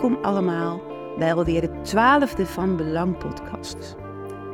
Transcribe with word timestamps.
Welkom 0.00 0.24
allemaal 0.24 0.82
bij 1.18 1.34
alweer 1.34 1.60
de 1.60 1.80
twaalfde 1.80 2.46
Van 2.46 2.76
Belang 2.76 3.18
podcast. 3.18 3.96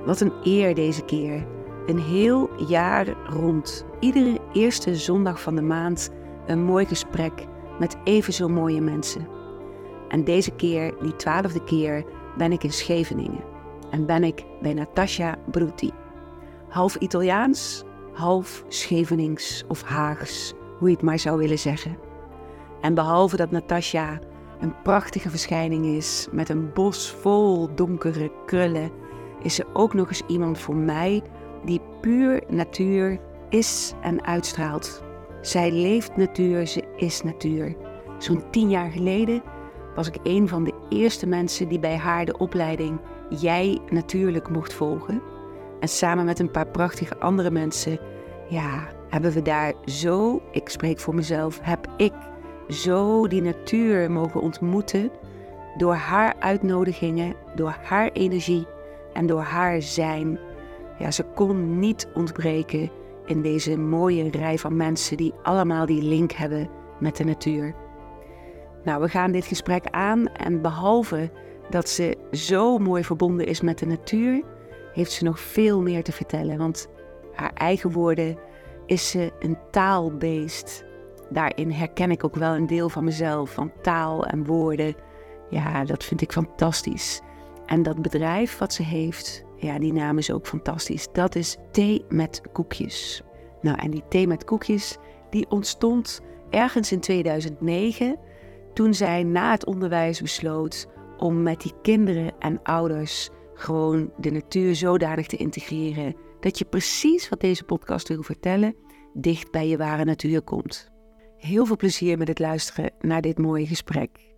Wat 0.04 0.20
een 0.20 0.32
eer 0.42 0.74
deze 0.74 1.04
keer. 1.04 1.46
Een 1.86 1.98
heel 1.98 2.50
jaar 2.66 3.08
rond, 3.26 3.84
iedere 4.00 4.38
eerste 4.52 4.96
zondag 4.96 5.40
van 5.40 5.54
de 5.54 5.62
maand, 5.62 6.10
een 6.46 6.62
mooi 6.62 6.86
gesprek 6.86 7.46
met 7.78 7.96
even 8.04 8.32
zo 8.32 8.48
mooie 8.48 8.80
mensen. 8.80 9.28
En 10.08 10.24
deze 10.24 10.50
keer, 10.50 10.94
die 11.00 11.16
twaalfde 11.16 11.64
keer, 11.64 12.04
ben 12.36 12.52
ik 12.52 12.62
in 12.64 12.72
Scheveningen. 12.72 13.44
En 13.90 14.06
ben 14.06 14.24
ik 14.24 14.44
bij 14.60 14.74
Natasha 14.74 15.36
Brutti. 15.50 15.90
Half 16.68 16.96
Italiaans, 16.96 17.84
half 18.12 18.64
Schevenings 18.68 19.64
of 19.68 19.82
Haags, 19.82 20.54
hoe 20.78 20.88
je 20.88 20.94
het 20.94 21.04
maar 21.04 21.18
zou 21.18 21.38
willen 21.38 21.58
zeggen. 21.58 21.98
En 22.80 22.94
behalve 22.94 23.36
dat 23.36 23.50
Natasha 23.50 24.18
een 24.60 24.82
prachtige 24.82 25.30
verschijning 25.30 25.86
is 25.86 26.28
met 26.32 26.48
een 26.48 26.72
bos 26.72 27.10
vol 27.10 27.74
donkere 27.74 28.30
krullen, 28.46 28.90
is 29.42 29.54
ze 29.54 29.64
ook 29.72 29.94
nog 29.94 30.08
eens 30.08 30.22
iemand 30.26 30.58
voor 30.58 30.76
mij 30.76 31.22
die 31.64 31.80
puur 32.00 32.42
natuur 32.48 33.18
is 33.48 33.92
en 34.00 34.24
uitstraalt. 34.24 35.02
Zij 35.40 35.72
leeft 35.72 36.16
natuur, 36.16 36.66
ze 36.66 36.84
is 36.96 37.22
natuur. 37.22 37.76
Zo'n 38.18 38.50
tien 38.50 38.70
jaar 38.70 38.90
geleden 38.90 39.42
was 39.94 40.08
ik 40.08 40.16
een 40.22 40.48
van 40.48 40.64
de 40.64 40.74
eerste 40.88 41.26
mensen 41.26 41.68
die 41.68 41.78
bij 41.78 41.96
haar 41.96 42.24
de 42.24 42.38
opleiding 42.38 43.00
Jij 43.28 43.80
Natuurlijk 43.90 44.48
mocht 44.48 44.74
volgen. 44.74 45.22
En 45.80 45.88
samen 45.88 46.24
met 46.24 46.38
een 46.38 46.50
paar 46.50 46.66
prachtige 46.66 47.18
andere 47.18 47.50
mensen, 47.50 47.98
ja, 48.48 48.88
hebben 49.08 49.32
we 49.32 49.42
daar 49.42 49.74
zo, 49.84 50.42
ik 50.52 50.68
spreek 50.68 50.98
voor 50.98 51.14
mezelf, 51.14 51.58
heb 51.62 51.86
ik 51.96 52.12
zo 52.68 53.28
die 53.28 53.42
natuur 53.42 54.10
mogen 54.10 54.40
ontmoeten 54.40 55.10
door 55.76 55.94
haar 55.94 56.34
uitnodigingen, 56.38 57.34
door 57.54 57.76
haar 57.82 58.10
energie 58.12 58.66
en 59.12 59.26
door 59.26 59.40
haar 59.40 59.82
zijn. 59.82 60.38
Ja, 60.98 61.10
ze 61.10 61.24
kon 61.34 61.78
niet 61.78 62.08
ontbreken 62.14 62.90
in 63.26 63.42
deze 63.42 63.78
mooie 63.78 64.30
rij 64.30 64.58
van 64.58 64.76
mensen 64.76 65.16
die 65.16 65.34
allemaal 65.42 65.86
die 65.86 66.02
link 66.02 66.32
hebben 66.32 66.68
met 67.00 67.16
de 67.16 67.24
natuur. 67.24 67.74
Nou, 68.84 69.00
we 69.00 69.08
gaan 69.08 69.32
dit 69.32 69.44
gesprek 69.44 69.86
aan 69.90 70.26
en 70.26 70.62
behalve 70.62 71.30
dat 71.70 71.88
ze 71.88 72.16
zo 72.32 72.78
mooi 72.78 73.04
verbonden 73.04 73.46
is 73.46 73.60
met 73.60 73.78
de 73.78 73.86
natuur, 73.86 74.42
heeft 74.92 75.12
ze 75.12 75.24
nog 75.24 75.40
veel 75.40 75.82
meer 75.82 76.02
te 76.02 76.12
vertellen. 76.12 76.58
Want 76.58 76.88
haar 77.34 77.52
eigen 77.54 77.92
woorden 77.92 78.38
is 78.86 79.10
ze 79.10 79.32
een 79.38 79.58
taalbeest. 79.70 80.85
Daarin 81.30 81.70
herken 81.70 82.10
ik 82.10 82.24
ook 82.24 82.36
wel 82.36 82.54
een 82.54 82.66
deel 82.66 82.88
van 82.88 83.04
mezelf, 83.04 83.50
van 83.50 83.72
taal 83.82 84.26
en 84.26 84.44
woorden. 84.44 84.94
Ja, 85.50 85.84
dat 85.84 86.04
vind 86.04 86.20
ik 86.20 86.32
fantastisch. 86.32 87.20
En 87.66 87.82
dat 87.82 88.02
bedrijf 88.02 88.58
wat 88.58 88.72
ze 88.72 88.82
heeft, 88.82 89.44
ja, 89.56 89.78
die 89.78 89.92
naam 89.92 90.18
is 90.18 90.30
ook 90.30 90.46
fantastisch. 90.46 91.08
Dat 91.12 91.34
is 91.34 91.56
Thee 91.70 92.04
met 92.08 92.40
Koekjes. 92.52 93.22
Nou, 93.60 93.78
en 93.78 93.90
die 93.90 94.04
Thee 94.08 94.26
met 94.26 94.44
Koekjes, 94.44 94.96
die 95.30 95.50
ontstond 95.50 96.20
ergens 96.50 96.92
in 96.92 97.00
2009, 97.00 98.18
toen 98.72 98.94
zij 98.94 99.22
na 99.22 99.50
het 99.50 99.66
onderwijs 99.66 100.22
besloot 100.22 100.86
om 101.18 101.42
met 101.42 101.60
die 101.60 101.72
kinderen 101.82 102.32
en 102.38 102.62
ouders 102.62 103.30
gewoon 103.54 104.12
de 104.16 104.30
natuur 104.30 104.74
zodanig 104.74 105.26
te 105.26 105.36
integreren 105.36 106.16
dat 106.40 106.58
je 106.58 106.64
precies 106.64 107.28
wat 107.28 107.40
deze 107.40 107.64
podcast 107.64 108.08
wil 108.08 108.22
vertellen, 108.22 108.74
dicht 109.12 109.50
bij 109.50 109.68
je 109.68 109.76
ware 109.76 110.04
natuur 110.04 110.42
komt. 110.42 110.95
Heel 111.36 111.66
veel 111.66 111.76
plezier 111.76 112.18
met 112.18 112.28
het 112.28 112.38
luisteren 112.38 112.92
naar 113.00 113.20
dit 113.20 113.38
mooie 113.38 113.66
gesprek. 113.66 114.34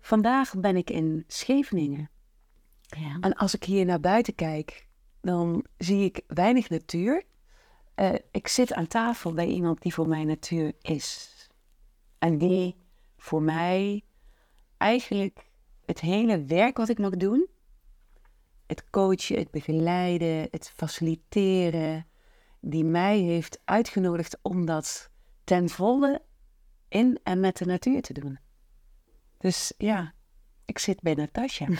Vandaag 0.00 0.54
ben 0.60 0.76
ik 0.76 0.90
in 0.90 1.24
Scheveningen. 1.26 2.10
Ja. 2.80 3.16
En 3.20 3.34
als 3.34 3.54
ik 3.54 3.64
hier 3.64 3.84
naar 3.84 4.00
buiten 4.00 4.34
kijk, 4.34 4.86
dan 5.20 5.64
zie 5.78 6.04
ik 6.04 6.20
weinig 6.26 6.68
natuur. 6.68 7.24
Eh, 7.94 8.14
ik 8.30 8.48
zit 8.48 8.72
aan 8.72 8.86
tafel 8.86 9.32
bij 9.32 9.46
iemand 9.46 9.82
die 9.82 9.94
voor 9.94 10.08
mij 10.08 10.24
natuur 10.24 10.72
is. 10.80 11.34
En 12.18 12.38
die 12.38 12.76
voor 13.16 13.42
mij 13.42 14.04
eigenlijk 14.76 15.50
het 15.86 16.00
hele 16.00 16.44
werk 16.44 16.76
wat 16.76 16.88
ik 16.88 16.98
nog 16.98 17.16
doe, 17.16 17.48
het 18.66 18.90
coachen, 18.90 19.38
het 19.38 19.50
begeleiden, 19.50 20.48
het 20.50 20.72
faciliteren, 20.76 22.06
die 22.60 22.84
mij 22.84 23.18
heeft 23.18 23.60
uitgenodigd 23.64 24.38
om 24.42 24.66
dat 24.66 25.10
ten 25.44 25.68
volle 25.68 26.22
in 26.88 27.20
en 27.22 27.40
met 27.40 27.56
de 27.56 27.64
natuur 27.64 28.02
te 28.02 28.12
doen. 28.12 28.38
Dus 29.38 29.72
ja, 29.78 30.12
ik 30.64 30.78
zit 30.78 31.00
bij 31.00 31.14
Natasja. 31.14 31.68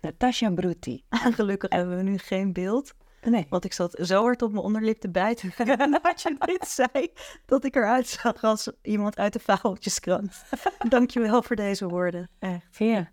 Natasja 0.00 0.50
Brutti. 0.50 1.04
Gelukkig 1.38 1.70
hebben 1.70 1.96
we 1.96 2.02
nu 2.02 2.18
geen 2.18 2.52
beeld. 2.52 2.94
Nee. 3.22 3.46
Want 3.48 3.64
ik 3.64 3.72
zat 3.72 3.98
zo 4.02 4.22
hard 4.22 4.42
op 4.42 4.52
mijn 4.52 4.64
onderlip 4.64 5.00
te 5.00 5.10
bijten 5.10 5.52
nadat 5.90 6.22
je 6.22 6.36
dit 6.38 6.68
zei, 6.68 7.12
dat 7.46 7.64
ik 7.64 7.76
eruit 7.76 8.06
zag 8.06 8.42
als 8.42 8.70
iemand 8.82 9.16
uit 9.16 9.32
de 9.32 9.38
fabeltjeskrant. 9.38 10.44
Dankjewel 10.88 11.42
voor 11.42 11.56
deze 11.56 11.88
woorden. 11.88 12.28
Echt. 12.38 12.78
Ja. 12.78 13.12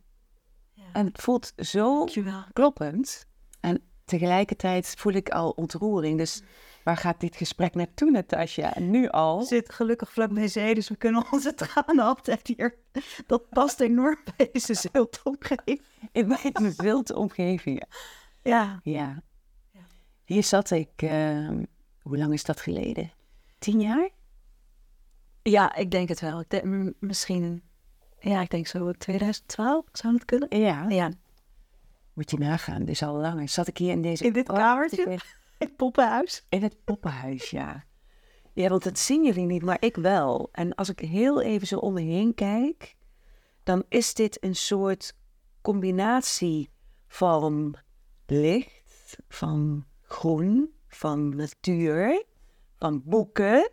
En 0.93 1.05
het 1.05 1.21
voelt 1.21 1.53
zo 1.57 1.97
Dankjewel. 1.97 2.43
kloppend. 2.53 3.27
En 3.59 3.81
tegelijkertijd 4.05 4.93
voel 4.97 5.13
ik 5.13 5.29
al 5.29 5.49
ontroering. 5.49 6.17
Dus 6.17 6.41
waar 6.83 6.97
gaat 6.97 7.19
dit 7.19 7.35
gesprek 7.35 7.75
naartoe, 7.75 8.11
Natasja? 8.11 8.75
En 8.75 8.89
nu 8.89 9.07
al. 9.09 9.41
Zitten 9.41 9.73
gelukkig 9.73 10.11
vlak 10.11 10.33
bij 10.33 10.47
zee, 10.47 10.75
dus 10.75 10.89
we 10.89 10.95
kunnen 10.95 11.25
onze 11.31 11.53
tranen 11.53 12.05
altijd 12.05 12.47
hier. 12.47 12.75
Dat 13.27 13.49
past 13.49 13.79
enorm 13.79 14.17
bij 14.37 14.49
deze 14.51 14.73
ziltomgeving. 14.73 15.81
In 16.11 16.27
mijn 16.27 16.73
wilte 16.77 17.15
omgeving. 17.15 17.83
Ja. 18.41 18.79
Ja. 18.83 19.23
Hier 20.25 20.43
zat 20.43 20.71
ik, 20.71 20.89
ehm, 20.95 21.63
hoe 22.01 22.17
lang 22.17 22.33
is 22.33 22.43
dat 22.43 22.61
geleden? 22.61 23.11
Tien 23.59 23.81
jaar? 23.81 24.09
ja, 25.41 25.75
ik 25.75 25.91
denk 25.91 26.09
het 26.09 26.19
wel. 26.21 26.39
Ik 26.39 26.49
denk, 26.49 26.63
m- 26.63 26.91
misschien, 26.99 27.63
ja, 28.19 28.41
ik 28.41 28.49
denk 28.49 28.67
zo 28.67 28.91
2012 28.91 29.85
zou 29.91 30.13
het 30.13 30.25
kunnen. 30.25 30.59
Ja. 30.59 30.85
Ja, 30.89 31.11
Moet 32.15 32.31
je 32.31 32.37
nagaan, 32.37 32.85
dus 32.85 33.03
al 33.03 33.15
langer. 33.15 33.49
Zat 33.49 33.67
ik 33.67 33.77
hier 33.77 33.91
in 33.91 34.01
deze... 34.01 34.25
In 34.25 34.33
dit 34.33 34.47
kamertje? 34.47 35.03
prachtige- 35.03 35.35
het 35.57 35.75
poppenhuis. 35.75 36.45
In 36.49 36.63
het 36.63 36.83
poppenhuis, 36.83 37.49
ja. 37.49 37.85
Ja, 38.53 38.69
want 38.69 38.83
dat 38.83 38.99
zien 38.99 39.25
jullie 39.25 39.45
niet, 39.45 39.63
maar 39.63 39.77
ik 39.79 39.95
wel. 39.95 40.49
En 40.51 40.75
als 40.75 40.89
ik 40.89 40.99
heel 40.99 41.41
even 41.41 41.67
zo 41.67 41.77
om 41.77 41.93
me 41.93 42.01
heen 42.01 42.33
kijk, 42.33 42.95
dan 43.63 43.83
is 43.89 44.13
dit 44.13 44.43
een 44.43 44.55
soort 44.55 45.15
combinatie 45.61 46.69
van 47.07 47.75
licht, 48.25 49.17
van 49.27 49.85
groen, 50.01 50.73
van 50.87 51.35
natuur, 51.35 52.25
van 52.75 53.01
boeken, 53.05 53.71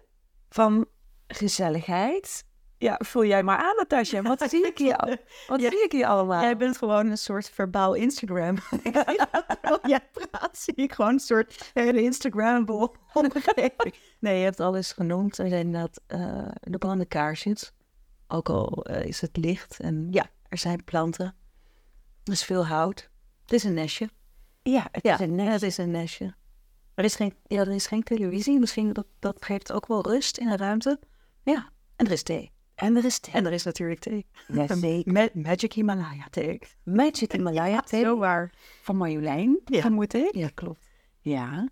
van 0.48 0.86
gezelligheid. 1.26 2.44
Ja, 2.82 2.98
voel 3.04 3.24
jij 3.24 3.42
maar 3.42 3.56
aan, 3.58 3.76
Natasja. 3.76 4.22
Wat 4.22 4.42
zie 4.50 4.66
ik 4.66 4.78
hier, 4.78 4.96
wat 5.48 5.60
Ja. 5.60 5.68
zie 5.70 5.84
ik 5.84 5.92
hier 5.92 6.06
allemaal? 6.06 6.42
Jij 6.42 6.56
bent 6.56 6.76
gewoon 6.78 7.06
een 7.10 7.18
soort 7.18 7.50
verbaal 7.50 7.94
Instagram. 7.94 8.56
Jij 9.82 10.00
praat, 10.12 10.58
zie 10.58 10.74
ik 10.74 10.92
gewoon 10.92 11.12
een 11.12 11.18
soort 11.18 11.70
hele 11.72 12.02
Instagram. 12.02 12.64
Nee, 14.20 14.38
je 14.38 14.44
hebt 14.44 14.60
alles 14.60 14.92
genoemd. 14.92 15.38
Er 15.38 15.48
zijn 15.48 15.66
inderdaad 15.66 16.00
eh 16.06 16.48
de 16.60 16.78
brandende 16.78 17.06
kaarsjes. 17.06 17.72
Ook 18.28 18.48
al 18.48 18.84
eh, 18.84 19.06
is 19.06 19.20
het 19.20 19.36
licht. 19.36 19.80
En 19.80 20.08
ja, 20.10 20.26
er 20.48 20.58
zijn 20.58 20.84
planten. 20.84 21.34
Er 22.24 22.32
is 22.32 22.44
veel 22.44 22.66
hout. 22.66 23.10
Het 23.42 23.52
is 23.52 23.64
een 23.64 23.74
nestje. 23.74 24.08
Ja, 24.62 24.88
het 24.92 25.02
Ja, 25.04 25.14
is 25.14 25.20
een 25.20 25.34
nest. 25.34 25.50
het 25.52 25.62
is 25.62 25.78
een 25.78 25.90
nestje. 25.90 26.34
Er 26.94 27.04
is 27.04 27.14
geen, 27.14 27.34
ja, 27.46 27.60
er 27.60 27.72
is 27.72 27.86
geen 27.86 28.02
televisie. 28.02 28.58
Misschien 28.58 28.92
dat, 28.92 29.06
dat 29.18 29.44
geeft 29.44 29.72
ook 29.72 29.86
wel 29.86 30.02
rust 30.06 30.38
in 30.38 30.48
de 30.48 30.56
ruimte. 30.56 31.00
Ja, 31.42 31.68
en 31.96 32.06
er 32.06 32.12
is 32.12 32.22
thee. 32.22 32.52
En 32.82 32.96
er 32.96 33.04
is 33.04 33.18
thee. 33.18 33.34
En 33.34 33.46
er 33.46 33.52
is 33.52 33.64
natuurlijk 33.64 34.00
thee. 34.00 34.26
Met 35.04 35.34
Magic 35.34 35.72
Himalaya 35.72 36.26
thee. 36.30 36.58
Magic 36.82 37.32
Himalaya 37.32 37.80
thee. 37.80 38.02
Zo 38.02 38.18
waar. 38.18 38.52
van 38.82 38.96
Marjolein, 38.96 39.60
Ja. 39.64 39.90
ik. 39.90 40.34
Ja, 40.34 40.50
klopt. 40.54 40.90
Ja, 41.20 41.68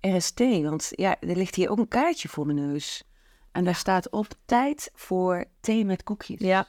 er 0.00 0.14
is 0.14 0.30
thee, 0.30 0.62
want 0.62 0.88
ja, 0.90 1.20
er 1.20 1.36
ligt 1.36 1.54
hier 1.54 1.70
ook 1.70 1.78
een 1.78 1.88
kaartje 1.88 2.28
voor 2.28 2.46
mijn 2.46 2.58
neus. 2.68 3.04
En 3.52 3.64
daar 3.64 3.74
staat 3.74 4.10
op 4.10 4.26
tijd 4.44 4.90
voor 4.94 5.44
thee 5.60 5.84
met 5.84 6.02
koekjes. 6.02 6.40
Ja. 6.40 6.68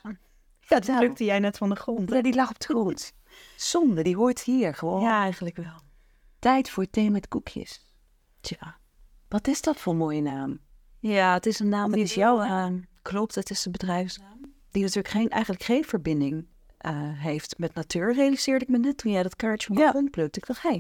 Ja, 0.68 0.80
dat 0.80 0.98
plukte 0.98 1.24
jij 1.24 1.40
net 1.40 1.58
van 1.58 1.70
de 1.70 1.76
grond. 1.76 2.12
Ja, 2.12 2.22
die 2.22 2.36
lag 2.36 2.50
op 2.50 2.60
de 2.60 2.66
grond. 2.66 3.14
Zonde, 3.56 4.04
die 4.04 4.16
hoort 4.16 4.42
hier 4.44 4.74
gewoon. 4.76 5.02
Ja, 5.02 5.22
eigenlijk 5.22 5.56
wel. 5.56 5.82
Tijd 6.40 6.70
voor 6.70 6.90
thee 6.90 7.12
met 7.12 7.28
koekjes. 7.28 7.94
Tja. 8.42 8.78
Wat 9.30 9.48
is 9.48 9.62
dat 9.62 9.78
voor 9.78 9.92
een 9.94 10.00
mooie 10.00 10.22
naam? 10.22 10.60
Ja, 11.00 11.34
het 11.34 11.46
is 11.46 11.60
een 11.60 11.70
naam 11.70 11.86
Wat 11.86 11.94
die 11.94 12.04
is 12.04 12.14
jouw 12.14 12.38
naam? 12.38 12.86
Klopt, 13.10 13.36
het 13.36 13.50
is 13.50 13.62
de 13.62 13.70
bedrijfsnaam. 13.70 14.40
Die 14.72 14.82
natuurlijk 14.82 15.14
geen, 15.14 15.30
eigenlijk 15.30 15.64
geen 15.64 15.84
verbinding 15.86 16.48
eh, 16.78 16.92
heeft 17.00 17.58
met 17.58 17.74
natuur, 17.74 18.14
realiseerde 18.14 18.66
ik 18.66 18.72
me 18.72 18.78
net 18.78 18.98
toen 18.98 19.12
jij 19.12 19.24
dat 19.24 19.36
kaartje 19.36 19.74
de 19.74 19.80
Ja. 19.80 19.92
plukte. 20.12 20.40
Ik 20.40 20.46
dacht, 20.46 20.62
hé, 20.62 20.80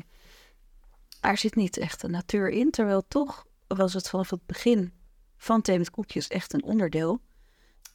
er 1.21 1.37
zit 1.37 1.55
niet 1.55 1.77
echt 1.77 2.03
een 2.03 2.11
natuur 2.11 2.49
in. 2.49 2.71
Terwijl 2.71 3.03
toch 3.07 3.45
was 3.67 3.93
het 3.93 4.09
vanaf 4.09 4.29
het 4.29 4.45
begin 4.45 4.93
van 5.37 5.61
thee 5.61 5.77
met 5.77 5.89
koekjes 5.89 6.27
echt 6.27 6.53
een 6.53 6.63
onderdeel. 6.63 7.19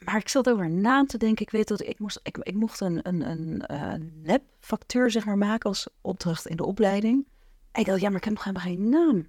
Maar 0.04 0.16
ik 0.16 0.28
zat 0.28 0.50
over 0.50 0.70
na 0.70 1.04
te 1.04 1.18
denken. 1.18 1.42
Ik 1.46 1.50
weet 1.50 1.68
dat 1.68 1.80
ik 1.80 1.98
moest, 1.98 2.20
ik, 2.22 2.36
ik 2.36 2.54
mocht 2.54 2.80
een, 2.80 3.08
een, 3.08 3.30
een 3.30 3.64
uh, 3.70 3.92
nepfactuur 4.22 5.10
zeg 5.10 5.24
maar, 5.24 5.38
maken 5.38 5.68
als 5.68 5.88
opdracht 6.00 6.46
in 6.46 6.56
de 6.56 6.64
opleiding. 6.64 7.28
En 7.72 7.80
ik 7.80 7.86
dacht, 7.86 8.00
ja, 8.00 8.08
maar 8.08 8.18
ik 8.18 8.24
heb 8.24 8.32
nog 8.34 8.44
helemaal 8.44 8.66
geen 8.66 8.88
naam. 8.88 9.26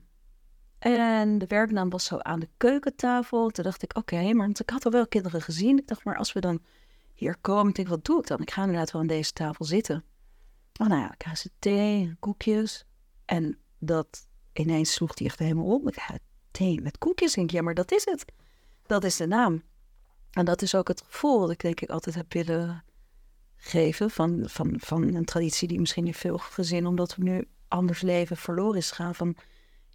En 0.81 1.37
de 1.37 1.47
werknaam 1.47 1.89
was 1.89 2.05
zo 2.05 2.17
aan 2.17 2.39
de 2.39 2.49
keukentafel. 2.57 3.49
Toen 3.49 3.63
dacht 3.63 3.83
ik, 3.83 3.97
oké, 3.97 4.33
maar 4.33 4.49
ik 4.49 4.69
had 4.69 4.85
al 4.85 4.91
wel 4.91 5.07
kinderen 5.07 5.41
gezien. 5.41 5.77
Ik 5.77 5.87
dacht, 5.87 6.03
maar 6.03 6.17
als 6.17 6.33
we 6.33 6.39
dan 6.39 6.61
hier 7.13 7.37
komen, 7.41 7.73
ik 7.73 7.87
wat 7.87 8.05
doe 8.05 8.19
ik 8.19 8.27
dan? 8.27 8.41
Ik 8.41 8.51
ga 8.51 8.61
inderdaad 8.61 8.91
wel 8.91 9.01
aan 9.01 9.07
deze 9.07 9.33
tafel 9.33 9.65
zitten. 9.65 10.03
Oh, 10.79 10.87
nou 10.87 11.01
ja, 11.01 11.11
ik 11.11 11.49
thee, 11.59 12.15
koekjes. 12.19 12.85
En 13.25 13.57
dat 13.79 14.27
ineens 14.53 14.93
sloeg 14.93 15.17
hij 15.17 15.27
echt 15.27 15.39
helemaal 15.39 15.65
op. 15.65 15.87
Ik 15.87 15.99
ga 15.99 16.17
thee 16.51 16.81
met 16.81 16.97
koekjes. 16.97 17.33
Denk 17.33 17.49
ik, 17.49 17.55
ja, 17.55 17.61
maar 17.61 17.73
dat 17.73 17.91
is 17.91 18.05
het. 18.05 18.25
Dat 18.85 19.03
is 19.03 19.17
de 19.17 19.27
naam. 19.27 19.63
En 20.31 20.45
dat 20.45 20.61
is 20.61 20.75
ook 20.75 20.87
het 20.87 21.01
gevoel 21.01 21.39
dat 21.39 21.51
ik 21.51 21.59
denk 21.59 21.81
ik 21.81 21.89
altijd 21.89 22.15
heb 22.15 22.33
willen 22.33 22.83
geven 23.55 24.09
van, 24.09 24.43
van, 24.45 24.73
van 24.77 25.15
een 25.15 25.25
traditie 25.25 25.67
die 25.67 25.79
misschien 25.79 26.07
in 26.07 26.13
veel 26.13 26.37
gezinnen, 26.37 26.89
omdat 26.89 27.15
we 27.15 27.23
nu 27.23 27.47
anders 27.67 28.01
leven, 28.01 28.37
verloren 28.37 28.77
is 28.77 28.89
gegaan. 28.89 29.15
Van 29.15 29.35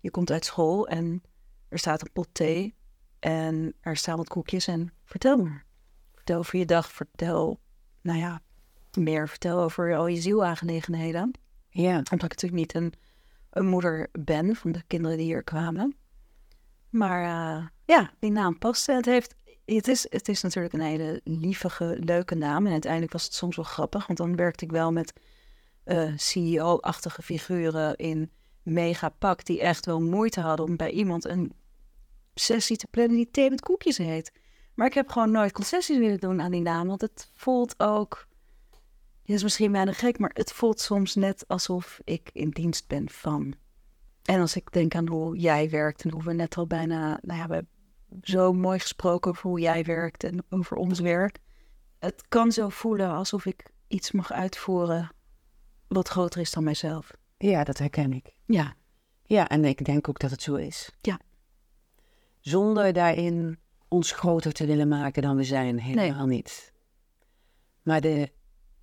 je 0.00 0.10
komt 0.10 0.30
uit 0.30 0.44
school 0.44 0.88
en 0.88 1.22
er 1.68 1.78
staat 1.78 2.00
een 2.00 2.12
pot 2.12 2.28
thee 2.32 2.74
en 3.18 3.74
er 3.80 3.96
staan 3.96 4.16
wat 4.16 4.28
koekjes 4.28 4.66
en 4.66 4.92
vertel 5.04 5.36
maar. 5.36 5.64
Vertel 6.14 6.38
over 6.38 6.58
je 6.58 6.66
dag, 6.66 6.92
vertel, 6.92 7.60
nou 8.02 8.18
ja, 8.18 8.42
meer. 8.96 9.28
Vertel 9.28 9.60
over 9.60 9.96
al 9.96 10.06
je 10.06 10.20
zielaangelegenheden. 10.20 11.30
Ja. 11.68 11.96
Omdat 11.96 12.22
ik 12.22 12.42
natuurlijk 12.42 12.52
niet 12.52 12.74
een, 12.74 12.92
een 13.50 13.66
moeder 13.66 14.08
ben 14.12 14.56
van 14.56 14.72
de 14.72 14.82
kinderen 14.86 15.16
die 15.16 15.26
hier 15.26 15.42
kwamen. 15.42 15.96
Maar 16.90 17.22
uh, 17.22 17.66
ja, 17.84 18.10
die 18.18 18.30
naam 18.30 18.58
paste. 18.58 18.92
Het, 18.92 19.04
heeft, 19.04 19.34
het, 19.64 19.88
is, 19.88 20.06
het 20.10 20.28
is 20.28 20.42
natuurlijk 20.42 20.74
een 20.74 20.80
hele 20.80 21.20
lievige, 21.24 21.96
leuke 22.00 22.34
naam. 22.34 22.66
En 22.66 22.72
uiteindelijk 22.72 23.12
was 23.12 23.24
het 23.24 23.34
soms 23.34 23.56
wel 23.56 23.64
grappig, 23.64 24.06
want 24.06 24.18
dan 24.18 24.36
werkte 24.36 24.64
ik 24.64 24.70
wel 24.70 24.92
met 24.92 25.12
uh, 25.84 26.12
CEO-achtige 26.16 27.22
figuren 27.22 27.96
in 27.96 28.30
megapak 28.66 29.44
die 29.44 29.60
echt 29.60 29.86
wel 29.86 30.00
moeite 30.00 30.40
hadden 30.40 30.66
om 30.66 30.76
bij 30.76 30.90
iemand 30.90 31.24
een 31.24 31.52
sessie 32.34 32.76
te 32.76 32.86
plannen 32.90 33.16
die 33.16 33.30
thee 33.30 33.50
met 33.50 33.60
koekjes 33.60 33.96
heet. 33.96 34.32
Maar 34.74 34.86
ik 34.86 34.94
heb 34.94 35.08
gewoon 35.08 35.30
nooit 35.30 35.52
concessies 35.52 35.98
willen 35.98 36.20
doen 36.20 36.40
aan 36.42 36.50
die 36.50 36.60
naam, 36.60 36.86
want 36.86 37.00
het 37.00 37.30
voelt 37.34 37.74
ook, 37.80 38.26
het 39.22 39.34
is 39.34 39.42
misschien 39.42 39.72
bijna 39.72 39.92
gek, 39.92 40.18
maar 40.18 40.30
het 40.34 40.52
voelt 40.52 40.80
soms 40.80 41.14
net 41.14 41.44
alsof 41.48 42.00
ik 42.04 42.30
in 42.32 42.50
dienst 42.50 42.88
ben 42.88 43.10
van. 43.10 43.54
En 44.22 44.40
als 44.40 44.56
ik 44.56 44.72
denk 44.72 44.94
aan 44.94 45.08
hoe 45.08 45.36
jij 45.38 45.70
werkt 45.70 46.02
en 46.04 46.10
hoe 46.10 46.22
we 46.22 46.32
net 46.32 46.56
al 46.56 46.66
bijna, 46.66 47.18
nou 47.22 47.38
ja, 47.40 47.46
we 47.46 47.54
hebben 47.54 47.76
zo 48.22 48.52
mooi 48.52 48.78
gesproken 48.78 49.30
over 49.30 49.42
hoe 49.42 49.60
jij 49.60 49.84
werkt 49.84 50.24
en 50.24 50.44
over 50.50 50.76
ons 50.76 51.00
werk. 51.00 51.38
Het 51.98 52.24
kan 52.28 52.52
zo 52.52 52.68
voelen 52.68 53.10
alsof 53.10 53.46
ik 53.46 53.70
iets 53.88 54.12
mag 54.12 54.32
uitvoeren 54.32 55.10
wat 55.88 56.08
groter 56.08 56.40
is 56.40 56.50
dan 56.50 56.64
mijzelf. 56.64 57.10
Ja, 57.38 57.64
dat 57.64 57.78
herken 57.78 58.12
ik. 58.12 58.34
Ja. 58.46 58.74
Ja, 59.24 59.48
en 59.48 59.64
ik 59.64 59.84
denk 59.84 60.08
ook 60.08 60.18
dat 60.18 60.30
het 60.30 60.42
zo 60.42 60.54
is. 60.54 60.90
Ja. 61.00 61.20
Zonder 62.40 62.92
daarin 62.92 63.58
ons 63.88 64.12
groter 64.12 64.52
te 64.52 64.66
willen 64.66 64.88
maken 64.88 65.22
dan 65.22 65.36
we 65.36 65.44
zijn, 65.44 65.80
helemaal 65.80 66.26
niet. 66.26 66.72
Maar 67.82 68.00
de, 68.00 68.32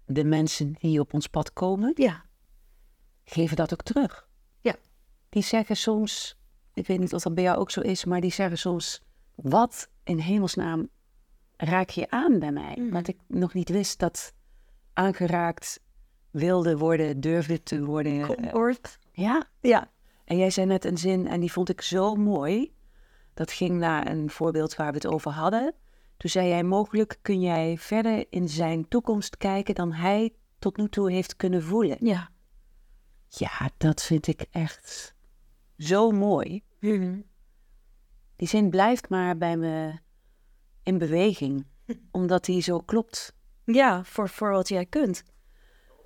de 0.05 0.23
mensen 0.23 0.73
die 0.73 0.99
op 0.99 1.13
ons 1.13 1.27
pad 1.27 1.53
komen, 1.53 1.91
ja. 1.95 2.25
geven 3.23 3.55
dat 3.55 3.73
ook 3.73 3.83
terug. 3.83 4.27
Ja. 4.61 4.75
Die 5.29 5.43
zeggen 5.43 5.77
soms, 5.77 6.37
ik 6.73 6.87
weet 6.87 6.99
niet 6.99 7.13
of 7.13 7.21
dat 7.21 7.33
bij 7.33 7.43
jou 7.43 7.57
ook 7.57 7.71
zo 7.71 7.81
is, 7.81 8.05
maar 8.05 8.21
die 8.21 8.31
zeggen 8.31 8.57
soms, 8.57 9.01
wat 9.35 9.89
in 10.03 10.17
hemelsnaam 10.19 10.89
raak 11.57 11.89
je 11.89 12.09
aan 12.09 12.39
bij 12.39 12.51
mij? 12.51 12.75
Mm. 12.79 12.91
Wat 12.91 13.07
ik 13.07 13.17
nog 13.27 13.53
niet 13.53 13.69
wist 13.69 13.99
dat 13.99 14.33
aangeraakt 14.93 15.79
wilde 16.33 16.77
worden, 16.77 17.19
durfde 17.19 17.63
te 17.63 17.85
worden. 17.85 18.25
Comfort. 18.25 18.99
Ja? 19.11 19.47
Ja. 19.59 19.91
En 20.25 20.37
jij 20.37 20.49
zei 20.49 20.67
net 20.67 20.85
een 20.85 20.97
zin 20.97 21.27
en 21.27 21.39
die 21.39 21.51
vond 21.51 21.69
ik 21.69 21.81
zo 21.81 22.15
mooi. 22.15 22.73
Dat 23.33 23.51
ging 23.51 23.79
naar 23.79 24.11
een 24.11 24.29
voorbeeld 24.29 24.75
waar 24.75 24.87
we 24.87 24.95
het 24.95 25.07
over 25.07 25.31
hadden. 25.31 25.73
Toen 26.17 26.29
zei 26.29 26.47
jij, 26.47 26.63
mogelijk 26.63 27.17
kun 27.21 27.41
jij 27.41 27.77
verder 27.77 28.25
in 28.29 28.49
zijn 28.49 28.87
toekomst 28.87 29.37
kijken 29.37 29.75
dan 29.75 29.91
hij 29.93 30.33
tot 30.59 30.77
nu 30.77 30.89
toe 30.89 31.11
heeft 31.11 31.35
kunnen 31.35 31.63
voelen. 31.63 31.97
Ja. 31.99 32.29
Ja, 33.27 33.69
dat 33.77 34.03
vind 34.03 34.27
ik 34.27 34.45
echt 34.51 35.15
zo 35.77 36.11
mooi. 36.11 36.63
Mhm. 36.79 37.19
Die 38.35 38.47
zin 38.47 38.69
blijft 38.69 39.09
maar 39.09 39.37
bij 39.37 39.57
me 39.57 39.93
in 40.83 40.97
beweging, 40.97 41.65
omdat 42.11 42.45
die 42.45 42.61
zo 42.61 42.79
klopt. 42.79 43.35
Ja, 43.65 44.03
voor, 44.03 44.29
voor 44.29 44.51
wat 44.51 44.67
jij 44.67 44.85
kunt. 44.85 45.23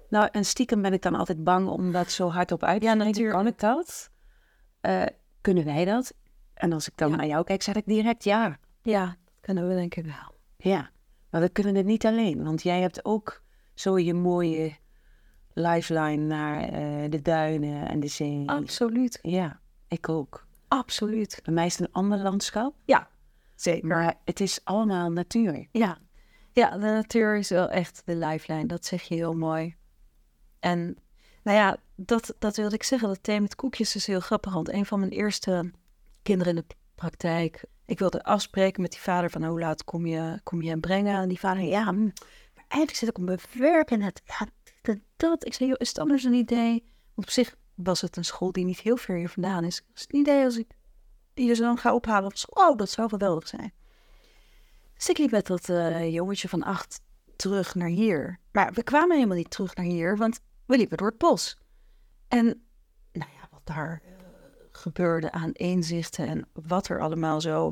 Nou, 0.09 0.27
en 0.31 0.45
stiekem 0.45 0.81
ben 0.81 0.94
ik 0.94 1.01
dan 1.01 1.15
altijd 1.15 1.44
bang 1.44 1.68
om 1.68 1.92
dat 1.92 2.12
zo 2.12 2.30
hardop 2.30 2.63
uit 2.63 2.81
te 2.81 2.88
Ja, 2.88 2.94
natuurlijk. 2.94 3.36
Kan 3.36 3.48
ik 3.48 3.59
dat? 3.59 4.09
Uh, 4.81 5.04
kunnen 5.42 5.65
wij 5.65 5.86
dat? 5.86 6.13
En 6.54 6.74
als 6.74 6.88
ik 6.88 6.98
dan 6.98 7.12
naar 7.12 7.25
jou 7.25 7.44
kijk, 7.44 7.62
zeg 7.62 7.75
ik 7.75 7.86
direct 7.86 8.24
ja. 8.24 8.57
Ja, 8.81 9.06
dat 9.06 9.36
kunnen 9.42 9.68
we 9.68 9.75
denk 9.75 9.95
ik 9.95 10.06
wel. 10.06 10.36
Ja, 10.57 10.89
maar 11.30 11.42
we 11.42 11.50
kunnen 11.50 11.75
het 11.75 11.86
niet 11.86 12.06
alleen. 12.06 12.44
Want 12.44 12.63
jij 12.63 12.81
hebt 12.81 13.06
ook 13.06 13.42
zo 13.74 13.98
je 13.98 14.13
mooie 14.13 14.75
lifeline 15.54 16.24
naar 16.24 16.62
uh, 16.63 17.09
de 17.09 17.21
duinen 17.21 17.88
en 17.88 18.00
de 18.00 18.07
zee. 18.07 18.50
Absoluut. 18.50 19.19
Ja, 19.21 19.59
ik 19.88 20.09
ook. 20.09 20.48
Absoluut. 20.68 21.39
Bij 21.44 21.54
mij 21.54 21.65
is 21.65 21.77
het 21.77 21.88
een 21.88 21.94
ander 21.94 22.18
landschap. 22.18 22.74
Ja, 22.86 23.07
zeker. 23.56 23.88
Maar 23.88 24.15
het 24.25 24.39
is 24.39 24.59
allemaal 24.63 25.12
natuur. 25.12 25.68
Ja. 25.71 25.98
Ja, 26.51 26.71
de 26.71 26.77
natuur 26.77 27.38
is 27.38 27.50
wel 27.50 27.69
echt 27.69 28.01
de 28.06 28.15
lifeline. 28.15 28.65
Dat 28.65 28.86
zeg 28.86 29.01
je 29.01 29.15
heel 29.15 29.33
mooi. 29.33 29.75
En 30.71 30.97
nou 31.43 31.57
ja, 31.57 31.77
dat, 31.95 32.35
dat 32.39 32.55
wilde 32.55 32.75
ik 32.75 32.83
zeggen. 32.83 33.07
Dat 33.07 33.23
thema 33.23 33.41
met 33.41 33.55
koekjes 33.55 33.95
is 33.95 34.07
heel 34.07 34.19
grappig. 34.19 34.53
Want 34.53 34.69
een 34.69 34.85
van 34.85 34.99
mijn 34.99 35.11
eerste 35.11 35.71
kinderen 36.21 36.55
in 36.55 36.63
de 36.67 36.75
praktijk. 36.95 37.63
Ik 37.85 37.99
wilde 37.99 38.23
afspreken 38.23 38.81
met 38.81 38.91
die 38.91 39.01
vader 39.01 39.29
van 39.29 39.43
hoe 39.43 39.59
laat 39.59 39.83
kom 39.83 40.05
je, 40.05 40.39
kom 40.43 40.61
je 40.61 40.69
hem 40.69 40.79
brengen. 40.79 41.15
En 41.15 41.27
die 41.27 41.39
vader, 41.39 41.63
ja, 41.63 41.83
hm, 41.83 42.03
maar 42.56 42.65
eigenlijk 42.68 42.95
zit 42.95 43.09
ik 43.09 43.18
op 43.18 43.23
mijn 43.23 43.39
werk 43.51 43.92
en 43.92 44.01
het, 44.01 44.21
dat. 45.18 45.45
Ik 45.45 45.53
zei, 45.53 45.69
joh, 45.69 45.77
is 45.80 45.87
het 45.87 45.99
anders 45.99 46.23
een 46.23 46.33
idee? 46.33 46.83
Want 47.13 47.27
op 47.27 47.30
zich 47.30 47.56
was 47.75 48.01
het 48.01 48.18
een 48.18 48.25
school 48.25 48.51
die 48.51 48.65
niet 48.65 48.80
heel 48.80 48.97
ver 48.97 49.15
hier 49.15 49.30
vandaan 49.30 49.63
is. 49.63 49.81
Is 49.94 50.01
het 50.01 50.13
een 50.13 50.19
idee 50.19 50.44
als 50.44 50.57
ik 50.57 50.68
je 51.33 51.56
zoon 51.56 51.77
ga 51.77 51.94
ophalen 51.94 52.25
op 52.25 52.37
school? 52.37 52.69
Oh, 52.69 52.77
dat 52.77 52.89
zou 52.89 53.09
geweldig 53.09 53.47
zijn. 53.47 53.73
Dus 54.95 55.09
ik 55.09 55.18
liep 55.18 55.31
met 55.31 55.47
dat 55.47 55.69
uh, 55.69 56.13
jongetje 56.13 56.49
van 56.49 56.63
acht 56.63 57.01
terug 57.35 57.75
naar 57.75 57.87
hier. 57.87 58.39
Maar 58.51 58.73
we 58.73 58.83
kwamen 58.83 59.15
helemaal 59.15 59.37
niet 59.37 59.49
terug 59.49 59.75
naar 59.75 59.85
hier, 59.85 60.18
want 60.18 60.39
we 60.68 60.78
liepen 60.78 60.97
door 60.97 61.07
het 61.07 61.18
bos. 61.18 61.57
En 62.28 62.45
nou 63.12 63.31
ja, 63.33 63.47
wat 63.52 63.66
daar 63.66 64.02
uh, 64.06 64.12
gebeurde 64.71 65.31
aan 65.31 65.52
inzichten 65.52 66.28
en 66.28 66.47
wat 66.54 66.88
er 66.88 67.02
allemaal 67.02 67.42
zo 67.42 67.71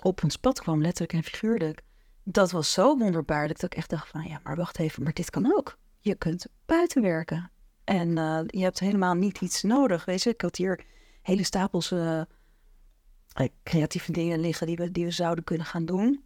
op 0.00 0.22
ons 0.22 0.36
pad 0.36 0.60
kwam, 0.60 0.80
letterlijk 0.80 1.12
en 1.12 1.22
figuurlijk. 1.22 1.82
Dat 2.22 2.50
was 2.50 2.72
zo 2.72 2.98
wonderbaarlijk 2.98 3.60
dat 3.60 3.72
ik 3.72 3.78
echt 3.78 3.90
dacht 3.90 4.08
van, 4.08 4.22
ja, 4.22 4.40
maar 4.42 4.56
wacht 4.56 4.78
even, 4.78 5.02
maar 5.02 5.12
dit 5.12 5.30
kan 5.30 5.56
ook. 5.56 5.78
Je 6.00 6.14
kunt 6.14 6.46
buiten 6.66 7.02
werken. 7.02 7.50
En 7.84 8.08
uh, 8.08 8.40
je 8.46 8.62
hebt 8.62 8.80
helemaal 8.80 9.14
niet 9.14 9.40
iets 9.40 9.62
nodig. 9.62 10.04
Weet 10.04 10.22
je, 10.22 10.30
ik 10.30 10.40
had 10.40 10.56
hier 10.56 10.84
hele 11.22 11.42
stapels 11.44 11.90
uh, 11.90 12.22
creatieve 13.62 14.12
dingen 14.12 14.40
liggen 14.40 14.66
die 14.66 14.76
we, 14.76 14.90
die 14.90 15.04
we 15.04 15.10
zouden 15.10 15.44
kunnen 15.44 15.66
gaan 15.66 15.84
doen. 15.84 16.24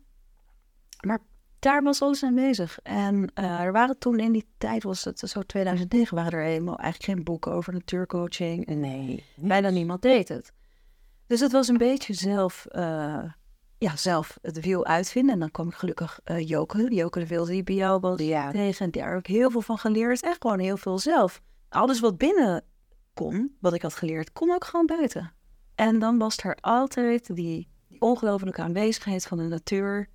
Maar 1.00 1.18
daar 1.58 1.82
was 1.82 2.02
alles 2.02 2.22
aanwezig. 2.22 2.78
En 2.82 3.32
uh, 3.34 3.60
er 3.60 3.72
waren 3.72 3.98
toen 3.98 4.18
in 4.18 4.32
die 4.32 4.46
tijd, 4.58 4.82
was 4.82 5.04
het 5.04 5.18
zo 5.18 5.42
2009, 5.42 6.16
waren 6.16 6.38
er 6.38 6.44
helemaal 6.44 6.78
eigenlijk 6.78 7.12
geen 7.12 7.24
boeken 7.24 7.52
over 7.52 7.72
natuurcoaching. 7.72 8.66
Nee. 8.66 9.24
Bijna 9.36 9.70
niemand 9.70 10.02
deed 10.02 10.28
het. 10.28 10.52
Dus 11.26 11.40
het 11.40 11.52
was 11.52 11.68
een 11.68 11.78
beetje 11.78 12.14
zelf, 12.14 12.66
uh, 12.72 13.24
ja, 13.78 13.96
zelf 13.96 14.38
het 14.42 14.60
wiel 14.60 14.86
uitvinden. 14.86 15.34
En 15.34 15.40
dan 15.40 15.50
kwam 15.50 15.68
ik 15.68 15.74
gelukkig 15.74 16.20
uh, 16.24 16.48
Joke, 16.48 16.94
Joke 16.94 17.18
de 17.18 17.26
Wilde, 17.26 17.50
die 17.50 17.62
bij 17.62 17.74
jou 17.74 18.00
was, 18.00 18.20
ja. 18.20 18.50
tegen. 18.50 18.84
En 18.84 18.90
daar 18.90 19.10
heb 19.10 19.18
ik 19.18 19.26
heel 19.26 19.50
veel 19.50 19.60
van 19.60 19.78
geleerd. 19.78 20.22
Echt 20.22 20.40
gewoon 20.40 20.58
heel 20.58 20.76
veel 20.76 20.98
zelf. 20.98 21.42
Alles 21.68 22.00
wat 22.00 22.18
binnen 22.18 22.64
kon, 23.14 23.56
wat 23.60 23.74
ik 23.74 23.82
had 23.82 23.94
geleerd, 23.94 24.32
kon 24.32 24.50
ook 24.50 24.64
gewoon 24.64 24.86
buiten. 24.86 25.32
En 25.74 25.98
dan 25.98 26.18
was 26.18 26.36
er 26.36 26.56
altijd 26.60 27.34
die, 27.34 27.68
die 27.88 28.00
ongelofelijke 28.00 28.62
aanwezigheid 28.62 29.26
van 29.26 29.38
de 29.38 29.44
natuur 29.44 30.08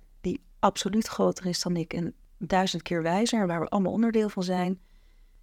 absoluut 0.64 1.06
groter 1.06 1.46
is 1.46 1.62
dan 1.62 1.76
ik 1.76 1.92
en 1.92 2.14
duizend 2.38 2.82
keer 2.82 3.02
wijzer, 3.02 3.46
waar 3.46 3.60
we 3.60 3.68
allemaal 3.68 3.92
onderdeel 3.92 4.28
van 4.28 4.42
zijn. 4.42 4.80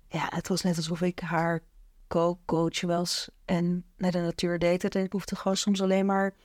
Ja, 0.07 0.27
het 0.29 0.47
was 0.47 0.61
net 0.61 0.77
alsof 0.77 1.01
ik 1.01 1.19
haar 1.19 1.61
co-coach 2.07 2.81
was 2.81 3.29
en 3.45 3.85
naar 3.97 4.11
de 4.11 4.19
natuur 4.19 4.59
deed 4.59 4.81
het. 4.81 4.95
En 4.95 5.03
ik 5.03 5.11
hoefde 5.11 5.35
gewoon 5.35 5.57
soms 5.57 5.81
alleen 5.81 6.05
maar 6.05 6.35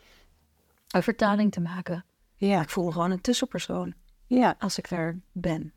een 0.90 1.02
vertaling 1.02 1.52
te 1.52 1.60
maken. 1.60 2.04
Ja. 2.34 2.62
Ik 2.62 2.70
voel 2.70 2.84
me 2.84 2.92
gewoon 2.92 3.10
een 3.10 3.20
tussenpersoon. 3.20 3.94
Ja. 4.26 4.56
Als 4.58 4.78
ik 4.78 4.88
daar 4.88 5.18
ben. 5.32 5.72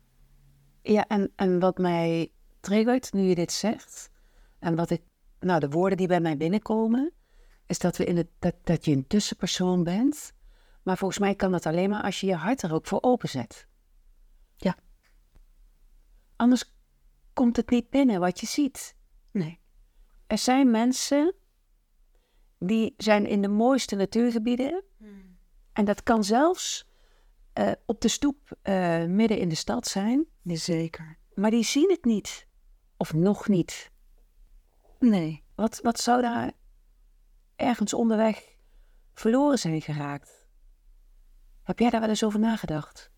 Ja, 0.82 1.06
en, 1.08 1.32
en 1.36 1.58
wat 1.58 1.78
mij 1.78 2.32
triggert 2.60 3.12
nu 3.12 3.22
je 3.22 3.34
dit 3.34 3.52
zegt, 3.52 4.10
en 4.58 4.76
wat 4.76 4.90
ik, 4.90 5.02
nou, 5.38 5.60
de 5.60 5.68
woorden 5.68 5.98
die 5.98 6.06
bij 6.06 6.20
mij 6.20 6.36
binnenkomen, 6.36 7.12
is 7.66 7.78
dat, 7.78 7.96
we 7.96 8.04
in 8.04 8.16
het, 8.16 8.28
dat, 8.38 8.54
dat 8.64 8.84
je 8.84 8.92
een 8.92 9.06
tussenpersoon 9.06 9.84
bent 9.84 10.32
Maar 10.82 10.98
volgens 10.98 11.20
mij 11.20 11.34
kan 11.34 11.50
dat 11.50 11.66
alleen 11.66 11.90
maar 11.90 12.02
als 12.02 12.20
je 12.20 12.26
je 12.26 12.34
hart 12.34 12.62
er 12.62 12.74
ook 12.74 12.86
voor 12.86 13.02
openzet. 13.02 13.66
Ja. 14.56 14.76
Anders 16.36 16.74
komt 17.32 17.56
het 17.56 17.70
niet 17.70 17.90
binnen 17.90 18.20
wat 18.20 18.40
je 18.40 18.46
ziet. 18.46 18.94
Nee. 19.30 19.60
Er 20.26 20.38
zijn 20.38 20.70
mensen 20.70 21.34
die 22.58 22.94
zijn 22.96 23.26
in 23.26 23.42
de 23.42 23.48
mooiste 23.48 23.96
natuurgebieden. 23.96 24.84
En 25.72 25.84
dat 25.84 26.02
kan 26.02 26.24
zelfs 26.24 26.88
eh, 27.52 27.72
op 27.86 28.00
de 28.00 28.08
stoep 28.08 28.56
eh, 28.62 29.04
midden 29.04 29.38
in 29.38 29.48
de 29.48 29.54
stad 29.54 29.86
zijn. 29.86 30.26
Zeker. 30.44 31.18
Maar 31.34 31.50
die 31.50 31.64
zien 31.64 31.90
het 31.90 32.04
niet. 32.04 32.46
Of 32.96 33.12
nog 33.12 33.48
niet. 33.48 33.90
Nee. 34.98 35.44
Wat, 35.54 35.80
wat 35.82 36.00
zou 36.00 36.22
daar 36.22 36.52
ergens 37.56 37.94
onderweg 37.94 38.56
verloren 39.14 39.58
zijn 39.58 39.82
geraakt? 39.82 40.39
Heb 41.70 41.78
jij 41.78 41.90
daar 41.90 42.00
wel 42.00 42.08
eens 42.08 42.24
over 42.24 42.40
nagedacht? 42.40 43.10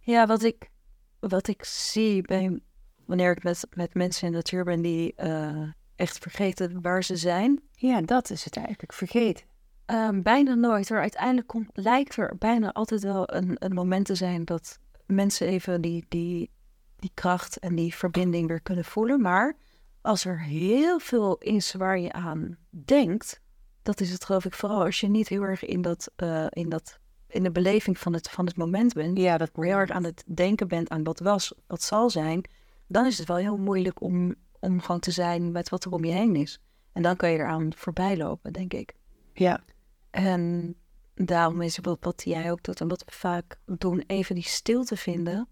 Ja, 0.00 0.26
wat 0.26 0.42
ik, 0.42 0.70
wat 1.18 1.48
ik 1.48 1.64
zie 1.64 2.22
bij, 2.22 2.60
wanneer 3.04 3.30
ik 3.30 3.42
met, 3.42 3.66
met 3.74 3.94
mensen 3.94 4.26
in 4.26 4.32
de 4.32 4.36
natuur 4.36 4.64
ben 4.64 4.82
die 4.82 5.14
eh, 5.14 5.62
echt 5.94 6.18
vergeten 6.18 6.82
waar 6.82 7.04
ze 7.04 7.16
zijn. 7.16 7.62
Ja, 7.72 8.00
dat 8.00 8.30
is 8.30 8.44
het 8.44 8.56
eigenlijk. 8.56 8.92
Vergeten. 8.92 9.44
Ehm, 9.86 10.22
bijna 10.22 10.54
nooit. 10.54 10.90
Er 10.90 11.00
uiteindelijk 11.00 11.46
komt, 11.46 11.70
lijkt 11.72 12.16
er 12.16 12.36
bijna 12.38 12.72
altijd 12.72 13.02
wel 13.02 13.34
een, 13.34 13.56
een 13.58 13.74
moment 13.74 14.06
te 14.06 14.14
zijn 14.14 14.44
dat 14.44 14.78
mensen 15.06 15.46
even 15.46 15.80
die, 15.80 16.04
die, 16.08 16.50
die 16.96 17.10
kracht 17.14 17.58
en 17.58 17.74
die 17.74 17.94
verbinding 17.94 18.48
weer 18.48 18.62
kunnen 18.62 18.84
voelen. 18.84 19.20
Maar 19.20 19.56
als 20.00 20.24
er 20.24 20.40
heel 20.40 20.98
veel 20.98 21.38
is 21.38 21.72
waar 21.72 21.98
je 21.98 22.12
aan 22.12 22.56
denkt, 22.70 23.40
dat 23.82 24.00
is 24.00 24.10
het 24.10 24.24
geloof 24.24 24.44
ik 24.44 24.54
vooral 24.54 24.84
als 24.84 25.00
je 25.00 25.08
niet 25.08 25.28
heel 25.28 25.42
erg 25.42 25.64
in, 25.64 25.82
dat, 25.82 26.10
eh, 26.16 26.46
in, 26.50 26.68
dat, 26.68 26.98
in 27.28 27.42
de 27.42 27.50
beleving 27.50 27.98
van 27.98 28.12
het, 28.12 28.28
van 28.28 28.46
het 28.46 28.56
moment 28.56 28.92
bent. 28.92 29.18
Ja, 29.18 29.38
dat 29.38 29.50
heel 29.54 29.72
hard 29.72 29.90
aan 29.90 30.04
het 30.04 30.24
denken 30.26 30.68
bent 30.68 30.88
aan 30.88 31.04
wat 31.04 31.20
was, 31.20 31.54
wat 31.66 31.82
zal 31.82 32.10
zijn. 32.10 32.44
Dan 32.86 33.06
is 33.06 33.18
het 33.18 33.28
wel 33.28 33.36
heel 33.36 33.56
moeilijk 33.56 34.00
om, 34.00 34.34
om 34.60 34.80
gewoon 34.80 35.00
te 35.00 35.10
zijn 35.10 35.52
met 35.52 35.68
wat 35.68 35.84
er 35.84 35.92
om 35.92 36.04
je 36.04 36.12
heen 36.12 36.36
is. 36.36 36.60
En 36.92 37.02
dan 37.02 37.16
kan 37.16 37.30
je 37.30 37.38
eraan 37.38 37.72
voorbij 37.76 38.16
lopen, 38.16 38.52
denk 38.52 38.72
ik. 38.72 38.94
Ja. 39.32 39.64
En 40.10 40.74
daarom 41.14 41.62
is 41.62 41.78
wat, 41.78 41.98
wat 42.00 42.22
jij 42.24 42.50
ook 42.50 42.62
doet 42.62 42.80
en 42.80 42.88
wat 42.88 43.04
we 43.04 43.12
vaak 43.12 43.58
doen, 43.64 44.04
even 44.06 44.34
die 44.34 44.44
stilte 44.44 44.96
vinden. 44.96 45.48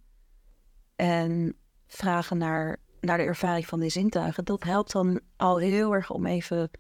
En 0.97 1.57
vragen 1.87 2.39
naar, 2.39 2.77
naar 3.01 3.19
de 3.19 3.25
ervaring 3.25 3.67
van 3.67 3.81
die 3.81 3.91
zintuigen. 3.91 4.45
Dat 4.45 4.65
helpt 4.65 4.93
dan 4.93 5.21
al 5.37 5.59
heel 5.59 5.95
erg 5.95 6.11
om 6.11 6.27
even 6.27 6.71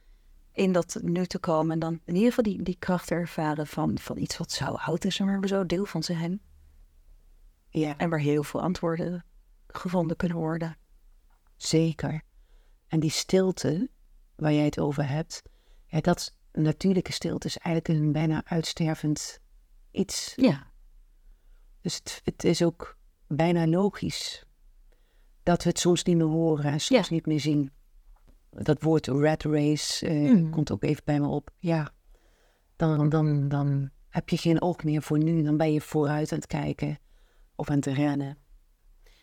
in 0.55 0.73
dat 0.73 0.99
nu 1.03 1.27
te 1.27 1.39
komen. 1.39 1.73
En 1.73 1.79
dan 1.79 2.01
in 2.05 2.15
ieder 2.15 2.29
geval 2.29 2.45
die, 2.45 2.63
die 2.63 2.77
kracht 2.79 3.11
ervaren 3.11 3.67
van, 3.67 3.99
van 3.99 4.19
iets 4.19 4.37
wat 4.37 4.53
zo 4.53 4.65
oud 4.65 5.05
is, 5.05 5.19
maar 5.19 5.41
we 5.41 5.49
zo 5.49 5.67
deel 5.67 5.85
van 5.85 6.03
zijn. 6.03 6.41
Ja, 7.69 7.97
En 7.99 8.11
waar 8.11 8.19
heel 8.19 8.43
veel 8.43 8.61
antwoorden 8.63 9.25
gevonden 9.67 10.17
kunnen 10.17 10.37
worden. 10.39 10.77
zeker. 11.57 12.23
En 12.87 13.01
die 13.01 13.11
stilte 13.11 13.91
waar 14.37 14.53
jij 14.53 14.65
het 14.65 14.79
over 14.79 15.09
hebt, 15.09 15.43
ja, 15.87 16.01
dat 16.01 16.37
natuurlijke 16.53 17.13
stilte 17.13 17.47
is 17.47 17.59
eigenlijk 17.59 18.01
een 18.01 18.13
bijna 18.13 18.43
uitstervend 18.45 19.41
iets. 19.91 20.33
Ja, 20.37 20.71
Dus 21.81 21.95
het, 21.95 22.21
het 22.25 22.45
is 22.45 22.63
ook 22.63 22.99
bijna 23.27 23.67
logisch 23.67 24.45
dat 25.43 25.63
we 25.63 25.69
het 25.69 25.79
soms 25.79 26.03
niet 26.03 26.17
meer 26.17 26.27
horen 26.27 26.73
en 26.73 26.81
soms 26.81 27.11
niet 27.11 27.27
meer 27.27 27.41
zien. 27.41 27.73
Dat 28.63 28.83
woord 28.83 29.07
rat 29.07 29.43
race 29.43 30.07
eh, 30.07 30.31
Mhm. 30.31 30.51
komt 30.51 30.71
ook 30.73 30.83
even 30.83 31.03
bij 31.05 31.21
me 31.21 31.27
op. 31.27 31.51
Ja, 31.59 31.91
dan, 32.77 33.09
dan, 33.09 33.49
dan 33.49 33.91
heb 34.09 34.29
je 34.29 34.37
geen 34.37 34.63
oog 34.63 34.85
meer 34.85 35.03
voor 35.03 35.19
nu. 35.19 35.43
Dan 35.43 35.57
ben 35.57 35.73
je 35.73 35.81
vooruit 35.81 36.33
aan 36.33 36.39
het 36.39 36.47
kijken 36.47 36.99
of 37.57 37.69
aan 37.71 37.77
het 37.77 37.87
rennen. 37.87 38.39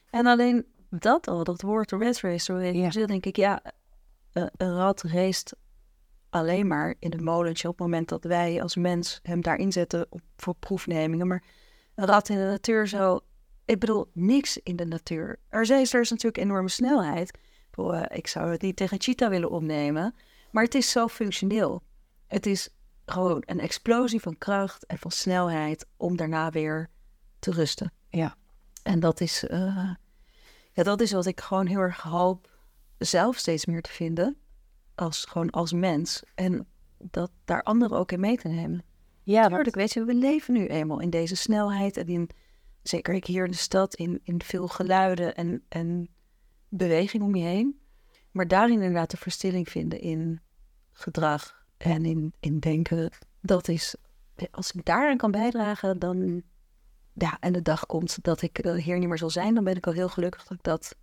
En 0.10 0.26
alleen 0.26 0.66
dat 0.90 1.28
al, 1.28 1.44
dat 1.44 1.62
woord 1.62 1.92
rat 1.92 2.20
race, 2.20 2.54
Ja. 2.54 2.72
ja. 2.72 2.90
dan 2.90 3.06
denk 3.08 3.26
ik, 3.26 3.36
ja, 3.36 3.62
eh, 4.32 4.46
een 4.58 4.76
rat 4.76 5.02
race 5.02 5.46
alleen 6.30 6.68
maar 6.68 6.96
in 7.00 7.12
het 7.12 7.22
molentje 7.22 7.68
op 7.68 7.74
het 7.78 7.88
moment 7.88 8.10
dat 8.10 8.24
wij 8.24 8.62
als 8.62 8.76
mens 8.76 9.20
hem 9.24 9.42
daarin 9.42 9.72
zetten 9.72 10.06
op, 10.10 10.22
voor 10.38 10.56
proefnemingen. 10.56 11.28
Maar 11.28 11.44
een 11.96 12.06
rat 12.06 12.30
in 12.30 12.38
de 12.38 12.44
natuur 12.46 12.88
zo, 12.88 13.20
ik 13.66 13.80
bedoel, 13.80 14.10
niks 14.14 14.58
in 14.58 14.76
de 14.76 14.86
natuur. 14.86 15.40
Er 15.50 15.62
is, 15.62 15.94
er 15.94 16.02
is 16.02 16.10
natuurlijk 16.10 16.38
enorme 16.44 16.70
snelheid. 16.70 17.38
Ik, 17.72 17.92
eh, 17.92 18.18
ik 18.18 18.28
zou 18.28 18.52
het 18.52 18.62
niet 18.62 18.76
tegen 18.76 19.02
cheetah 19.02 19.30
willen 19.30 19.50
opnemen, 19.50 20.16
maar 20.52 20.64
het 20.64 20.76
is 20.76 20.92
zo 20.92 21.08
functioneel. 21.08 21.82
Het 22.28 22.46
is 22.46 22.70
gewoon 23.06 23.44
een 23.46 23.60
explosie 23.60 24.22
van 24.22 24.38
kracht 24.38 24.86
en 24.86 24.98
van 24.98 25.12
snelheid 25.12 25.86
om 25.98 26.16
daarna 26.16 26.50
weer 26.50 26.90
te 27.40 27.52
rusten. 27.52 27.92
Ja. 28.10 28.36
En 28.84 29.00
dat 29.00 29.22
is, 29.22 29.48
eh, 29.48 29.92
ja, 30.74 30.84
dat 30.84 31.02
is 31.02 31.12
wat 31.12 31.26
ik 31.26 31.42
gewoon 31.42 31.68
heel 31.68 31.80
erg 31.80 32.02
hoop 32.02 32.50
zelf 32.98 33.38
steeds 33.38 33.66
meer 33.66 33.82
te 33.82 33.92
vinden. 33.92 34.38
Als, 34.96 35.26
gewoon 35.26 35.50
als 35.50 35.74
mens. 35.74 36.24
En 36.36 36.68
dat 36.98 37.32
daar 37.46 37.64
anderen 37.64 37.98
ook 37.98 38.12
in 38.12 38.20
mee 38.20 38.38
te 38.38 38.48
nemen. 38.48 38.84
Ja, 39.24 39.48
Natuurlijk, 39.48 39.76
weet 39.76 39.94
je, 39.94 40.04
we 40.04 40.14
leven 40.14 40.54
nu 40.54 40.68
eenmaal 40.68 41.00
in 41.00 41.10
deze 41.10 41.36
snelheid. 41.36 41.98
En 41.98 42.08
in, 42.08 42.30
zeker 42.84 43.14
ik 43.14 43.26
hier 43.26 43.46
in 43.46 43.52
de 43.52 43.58
stad, 43.58 43.96
in, 43.96 44.20
in 44.24 44.42
veel 44.42 44.68
geluiden 44.68 45.36
en, 45.36 45.64
en 45.70 46.10
beweging 46.72 47.24
om 47.24 47.36
je 47.36 47.44
heen. 47.44 47.80
Maar 48.32 48.48
daarin 48.48 48.76
inderdaad 48.76 49.12
de 49.12 49.18
verstilling 49.18 49.70
vinden 49.70 50.00
in 50.00 50.42
gedrag 50.92 51.66
en 51.78 52.06
in, 52.06 52.34
in 52.40 52.60
denken. 52.60 53.12
Dat 53.42 53.68
is, 53.68 53.96
als 54.52 54.72
ik 54.72 54.86
daaraan 54.86 55.18
kan 55.18 55.32
bijdragen, 55.32 56.00
dan... 56.00 56.44
Ja, 57.14 57.38
en 57.40 57.54
de 57.54 57.62
dag 57.62 57.86
komt 57.86 58.24
dat 58.24 58.42
ik 58.42 58.60
eh, 58.60 58.74
hier 58.74 59.00
niet 59.00 59.08
meer 59.08 59.18
zal 59.18 59.30
zijn, 59.30 59.54
dan 59.54 59.64
ben 59.64 59.76
ik 59.76 59.88
al 59.88 59.94
heel 59.94 60.10
gelukkig 60.10 60.44
dat 60.44 60.58
ik 60.58 60.64
dat, 60.64 60.96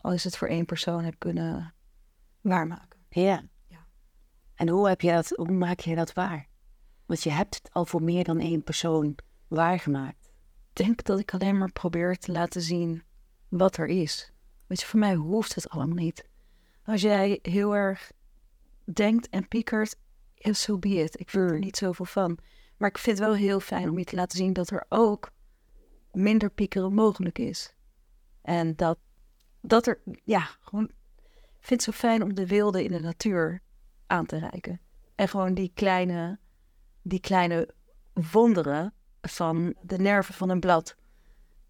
al 0.00 0.12
is 0.12 0.24
het 0.24 0.36
voor 0.36 0.48
één 0.48 0.64
persoon, 0.64 1.04
heb 1.04 1.14
kunnen 1.18 1.74
waarmaken. 2.40 3.00
Ja. 3.08 3.42
Ja. 3.66 3.86
En 4.54 4.68
hoe, 4.68 4.88
heb 4.88 5.00
je 5.00 5.12
dat, 5.12 5.28
hoe 5.28 5.50
maak 5.50 5.80
je 5.80 5.94
dat 5.94 6.12
waar? 6.12 6.48
Want 7.06 7.22
je 7.22 7.30
hebt 7.30 7.54
het 7.54 7.72
al 7.72 7.84
voor 7.84 8.02
meer 8.02 8.24
dan 8.24 8.38
één 8.38 8.62
persoon 8.62 9.14
waargemaakt. 9.46 10.32
Ik 10.70 10.84
denk 10.84 11.04
dat 11.04 11.18
ik 11.18 11.34
alleen 11.34 11.58
maar 11.58 11.72
probeer 11.72 12.18
te 12.18 12.32
laten 12.32 12.62
zien 12.62 13.02
wat 13.48 13.76
er 13.76 13.86
is. 13.86 14.32
Weet 14.68 14.80
je, 14.80 14.86
voor 14.86 14.98
mij 14.98 15.14
hoeft 15.14 15.54
het 15.54 15.68
allemaal 15.68 15.96
niet. 15.96 16.28
Als 16.84 17.00
jij 17.00 17.38
heel 17.42 17.76
erg 17.76 18.12
denkt 18.84 19.28
en 19.28 19.48
piekert, 19.48 19.96
so 20.36 20.78
be 20.78 20.88
it. 20.88 21.20
Ik 21.20 21.30
vind 21.30 21.50
er 21.50 21.58
niet 21.58 21.76
zoveel 21.76 22.04
van. 22.04 22.38
Maar 22.76 22.88
ik 22.88 22.98
vind 22.98 23.18
het 23.18 23.26
wel 23.26 23.36
heel 23.36 23.60
fijn 23.60 23.88
om 23.88 23.98
je 23.98 24.04
te 24.04 24.16
laten 24.16 24.38
zien 24.38 24.52
dat 24.52 24.70
er 24.70 24.86
ook 24.88 25.30
minder 26.12 26.50
piekeren 26.50 26.94
mogelijk 26.94 27.38
is. 27.38 27.74
En 28.42 28.76
dat, 28.76 28.98
dat 29.60 29.86
er, 29.86 30.00
ja, 30.24 30.48
gewoon, 30.60 30.84
ik 31.28 31.64
vind 31.66 31.84
het 31.84 31.94
zo 31.94 32.00
fijn 32.00 32.22
om 32.22 32.34
de 32.34 32.46
wilde 32.46 32.84
in 32.84 32.92
de 32.92 33.00
natuur 33.00 33.62
aan 34.06 34.26
te 34.26 34.38
reiken. 34.38 34.80
En 35.14 35.28
gewoon 35.28 35.54
die 35.54 35.70
kleine, 35.74 36.38
die 37.02 37.20
kleine 37.20 37.74
wonderen 38.12 38.94
van 39.20 39.74
de 39.82 39.98
nerven 39.98 40.34
van 40.34 40.48
een 40.48 40.60
blad 40.60 40.96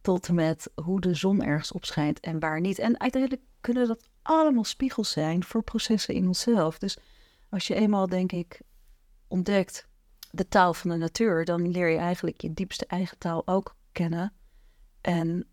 tot 0.08 0.32
met 0.32 0.70
hoe 0.74 1.00
de 1.00 1.14
zon 1.14 1.42
ergens 1.42 1.72
opschijnt 1.72 2.20
en 2.20 2.38
waar 2.38 2.60
niet. 2.60 2.78
En 2.78 3.00
uiteindelijk 3.00 3.42
kunnen 3.60 3.88
dat 3.88 4.08
allemaal 4.22 4.64
spiegels 4.64 5.10
zijn 5.10 5.44
voor 5.44 5.62
processen 5.62 6.14
in 6.14 6.26
onszelf. 6.26 6.78
Dus 6.78 6.98
als 7.50 7.66
je 7.66 7.74
eenmaal, 7.74 8.06
denk 8.06 8.32
ik, 8.32 8.60
ontdekt 9.26 9.88
de 10.30 10.48
taal 10.48 10.74
van 10.74 10.90
de 10.90 10.96
natuur, 10.96 11.44
dan 11.44 11.70
leer 11.70 11.88
je 11.88 11.98
eigenlijk 11.98 12.40
je 12.40 12.52
diepste 12.52 12.86
eigen 12.86 13.18
taal 13.18 13.46
ook 13.46 13.76
kennen. 13.92 14.32
En 15.00 15.46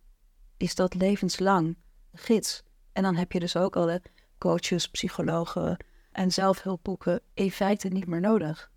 is 0.57 0.75
dat 0.75 0.93
levenslang 0.93 1.77
gids. 2.13 2.63
En 2.93 3.03
dan 3.03 3.15
heb 3.15 3.31
je 3.31 3.39
dus 3.39 3.57
ook 3.57 3.75
alle 3.75 4.01
coaches, 4.37 4.89
psychologen 4.89 5.85
en 6.11 6.31
zelfhulpboeken 6.31 7.21
in 7.33 7.51
feite 7.51 7.87
niet 7.87 8.07
meer 8.07 8.21
nodig. 8.21 8.71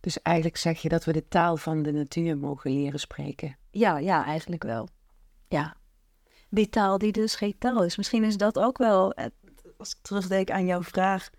Dus 0.00 0.22
eigenlijk 0.22 0.56
zeg 0.56 0.82
je 0.82 0.88
dat 0.88 1.04
we 1.04 1.12
de 1.12 1.28
taal 1.28 1.56
van 1.56 1.82
de 1.82 1.92
natuur 1.92 2.38
mogen 2.38 2.72
leren 2.72 3.00
spreken. 3.00 3.56
Ja, 3.70 3.98
ja, 3.98 4.24
eigenlijk 4.24 4.62
wel. 4.62 4.88
Ja. 5.48 5.76
Die 6.50 6.68
taal 6.68 6.98
die 6.98 7.12
dus 7.12 7.34
geen 7.34 7.58
taal 7.58 7.84
is. 7.84 7.96
Misschien 7.96 8.24
is 8.24 8.36
dat 8.36 8.58
ook 8.58 8.78
wel, 8.78 9.12
eh, 9.12 9.26
als 9.78 9.90
ik 9.90 9.98
terugdenk 10.02 10.50
aan 10.50 10.66
jouw 10.66 10.82
vraag, 10.82 11.30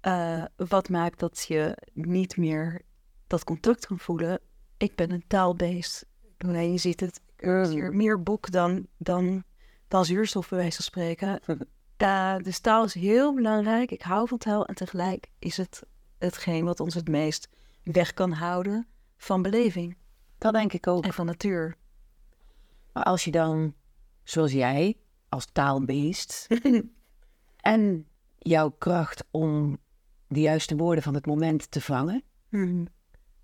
eh, 0.00 0.44
wat 0.56 0.88
maakt 0.88 1.18
dat 1.18 1.44
je 1.48 1.76
niet 1.92 2.36
meer 2.36 2.82
dat 3.26 3.44
contact 3.44 3.86
kan 3.86 3.98
voelen? 3.98 4.40
Ik 4.76 4.94
ben 4.96 5.10
een 5.10 5.24
taalbeest. 5.26 6.06
Nee, 6.38 6.72
je 6.72 6.78
ziet 6.78 7.00
het, 7.00 7.20
er 7.36 7.60
is 7.62 7.68
hier 7.68 7.92
meer 7.94 8.22
boek 8.22 8.50
dan, 8.50 8.86
dan, 8.96 9.44
dan 9.88 10.04
zuurstof, 10.04 10.48
bij 10.48 10.58
wijze 10.58 10.76
van 10.76 10.84
spreken. 10.84 11.40
Ja, 11.96 12.38
dus 12.38 12.58
taal 12.58 12.84
is 12.84 12.94
heel 12.94 13.34
belangrijk. 13.34 13.90
Ik 13.90 14.02
hou 14.02 14.28
van 14.28 14.38
taal 14.38 14.66
en 14.66 14.74
tegelijk 14.74 15.30
is 15.38 15.56
het 15.56 15.82
hetgeen 16.18 16.64
wat 16.64 16.80
ons 16.80 16.94
het 16.94 17.08
meest 17.08 17.48
weg 17.82 18.14
kan 18.14 18.32
houden 18.32 18.86
van 19.16 19.42
beleving 19.42 19.96
Dat 20.38 20.52
denk 20.52 20.72
ik 20.72 20.86
ook. 20.86 21.04
en 21.04 21.12
van 21.12 21.26
natuur. 21.26 21.76
Maar 22.98 23.06
als 23.06 23.24
je 23.24 23.30
dan, 23.30 23.74
zoals 24.22 24.52
jij, 24.52 24.96
als 25.28 25.46
taalbeest, 25.52 26.46
en 27.60 28.06
jouw 28.38 28.70
kracht 28.70 29.24
om 29.30 29.78
de 30.26 30.40
juiste 30.40 30.76
woorden 30.76 31.02
van 31.02 31.14
het 31.14 31.26
moment 31.26 31.70
te 31.70 31.80
vangen, 31.80 32.22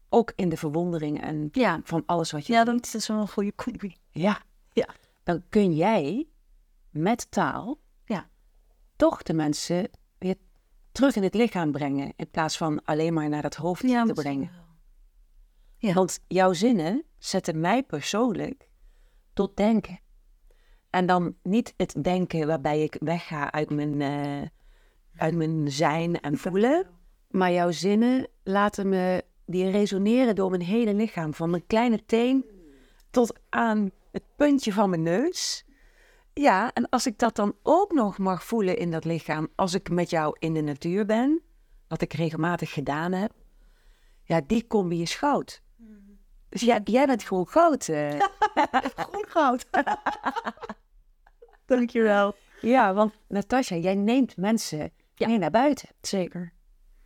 ook 0.08 0.32
in 0.36 0.48
de 0.48 0.56
verwondering 0.56 1.22
en 1.22 1.48
Ja, 1.52 1.80
van 1.84 2.02
alles 2.06 2.30
wat 2.30 2.46
je 2.46 2.52
ja 2.52 2.64
dat 2.64 2.94
is 2.94 3.08
wel 3.08 3.20
een 3.20 3.28
goede 3.28 3.54
combi. 3.54 3.96
Ja. 4.10 4.42
Ja. 4.72 4.88
Dan 5.22 5.42
kun 5.48 5.74
jij 5.74 6.26
met 6.90 7.30
taal 7.30 7.78
Ja. 8.04 8.28
toch 8.96 9.22
de 9.22 9.34
mensen 9.34 9.90
weer 10.18 10.36
terug 10.92 11.16
in 11.16 11.22
het 11.22 11.34
lichaam 11.34 11.72
brengen. 11.72 12.12
In 12.16 12.30
plaats 12.30 12.56
van 12.56 12.84
alleen 12.84 13.14
maar 13.14 13.28
naar 13.28 13.42
dat 13.42 13.54
hoofd 13.54 13.80
te 13.80 14.12
brengen. 14.14 14.50
Ja. 15.78 15.92
Want 15.92 16.20
jouw 16.26 16.52
zinnen 16.52 17.04
zetten 17.18 17.60
mij 17.60 17.82
persoonlijk 17.82 18.72
tot 19.34 19.56
denken. 19.56 19.98
En 20.90 21.06
dan 21.06 21.34
niet 21.42 21.74
het 21.76 21.94
denken 22.02 22.46
waarbij 22.46 22.82
ik 22.82 22.96
wegga 23.00 23.52
uit 23.52 23.70
mijn, 23.70 24.00
eh, 24.00 24.48
uit 25.16 25.34
mijn 25.34 25.70
zijn 25.70 26.20
en 26.20 26.38
voelen. 26.38 26.86
Maar 27.30 27.52
jouw 27.52 27.70
zinnen 27.70 28.28
laten 28.42 28.88
me, 28.88 29.24
die 29.46 29.70
resoneren 29.70 30.34
door 30.34 30.50
mijn 30.50 30.62
hele 30.62 30.94
lichaam. 30.94 31.34
Van 31.34 31.50
mijn 31.50 31.66
kleine 31.66 32.04
teen 32.04 32.44
tot 33.10 33.38
aan 33.48 33.90
het 34.12 34.22
puntje 34.36 34.72
van 34.72 34.90
mijn 34.90 35.02
neus. 35.02 35.66
Ja, 36.32 36.72
en 36.72 36.88
als 36.88 37.06
ik 37.06 37.18
dat 37.18 37.36
dan 37.36 37.54
ook 37.62 37.92
nog 37.92 38.18
mag 38.18 38.44
voelen 38.44 38.76
in 38.76 38.90
dat 38.90 39.04
lichaam, 39.04 39.48
als 39.54 39.74
ik 39.74 39.90
met 39.90 40.10
jou 40.10 40.36
in 40.38 40.54
de 40.54 40.60
natuur 40.60 41.06
ben, 41.06 41.42
wat 41.88 42.00
ik 42.00 42.12
regelmatig 42.12 42.72
gedaan 42.72 43.12
heb, 43.12 43.32
ja, 44.22 44.40
die 44.46 44.66
combi 44.66 45.02
is 45.02 45.14
goud. 45.14 45.62
Dus 46.54 46.62
jij, 46.62 46.80
jij 46.84 47.06
bent 47.06 47.22
gewoon 47.22 47.46
goud. 47.48 47.88
eh. 47.88 48.08
Groen 48.96 49.24
goud. 49.28 49.66
Dankjewel. 51.66 52.34
Ja, 52.60 52.94
want 52.94 53.12
Natasja, 53.28 53.76
jij 53.76 53.94
neemt 53.94 54.36
mensen 54.36 54.92
mee 55.16 55.38
naar 55.38 55.50
buiten. 55.50 55.88
Zeker. 56.00 56.52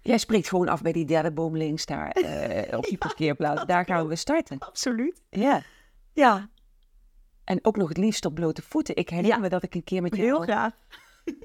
Jij 0.00 0.18
spreekt 0.18 0.48
gewoon 0.48 0.68
af 0.68 0.82
bij 0.82 0.92
die 0.92 1.04
derde 1.04 1.32
boom 1.32 1.56
links 1.56 1.86
daar 1.86 2.10
eh, 2.10 2.76
op 2.78 2.84
die 2.84 2.98
parkeerplaats. 2.98 3.64
Daar 3.66 3.84
gaan 3.84 4.06
we 4.08 4.16
starten. 4.16 4.58
Absoluut. 4.58 5.22
Ja. 5.30 5.62
Ja, 6.12 6.48
En 7.44 7.58
ook 7.64 7.76
nog 7.76 7.88
het 7.88 7.96
liefst 7.98 8.24
op 8.24 8.34
blote 8.34 8.62
voeten. 8.62 8.96
Ik 8.96 9.08
herinner 9.08 9.34
Ja. 9.34 9.40
me 9.42 9.48
dat 9.48 9.62
ik 9.62 9.74
een 9.74 9.84
keer 9.84 10.02
met 10.02 10.14
heel 10.14 10.26
jou 10.26 10.42
graag. 10.42 10.72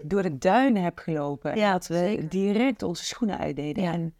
door 0.01 0.21
de 0.21 0.37
duinen 0.37 0.83
heb 0.83 0.97
gelopen. 0.97 1.55
Ja, 1.57 1.71
dat 1.71 1.87
we 1.87 1.95
zeker. 1.97 2.29
direct 2.29 2.83
onze 2.83 3.05
schoenen 3.05 3.37
uitdeden. 3.37 3.83
En 3.83 4.15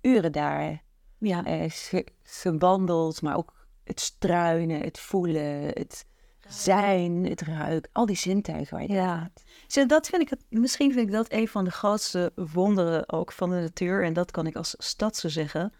uren 0.00 0.32
daar 0.32 0.82
Ja, 1.24 1.44
eh, 1.44 1.64
ge- 1.70 2.06
gewandeld, 2.22 3.22
maar 3.22 3.36
ook 3.36 3.52
het 3.84 4.00
struinen, 4.00 4.80
het 4.80 4.98
voelen, 4.98 5.66
het 5.66 6.06
zijn, 6.48 7.24
het 7.26 7.40
ruiken. 7.40 7.90
Al 7.92 8.06
die 8.06 8.16
zintuigen 8.16 8.76
waar 8.76 8.86
je 8.86 8.92
Ja. 8.92 9.30
Zo, 9.66 9.86
dat 9.86 10.06
vind 10.06 10.22
ik 10.22 10.30
het, 10.30 10.44
misschien 10.48 10.92
vind 10.92 11.06
ik 11.06 11.12
dat 11.12 11.32
een 11.32 11.48
van 11.48 11.64
de 11.64 11.70
grootste 11.70 12.32
wonderen 12.52 13.12
ook 13.12 13.32
van 13.32 13.50
de 13.50 13.56
natuur. 13.56 14.04
En 14.04 14.12
dat 14.12 14.30
kan 14.30 14.46
ik 14.46 14.56
als 14.56 14.74
stadse 14.78 15.28
zeggen. 15.28 15.72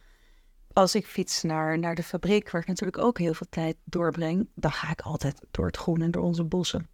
Als 0.72 0.94
ik 0.94 1.06
fiets 1.06 1.42
naar, 1.42 1.78
naar 1.78 1.94
de 1.94 2.02
fabriek, 2.02 2.50
waar 2.50 2.60
ik 2.60 2.66
natuurlijk 2.66 2.98
ook 2.98 3.18
heel 3.18 3.34
veel 3.34 3.46
tijd 3.50 3.76
doorbreng, 3.84 4.48
dan 4.54 4.72
ga 4.72 4.90
ik 4.90 5.00
altijd 5.00 5.40
door 5.50 5.66
het 5.66 5.76
groen 5.76 6.02
en 6.02 6.10
door 6.10 6.22
onze 6.22 6.44
bossen. 6.44 6.88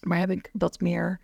Maar 0.00 0.18
heb 0.18 0.30
ik 0.30 0.50
wat 0.52 0.80
meer, 0.80 1.20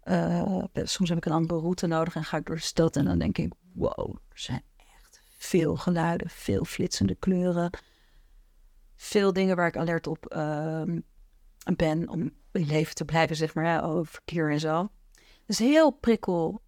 eh, 0.00 0.64
soms 0.74 1.08
heb 1.08 1.18
ik 1.18 1.24
een 1.24 1.32
andere 1.32 1.60
route 1.60 1.86
nodig 1.86 2.14
en 2.14 2.24
ga 2.24 2.36
ik 2.36 2.46
door 2.46 2.56
de 2.56 2.62
stad 2.62 2.96
en 2.96 3.04
dan 3.04 3.18
denk 3.18 3.38
ik, 3.38 3.52
wow, 3.74 4.16
er 4.28 4.38
zijn 4.38 4.62
veel 5.38 5.76
geluiden, 5.76 6.30
veel 6.30 6.64
flitsende 6.64 7.14
kleuren. 7.14 7.70
Veel 8.96 9.32
dingen 9.32 9.56
waar 9.56 9.66
ik 9.66 9.76
alert 9.76 10.06
op 10.06 10.26
ehm, 10.26 11.00
ben 11.76 12.08
om 12.08 12.32
in 12.52 12.66
leven 12.66 12.94
te 12.94 13.04
blijven, 13.04 13.36
zeg 13.36 13.54
maar, 13.54 13.64
ja, 13.64 13.80
over 13.80 14.12
verkeer 14.12 14.50
en 14.50 14.60
zo. 14.60 14.88
Dus 15.46 15.58
heel 15.58 15.90
prikkel, 15.90 16.62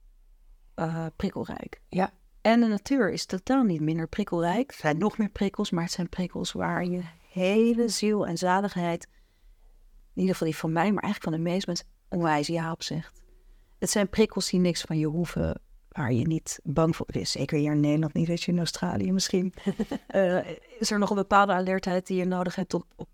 eh, 0.74 1.06
prikkelrijk. 1.16 1.80
Ja. 1.88 2.12
En 2.40 2.60
de 2.60 2.66
natuur 2.66 3.12
is 3.12 3.26
totaal 3.26 3.62
niet 3.62 3.80
minder 3.80 4.08
prikkelrijk. 4.08 4.70
Er 4.70 4.76
zijn 4.76 4.98
nog 4.98 5.18
meer 5.18 5.28
prikkels, 5.28 5.70
maar 5.70 5.84
het 5.84 5.92
zijn 5.92 6.08
prikkels 6.08 6.52
waar 6.52 6.84
je 6.84 7.02
hele 7.32 7.88
ziel 7.88 8.26
en 8.26 8.38
zaligheid, 8.38 9.08
in 10.14 10.20
ieder 10.20 10.32
geval 10.32 10.48
die 10.48 10.56
van 10.56 10.72
mij, 10.72 10.92
maar 10.92 11.02
eigenlijk 11.02 11.34
van 11.34 11.44
de 11.44 11.50
meest 11.50 11.66
mensen, 11.66 11.86
onwijs 12.08 12.46
ja 12.46 12.72
op 12.72 12.82
zegt. 12.82 13.22
Het 13.78 13.90
zijn 13.90 14.08
prikkels 14.08 14.50
die 14.50 14.60
niks 14.60 14.80
van 14.80 14.98
je 14.98 15.06
hoeven, 15.06 15.60
waar 16.00 16.12
je 16.12 16.26
niet 16.26 16.60
bang 16.62 16.96
voor 16.96 17.06
is. 17.10 17.30
Zeker 17.30 17.58
hier 17.58 17.72
in 17.72 17.80
Nederland 17.80 18.12
niet, 18.12 18.26
weet 18.26 18.42
je, 18.42 18.52
in 18.52 18.58
Australië 18.58 19.12
misschien. 19.12 19.54
Eh, 20.06 20.38
is 20.78 20.90
er 20.90 20.98
nog 20.98 21.10
een 21.10 21.16
bepaalde 21.16 21.52
alertheid 21.52 22.06
die 22.06 22.16
je 22.16 22.24
nodig 22.24 22.54
hebt 22.54 22.74
op, 22.74 22.84
op 22.96 23.08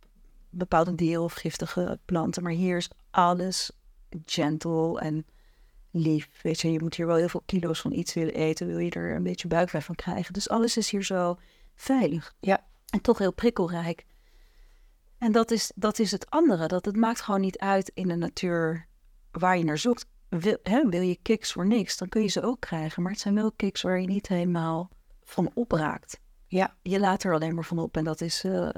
bepaalde 0.51 0.95
deel 0.95 1.25
of 1.25 1.33
giftige 1.33 1.99
planten. 2.05 2.43
Maar 2.43 2.53
hier 2.53 2.77
is 2.77 2.91
alles 3.11 3.71
gentle 4.25 5.01
en 5.01 5.27
lief. 5.91 6.29
Weet 6.43 6.61
je, 6.61 6.73
je 6.73 6.81
moet 6.81 6.95
hier 6.95 7.07
wel 7.07 7.17
heel 7.17 7.29
veel 7.29 7.43
kilo's 7.47 7.81
van 7.81 7.93
iets 7.93 8.15
willen 8.15 8.35
eten, 8.35 8.67
wil 8.67 8.79
je 8.79 8.91
er 8.91 9.15
een 9.15 9.23
beetje 9.23 9.49
buikpijn 9.49 9.83
van 9.83 9.95
krijgen. 9.95 10.33
Dus 10.33 10.49
alles 10.49 10.77
is 10.77 10.91
hier 10.91 11.05
zo 11.05 11.39
veilig. 11.75 12.35
Ja. 12.41 12.65
En 12.91 13.01
toch 13.01 13.19
heel 13.19 13.33
prikkelrijk. 13.33 14.05
En 15.19 15.33
dat 15.33 15.51
is, 15.51 15.73
dat 15.75 15.99
is 15.99 16.11
het 16.11 16.31
andere. 16.31 16.67
Dat 16.67 16.85
het 16.85 16.97
maakt 16.97 17.21
gewoon 17.21 17.41
niet 17.41 17.59
uit 17.59 17.91
in 17.95 18.09
de 18.09 18.17
natuur 18.17 18.87
waar 19.31 19.59
je 19.59 19.65
naar 19.65 19.79
zoekt. 19.79 20.07
Wil, 20.29 20.59
hè, 20.63 20.89
wil 20.89 21.01
je 21.01 21.19
kicks 21.23 21.53
voor 21.53 21.67
niks, 21.67 21.97
dan 21.97 22.09
kun 22.09 22.23
je 22.23 22.29
ze 22.29 22.43
ook 22.43 22.61
krijgen. 22.61 23.03
Maar 23.03 23.13
het 23.13 23.21
zijn 23.21 23.35
wel 23.35 23.53
kicks 23.53 23.83
waar 23.83 24.01
je 24.01 24.07
niet 24.07 24.29
helemaal 24.29 24.91
van 25.25 25.51
opraakt. 25.55 26.21
Ja. 26.47 26.77
Je 26.83 27.01
laat 27.01 27.23
er 27.23 27.33
alleen 27.35 27.55
maar 27.55 27.65
van 27.65 27.79
op 27.79 27.97
en 27.97 28.05
dat 28.05 28.21
is, 28.21 28.45
eh, 28.45 28.69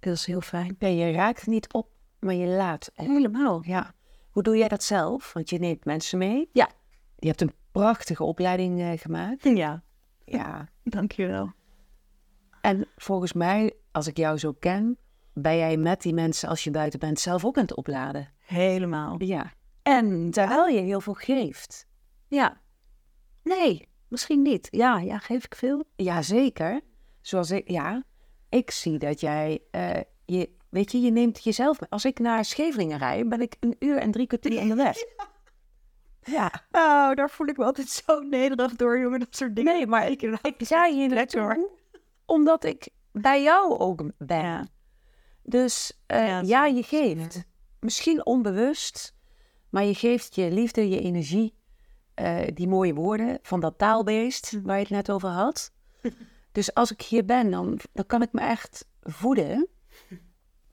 dat 0.00 0.14
is 0.14 0.26
heel 0.26 0.40
fijn. 0.40 0.76
Ja, 0.78 0.88
je 0.88 1.12
raakt 1.12 1.46
niet 1.46 1.72
op, 1.72 1.88
maar 2.18 2.34
je 2.34 2.46
laat 2.46 2.90
op. 2.96 3.06
Helemaal. 3.06 3.62
Ja. 3.64 3.94
Hoe 4.30 4.42
doe 4.42 4.56
jij 4.56 4.68
dat 4.68 4.82
zelf? 4.82 5.32
Want 5.32 5.50
je 5.50 5.58
neemt 5.58 5.84
mensen 5.84 6.18
mee. 6.18 6.48
Ja. 6.52 6.70
Je 7.16 7.26
hebt 7.26 7.40
een 7.40 7.54
prachtige 7.72 8.24
opleiding 8.24 8.80
eh, 8.80 8.98
gemaakt. 8.98 9.42
Ja, 9.44 9.82
Ja. 10.24 10.68
dankjewel. 10.84 11.52
En 12.60 12.86
volgens 12.96 13.32
mij, 13.32 13.72
als 13.92 14.06
ik 14.06 14.16
jou 14.16 14.38
zo 14.38 14.52
ken, 14.52 14.98
ben 15.32 15.56
jij 15.56 15.76
met 15.76 16.02
die 16.02 16.14
mensen 16.14 16.48
als 16.48 16.64
je 16.64 16.70
buiten 16.70 16.98
bent 16.98 17.20
zelf 17.20 17.44
ook 17.44 17.56
aan 17.56 17.62
het 17.62 17.74
opladen. 17.74 18.28
Helemaal. 18.38 19.22
Ja. 19.22 19.52
En 19.88 20.30
Terwijl 20.30 20.66
je 20.66 20.80
heel 20.80 21.00
veel 21.00 21.14
geeft. 21.14 21.86
ja, 22.26 22.60
nee, 23.42 23.88
misschien 24.08 24.42
niet. 24.42 24.68
Ja, 24.70 24.98
ja, 24.98 25.18
geef 25.18 25.44
ik 25.44 25.54
veel? 25.54 25.84
Jazeker. 25.96 26.80
Zoals 27.20 27.50
ik, 27.50 27.70
ja, 27.70 28.04
ik 28.48 28.70
zie 28.70 28.98
dat 28.98 29.20
jij, 29.20 29.60
eh, 29.70 30.00
je, 30.24 30.50
weet 30.68 30.92
je, 30.92 31.00
je 31.00 31.10
neemt 31.10 31.44
jezelf 31.44 31.80
mee. 31.80 31.90
Als 31.90 32.04
ik 32.04 32.18
naar 32.18 32.44
Scheveningen 32.44 32.98
rijd, 32.98 33.28
ben 33.28 33.40
ik 33.40 33.56
een 33.60 33.76
uur 33.78 33.98
en 33.98 34.10
drie 34.10 34.26
kwartier 34.26 34.60
onderweg. 34.60 34.96
Ja. 36.20 36.52
Oh, 36.70 37.14
daar 37.14 37.30
voel 37.30 37.46
ik 37.46 37.56
me 37.56 37.64
altijd 37.64 37.88
zo 37.88 38.20
nederig 38.20 38.76
door, 38.76 38.98
jongen, 38.98 39.18
dat 39.18 39.36
soort 39.36 39.56
dingen. 39.56 39.74
Nee, 39.74 39.86
maar 39.86 40.10
ik, 40.10 40.22
ik 40.22 40.54
zei 40.58 40.94
hier 40.94 41.08
Lekker, 41.08 41.68
omdat 42.26 42.64
ik 42.64 42.88
bij 43.12 43.42
jou 43.42 43.78
ook 43.78 44.02
ben. 44.18 44.44
Ja. 44.44 44.66
Dus 45.42 46.00
eh, 46.06 46.26
Ja, 46.26 46.40
ja, 46.40 46.66
je 46.66 46.82
geeft. 46.82 47.44
Misschien 47.80 48.26
onbewust, 48.26 49.14
maar 49.70 49.84
je 49.84 49.94
geeft 49.94 50.34
je 50.34 50.50
liefde, 50.50 50.88
je 50.88 51.00
energie, 51.00 51.54
eh, 52.14 52.40
die 52.54 52.68
mooie 52.68 52.94
woorden 52.94 53.38
van 53.42 53.60
dat 53.60 53.78
taalbeest 53.78 54.60
waar 54.62 54.76
je 54.76 54.82
het 54.82 54.90
net 54.90 55.10
over 55.10 55.28
had. 55.28 55.72
Dus 56.52 56.74
als 56.74 56.92
ik 56.92 57.02
hier 57.02 57.24
ben, 57.24 57.50
dan, 57.50 57.78
dan 57.92 58.06
kan 58.06 58.22
ik 58.22 58.32
me 58.32 58.40
echt 58.40 58.88
voeden 59.02 59.68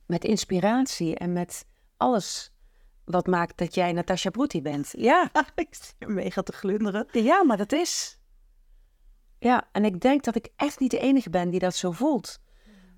met 0.05 0.23
inspiratie 0.23 1.15
en 1.15 1.34
met 1.34 1.65
alles 1.97 2.53
wat 3.03 3.27
maakt 3.27 3.58
dat 3.58 3.75
jij 3.75 3.91
Natasha 3.91 4.29
Broeti 4.29 4.62
bent. 4.62 4.93
Ja, 4.97 5.31
ik 5.55 5.67
zit 5.71 5.95
mega 6.08 6.41
te 6.41 6.51
glunderen. 6.51 7.08
ja, 7.12 7.43
maar 7.43 7.58
dat 7.58 7.71
is. 7.71 8.19
Ja, 9.39 9.69
en 9.71 9.86
ik 9.86 9.99
denk 9.99 10.23
dat 10.23 10.36
ik 10.36 10.49
echt 10.55 10.79
niet 10.79 10.91
de 10.91 10.99
enige 10.99 11.29
ben 11.29 11.49
die 11.49 11.60
dat 11.60 11.75
zo 11.75 11.91
voelt. 11.91 12.39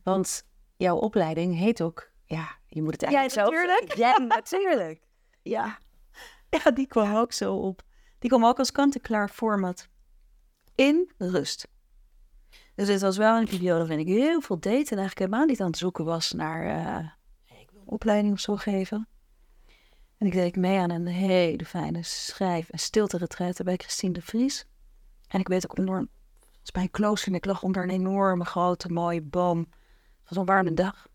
Want 0.04 0.48
jouw 0.76 0.98
opleiding 0.98 1.58
heet 1.58 1.82
ook, 1.82 2.12
ja, 2.26 2.58
je 2.68 2.82
moet 2.82 2.92
het 2.92 3.04
eigenlijk 3.04 3.34
zelf 3.34 3.50
natuurlijk. 3.50 3.96
Ja, 3.96 4.18
natuurlijk. 4.18 5.02
Ja. 5.42 5.80
ja, 6.64 6.72
die 6.72 6.88
kwam 6.88 7.16
ook 7.16 7.34
zo 7.34 7.56
op. 7.56 7.84
Die 8.20 8.30
kwam 8.30 8.46
ook 8.46 8.60
als 8.60 8.72
kant-en-klaar 8.72 9.30
format. 9.30 9.90
In 10.76 11.12
rust. 11.18 11.68
Dus 12.76 12.88
dit 12.88 13.02
was 13.02 13.18
wel 13.18 13.38
een 13.38 13.48
periode 13.48 13.80
waarin 13.80 14.08
ik 14.08 14.08
heel 14.08 14.42
veel 14.42 14.60
deed 14.60 14.92
en 14.92 14.98
eigenlijk 14.98 15.20
helemaal 15.20 15.46
niet 15.46 15.62
aan 15.62 15.68
het 15.68 15.78
zoeken 15.78 16.06
was 16.06 16.32
naar 16.32 16.64
eh, 16.66 17.10
een 17.50 17.82
opleiding 17.86 18.34
of 18.34 18.40
zo 18.40 18.56
geven. 18.56 19.08
En 20.18 20.28
ik 20.28 20.34
deed 20.34 20.56
mee 20.56 20.80
aan 20.80 20.90
een 20.90 21.08
hele 21.08 21.66
fijne 21.66 22.04
schrijf- 22.04 22.70
en 22.70 22.80
stilte 22.80 23.28
bij 23.64 23.76
Christine 23.78 24.14
de 24.14 24.22
Vries. 24.22 24.66
En 25.28 25.40
ik 25.40 25.48
weet 25.48 25.70
ook 25.70 25.78
enorm, 25.78 26.10
was 26.60 26.72
bij 26.72 26.82
een 26.82 26.92
klooster 26.92 27.30
en 27.30 27.36
ik 27.36 27.46
lag 27.46 27.64
onder 27.64 27.84
een 27.84 27.90
enorme 27.90 28.46
grote 28.46 28.92
mooie 28.92 29.22
boom. 29.22 29.60
Het 29.60 30.30
was 30.30 30.38
een 30.38 30.46
warme 30.46 30.74
dag. 30.74 31.08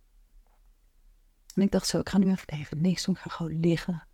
En 1.55 1.63
ik 1.63 1.71
dacht 1.71 1.87
zo, 1.87 1.99
ik 1.99 2.09
ga 2.09 2.19
nu 2.19 2.31
even, 2.31 2.49
even 2.49 2.81
niks 2.81 3.05
doen, 3.05 3.15
ik 3.15 3.21
ga 3.21 3.31
gewoon 3.31 3.61
liggen. 3.61 4.07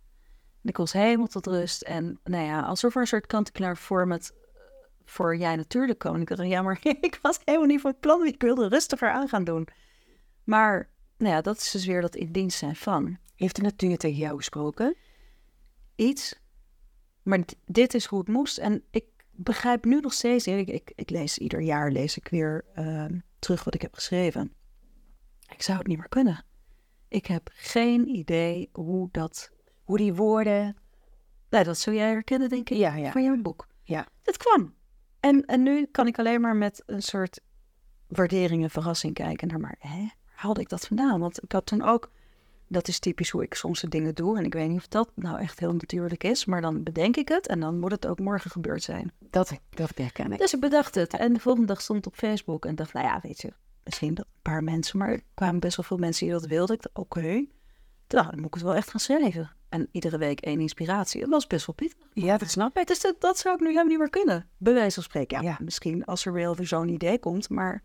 En 0.61 0.69
ik 0.69 0.77
was 0.77 0.93
helemaal 0.93 1.27
tot 1.27 1.47
rust. 1.47 1.81
En 1.81 2.19
nou 2.23 2.45
ja, 2.45 2.61
alsof 2.61 2.95
er 2.95 3.01
een 3.01 3.07
soort 3.07 3.27
kant-en-klaar 3.27 3.75
format 3.75 4.33
eh, 4.33 4.59
voor 5.05 5.37
jij 5.37 5.55
natuurlijk. 5.55 6.03
En 6.03 6.21
ik 6.21 6.27
dacht, 6.27 6.49
ja, 6.49 6.61
maar 6.61 6.79
ik 7.01 7.19
was 7.21 7.39
helemaal 7.45 7.67
niet 7.67 7.81
van 7.81 7.91
het 7.91 7.99
plan. 7.99 8.25
Ik 8.25 8.41
wilde 8.41 8.67
rustiger 8.67 9.09
aan 9.09 9.27
gaan 9.27 9.43
doen. 9.43 9.67
Maar 10.43 10.89
nou 11.17 11.33
ja, 11.33 11.41
dat 11.41 11.57
is 11.57 11.71
dus 11.71 11.85
weer 11.85 12.01
dat 12.01 12.15
in 12.15 12.31
dienst 12.31 12.57
zijn 12.57 12.75
van 12.75 13.17
Heeft 13.35 13.55
de 13.55 13.61
natuur 13.61 13.97
tegen 13.97 14.17
jou 14.17 14.37
gesproken? 14.37 14.95
iets. 15.99 16.39
Maar 17.23 17.43
dit 17.65 17.93
is 17.93 18.05
hoe 18.05 18.19
het 18.19 18.27
moest. 18.27 18.57
En 18.57 18.83
ik 18.91 19.05
begrijp 19.31 19.85
nu 19.85 19.99
nog 19.99 20.13
steeds, 20.13 20.47
ik, 20.47 20.67
ik, 20.67 20.91
ik 20.95 21.09
lees 21.09 21.37
ieder 21.37 21.61
jaar 21.61 21.91
lees 21.91 22.17
ik 22.17 22.27
weer 22.27 22.65
ehm, 22.73 23.19
terug 23.39 23.63
wat 23.63 23.73
ik 23.73 23.81
heb 23.81 23.93
geschreven. 23.93 24.53
Ik 25.49 25.61
zou 25.61 25.77
het 25.77 25.87
niet 25.87 25.97
meer 25.97 26.09
kunnen. 26.09 26.45
Ik 27.07 27.25
heb 27.25 27.49
geen 27.53 28.07
idee 28.07 28.69
hoe 28.71 29.09
dat, 29.11 29.51
hoe 29.89 29.97
die 29.97 30.13
woorden. 30.13 30.77
Nou, 31.49 31.63
dat 31.63 31.77
zul 31.77 31.93
jij 31.93 32.09
herkennen, 32.09 32.49
denk 32.49 32.69
ik, 32.69 32.77
Ja, 32.77 32.95
ja. 32.95 33.11
van 33.11 33.23
jouw 33.23 33.41
boek. 33.41 33.67
Ja. 33.83 34.07
Het 34.23 34.37
kwam. 34.37 34.73
En, 35.19 35.45
en 35.45 35.63
nu 35.63 35.85
kan 35.85 36.07
ik 36.07 36.19
alleen 36.19 36.41
maar 36.41 36.55
met 36.55 36.83
een 36.85 37.01
soort 37.01 37.39
waardering 38.07 38.63
en 38.63 38.69
verrassing 38.69 39.13
kijken 39.13 39.47
naar, 39.47 39.59
maar 39.59 39.75
hè, 39.79 40.07
haalde 40.33 40.61
ik 40.61 40.69
dat 40.69 40.87
vandaan? 40.87 41.19
Want 41.19 41.43
ik 41.43 41.51
had 41.51 41.65
toen 41.65 41.81
ook, 41.81 42.11
dat 42.67 42.87
is 42.87 42.99
typisch 42.99 43.29
hoe 43.29 43.43
ik 43.43 43.53
soms 43.53 43.79
de 43.81 43.87
dingen 43.87 44.15
doe. 44.15 44.37
En 44.37 44.45
ik 44.45 44.53
weet 44.53 44.69
niet 44.69 44.77
of 44.77 44.87
dat 44.87 45.11
nou 45.15 45.39
echt 45.39 45.59
heel 45.59 45.73
natuurlijk 45.73 46.23
is, 46.23 46.45
maar 46.45 46.61
dan 46.61 46.83
bedenk 46.83 47.17
ik 47.17 47.27
het 47.27 47.47
en 47.47 47.59
dan 47.59 47.79
moet 47.79 47.91
het 47.91 48.07
ook 48.07 48.19
morgen 48.19 48.51
gebeurd 48.51 48.83
zijn. 48.83 49.11
Dat, 49.29 49.59
dat 49.69 49.91
herken 49.97 50.31
ik. 50.31 50.39
Dus 50.39 50.53
ik 50.53 50.59
bedacht 50.59 50.95
het. 50.95 51.13
En 51.13 51.33
de 51.33 51.39
volgende 51.39 51.67
dag 51.67 51.81
stond 51.81 52.07
op 52.07 52.15
Facebook 52.15 52.65
en 52.65 52.75
dacht, 52.75 52.93
nou 52.93 53.05
ja, 53.05 53.19
weet 53.21 53.41
je, 53.41 53.53
misschien 53.83 54.13
dat 54.13 54.25
een 54.25 54.41
paar 54.41 54.63
mensen, 54.63 54.97
maar 54.97 55.09
er 55.09 55.21
kwamen 55.33 55.59
best 55.59 55.77
wel 55.77 55.85
veel 55.85 55.97
mensen 55.97 56.25
die 56.25 56.35
dat 56.35 56.45
wilden. 56.45 56.75
Ik 56.75 56.81
dacht, 56.81 56.97
oké, 56.97 57.45
nou, 58.07 58.29
dan 58.29 58.35
moet 58.35 58.45
ik 58.47 58.53
het 58.53 58.63
wel 58.63 58.75
echt 58.75 58.89
gaan 58.89 58.99
schrijven. 58.99 59.57
En 59.69 59.87
iedere 59.91 60.17
week 60.17 60.39
één 60.39 60.59
inspiratie. 60.59 61.21
Het 61.21 61.29
was 61.29 61.47
best 61.47 61.65
wel 61.65 61.75
pittig. 61.75 61.97
Ja, 62.13 62.37
dat 62.37 62.49
snap 62.49 62.77
ik. 62.77 62.87
Dus 62.87 63.01
dat, 63.01 63.15
dat 63.21 63.37
zou 63.37 63.55
ik 63.55 63.59
nu 63.61 63.67
helemaal 63.67 63.87
niet 63.89 63.97
meer 63.97 64.09
kunnen. 64.09 64.49
Bij 64.57 64.73
wijze 64.73 64.93
van 64.93 65.03
spreken. 65.03 65.41
Ja, 65.41 65.49
Ja. 65.49 65.57
misschien 65.63 66.05
als 66.05 66.25
er 66.25 66.33
wel 66.33 66.55
weer 66.55 66.67
zo'n 66.67 66.89
idee 66.89 67.19
komt. 67.19 67.49
Maar... 67.49 67.83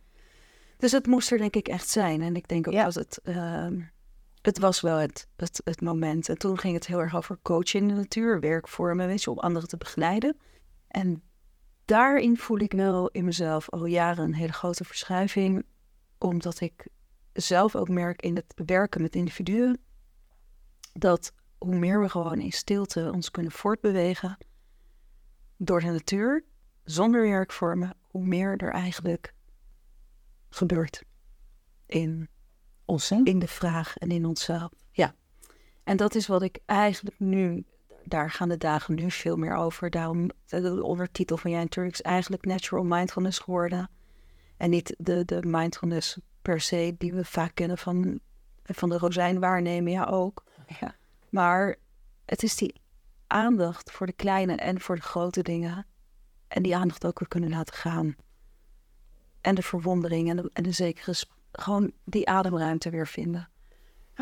Dus 0.79 0.93
het 0.93 1.07
moest 1.07 1.31
er 1.31 1.39
denk 1.39 1.57
ik 1.57 1.69
echt 1.69 1.89
zijn. 1.89 2.23
En 2.23 2.37
ik 2.37 2.49
denk 2.49 2.67
ook 2.67 2.73
Ja. 2.73 2.85
dat 2.85 2.95
het... 2.95 3.21
ehm, 3.23 3.81
het 4.43 4.59
was 4.59 4.81
wel 4.81 4.97
het, 4.97 5.29
het, 5.37 5.61
het 5.65 5.81
moment. 5.81 6.29
En 6.29 6.39
toen 6.39 6.59
ging 6.59 6.75
het 6.75 6.87
heel 6.87 7.01
erg 7.01 7.17
over 7.17 7.39
coachen 7.43 7.81
in 7.81 7.89
de 7.89 7.95
natuur. 7.95 8.41
Werkvormen, 8.41 9.07
weet 9.07 9.23
je, 9.23 9.31
om 9.31 9.39
anderen 9.39 9.69
te 9.69 9.77
begeleiden. 9.77 10.37
En 10.89 11.23
daarin 11.85 12.37
voel 12.37 12.59
ik 12.59 12.73
nou 12.73 13.09
in 13.13 13.25
mezelf 13.25 13.71
al 13.71 13.85
jaren 13.87 14.25
een 14.25 14.35
hele 14.35 14.53
grote 14.53 14.85
verschuiving. 14.85 15.65
Omdat 16.19 16.61
ik 16.61 16.87
zelf 17.33 17.77
ook 17.77 17.89
merk 17.89 18.23
in 18.23 18.37
het 18.37 18.55
werken 18.67 19.03
met 19.03 19.15
individuen... 19.15 19.79
dat 20.93 21.33
hoe 21.65 21.79
meer 21.79 22.01
we 22.01 22.09
gewoon 22.09 22.41
in 22.41 22.53
stilte 22.53 23.11
ons 23.13 23.31
kunnen 23.31 23.53
voortbewegen 23.53 24.37
door 25.57 25.81
de 25.81 25.87
natuur, 25.87 26.45
zonder 26.85 27.23
werkvormen, 27.23 27.97
hoe 28.01 28.27
meer 28.27 28.57
er 28.57 28.73
eigenlijk 28.73 29.35
gebeurt 30.49 31.05
in, 31.87 32.29
Ons, 32.85 33.11
in 33.11 33.39
de 33.39 33.49
vraag 33.49 33.97
en 33.97 34.11
in 34.11 34.27
onszelf. 34.27 34.71
Ja. 34.91 35.15
En 35.85 35.97
dat 35.97 36.15
is 36.15 36.27
wat 36.27 36.43
ik 36.43 36.59
eigenlijk 36.67 37.19
nu, 37.19 37.65
daar 38.05 38.31
gaan 38.31 38.49
de 38.49 38.57
dagen 38.57 38.95
nu 38.95 39.11
veel 39.11 39.37
meer 39.37 39.55
over. 39.55 39.91
Daarom, 39.91 40.31
de 40.47 40.83
ondertitel 40.83 41.37
van 41.37 41.51
jij 41.51 41.61
natuurlijk 41.61 41.95
is 41.95 42.03
eigenlijk 42.03 42.45
natural 42.45 42.85
mindfulness 42.85 43.39
geworden. 43.39 43.91
En 44.57 44.71
niet 44.71 44.95
de, 44.99 45.25
de 45.25 45.43
mindfulness 45.43 46.19
per 46.43 46.61
se 46.61 46.95
die 46.99 47.13
we 47.15 47.25
vaak 47.25 47.55
kennen 47.55 47.79
van, 47.79 48.21
van 48.63 48.89
de 48.89 48.99
rozijn 48.99 49.41
waarnemen, 49.41 49.93
ja 49.93 50.05
ook. 50.05 50.45
Ja. 50.81 50.95
Maar 51.35 51.77
het 52.25 52.43
is 52.43 52.57
die 52.57 52.81
aandacht 53.27 53.91
voor 53.91 54.07
de 54.07 54.13
kleine 54.13 54.55
en 54.55 54.81
voor 54.81 54.97
de 54.97 55.03
grote 55.03 55.43
dingen. 55.43 55.87
En 56.49 56.63
die 56.63 56.77
aandacht 56.77 57.07
ook 57.07 57.19
weer 57.19 57.29
kunnen 57.29 57.51
laten 57.51 57.75
gaan. 57.75 58.17
En 59.41 59.55
de 59.55 59.63
verwondering 59.63 60.31
en 60.31 60.37
de, 60.37 60.51
en 60.53 60.63
de 60.63 60.73
zekere... 60.73 61.15
Gewoon 61.53 61.93
die 62.05 62.29
ademruimte 62.29 62.91
weer 62.91 63.07
vinden. 63.07 63.49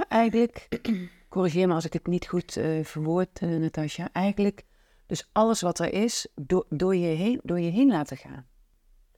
Eigenlijk, 0.09 0.69
corrigeer 1.29 1.69
me 1.69 1.75
als 1.75 1.85
ik 1.85 1.93
het 1.93 2.07
niet 2.07 2.29
goed 2.29 2.57
eh 2.57 2.85
verwoord, 2.85 3.39
eh, 3.39 3.49
Natasja. 3.49 4.09
Eigenlijk, 4.13 4.65
dus 5.07 5.29
alles 5.33 5.61
wat 5.61 5.79
er 5.79 5.93
is, 5.93 6.29
door, 6.35 6.67
door, 6.69 6.97
je 6.97 7.17
heen, 7.17 7.41
door 7.43 7.61
je 7.61 7.71
heen 7.71 7.89
laten 7.89 8.17
gaan. 8.17 8.47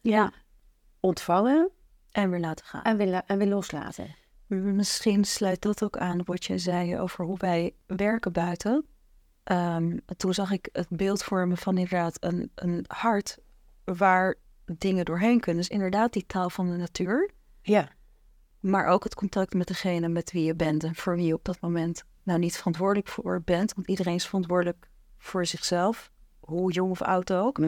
Ja. 0.01 0.33
Ontvangen 1.01 1.71
En 2.11 2.31
weer 2.31 2.41
laten 2.41 2.67
gaan. 2.67 2.83
en 2.83 2.97
weer, 2.97 3.23
en 3.27 3.39
weer 3.39 3.49
loslaten. 3.49 4.15
Misschien 4.63 5.25
sluit 5.25 5.63
dat 5.63 5.83
ook 5.83 5.97
aan 5.97 6.25
wat 6.25 6.45
jij 6.45 6.59
zei 6.59 6.99
over 6.99 7.25
hoe 7.25 7.39
wij 7.39 7.75
werken 7.87 8.33
buiten. 8.33 8.87
Ehm, 9.45 9.99
toen 10.17 10.35
zag 10.35 10.51
ik 10.51 10.69
het 10.73 10.89
beeld 10.89 11.23
vormen 11.23 11.57
van 11.57 11.79
inderdaad 11.79 12.17
een, 12.21 12.51
een 12.55 12.85
hart 12.89 13.39
waar 13.85 14.35
dingen 14.65 15.05
doorheen 15.05 15.41
kunnen. 15.41 15.63
Dus 15.63 15.71
inderdaad 15.71 16.13
die 16.13 16.27
taal 16.27 16.51
van 16.51 16.71
de 16.71 16.77
natuur. 16.77 17.31
Ja. 17.63 17.89
Maar 18.61 18.87
ook 18.87 19.05
het 19.05 19.15
contact 19.15 19.55
met 19.55 19.67
degene 19.67 20.09
met 20.09 20.33
wie 20.33 20.45
je 20.45 20.55
bent 20.55 20.85
en 20.85 20.95
voor 20.95 21.17
wie 21.17 21.27
je 21.27 21.35
op 21.35 21.45
dat 21.45 21.61
moment 21.61 22.05
nou 22.23 22.39
niet 22.39 22.57
verantwoordelijk 22.57 23.09
voor 23.09 23.43
bent. 23.45 23.75
Want 23.75 23.89
iedereen 23.89 24.15
is 24.15 24.27
verantwoordelijk 24.27 24.89
voor 25.19 25.47
zichzelf, 25.47 26.11
hoe 26.41 26.73
jong 26.73 26.91
of 26.91 27.03
oud 27.03 27.33
ook. 27.33 27.59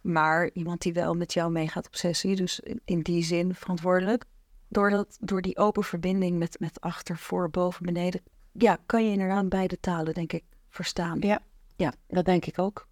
Maar 0.00 0.50
iemand 0.52 0.82
die 0.82 0.92
wel 0.92 1.14
met 1.14 1.32
jou 1.32 1.52
meegaat 1.52 1.86
op 1.86 1.96
sessie, 1.96 2.36
dus 2.36 2.60
in 2.84 3.00
die 3.00 3.24
zin 3.24 3.54
verantwoordelijk. 3.54 4.24
Door, 4.72 4.90
dat, 4.90 5.16
door 5.20 5.42
die 5.42 5.56
open 5.56 5.84
verbinding 5.84 6.38
met, 6.38 6.60
met 6.60 6.80
achter, 6.80 7.18
voor, 7.18 7.50
boven, 7.50 7.86
beneden. 7.86 8.20
Ja, 8.52 8.78
kan 8.86 9.04
je 9.04 9.10
inderdaad 9.10 9.48
beide 9.48 9.80
talen, 9.80 10.14
denk 10.14 10.32
ik, 10.32 10.44
verstaan. 10.68 11.20
Ja. 11.20 11.40
Ja, 11.76 11.92
dat 12.08 12.24
denk 12.24 12.46
ik 12.46 12.58
ook. 12.58 12.88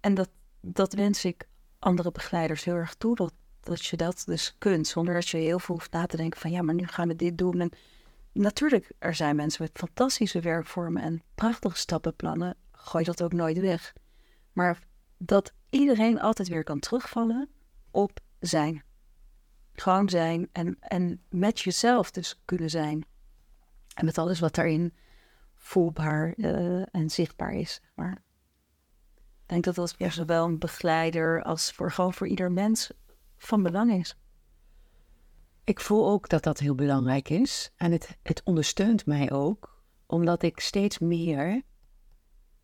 En 0.00 0.14
dat, 0.14 0.28
dat 0.60 0.92
wens 0.92 1.24
ik 1.24 1.48
andere 1.78 2.10
begeleiders 2.10 2.64
heel 2.64 2.74
erg 2.74 2.94
toe. 2.94 3.16
Dat, 3.16 3.32
dat 3.60 3.84
je 3.84 3.96
dat 3.96 4.22
dus 4.26 4.54
kunt, 4.58 4.86
zonder 4.86 5.14
dat 5.14 5.28
je 5.28 5.36
heel 5.36 5.58
veel 5.58 5.74
hoeft 5.74 5.92
na 5.92 6.06
te 6.06 6.16
denken 6.16 6.40
van... 6.40 6.50
ja, 6.50 6.62
maar 6.62 6.74
nu 6.74 6.86
gaan 6.86 7.08
we 7.08 7.16
dit 7.16 7.38
doen. 7.38 7.60
En 7.60 7.70
natuurlijk, 8.32 8.92
er 8.98 9.14
zijn 9.14 9.36
mensen 9.36 9.62
met 9.62 9.78
fantastische 9.78 10.40
werkvormen 10.40 11.02
en 11.02 11.22
prachtige 11.34 11.76
stappenplannen. 11.76 12.56
Gooi 12.72 13.04
dat 13.04 13.22
ook 13.22 13.32
nooit 13.32 13.58
weg. 13.58 13.92
Maar 14.52 14.78
dat 15.18 15.52
iedereen 15.70 16.20
altijd 16.20 16.48
weer 16.48 16.64
kan 16.64 16.78
terugvallen 16.78 17.48
op 17.90 18.20
zijn. 18.40 18.82
Gewoon 19.80 20.08
zijn 20.08 20.48
en, 20.52 20.76
en 20.80 21.22
met 21.30 21.60
jezelf 21.60 22.10
dus 22.10 22.40
kunnen 22.44 22.70
zijn. 22.70 23.06
En 23.94 24.04
met 24.04 24.18
alles 24.18 24.40
wat 24.40 24.54
daarin 24.54 24.94
voelbaar 25.54 26.32
eh, 26.32 26.94
en 26.94 27.10
zichtbaar 27.10 27.52
is. 27.52 27.80
Maar 27.94 28.22
ik 29.14 29.46
denk 29.46 29.64
dat 29.64 29.74
dat 29.74 29.94
zowel 30.08 30.44
een 30.44 30.58
begeleider 30.58 31.42
als 31.42 31.72
voor 31.72 31.92
gewoon 31.92 32.14
voor 32.14 32.26
ieder 32.26 32.52
mens 32.52 32.90
van 33.36 33.62
belang 33.62 33.92
is. 33.92 34.16
Ik 35.64 35.80
voel 35.80 36.08
ook 36.08 36.28
dat 36.28 36.42
dat 36.42 36.58
heel 36.58 36.74
belangrijk 36.74 37.28
is. 37.28 37.72
En 37.76 37.92
het, 37.92 38.18
het 38.22 38.42
ondersteunt 38.44 39.06
mij 39.06 39.32
ook, 39.32 39.82
omdat 40.06 40.42
ik 40.42 40.60
steeds 40.60 40.98
meer, 40.98 41.62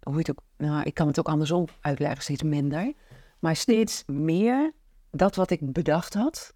hoe 0.03 0.18
het 0.18 0.31
ook, 0.31 0.42
nou, 0.57 0.83
ik 0.83 0.94
kan 0.94 1.07
het 1.07 1.18
ook 1.18 1.29
andersom 1.29 1.66
uitleggen, 1.81 2.22
steeds 2.22 2.42
minder, 2.42 2.92
maar 3.38 3.57
steeds 3.57 4.05
meer 4.07 4.72
dat 5.11 5.35
wat 5.35 5.50
ik 5.50 5.72
bedacht 5.72 6.14
had, 6.14 6.55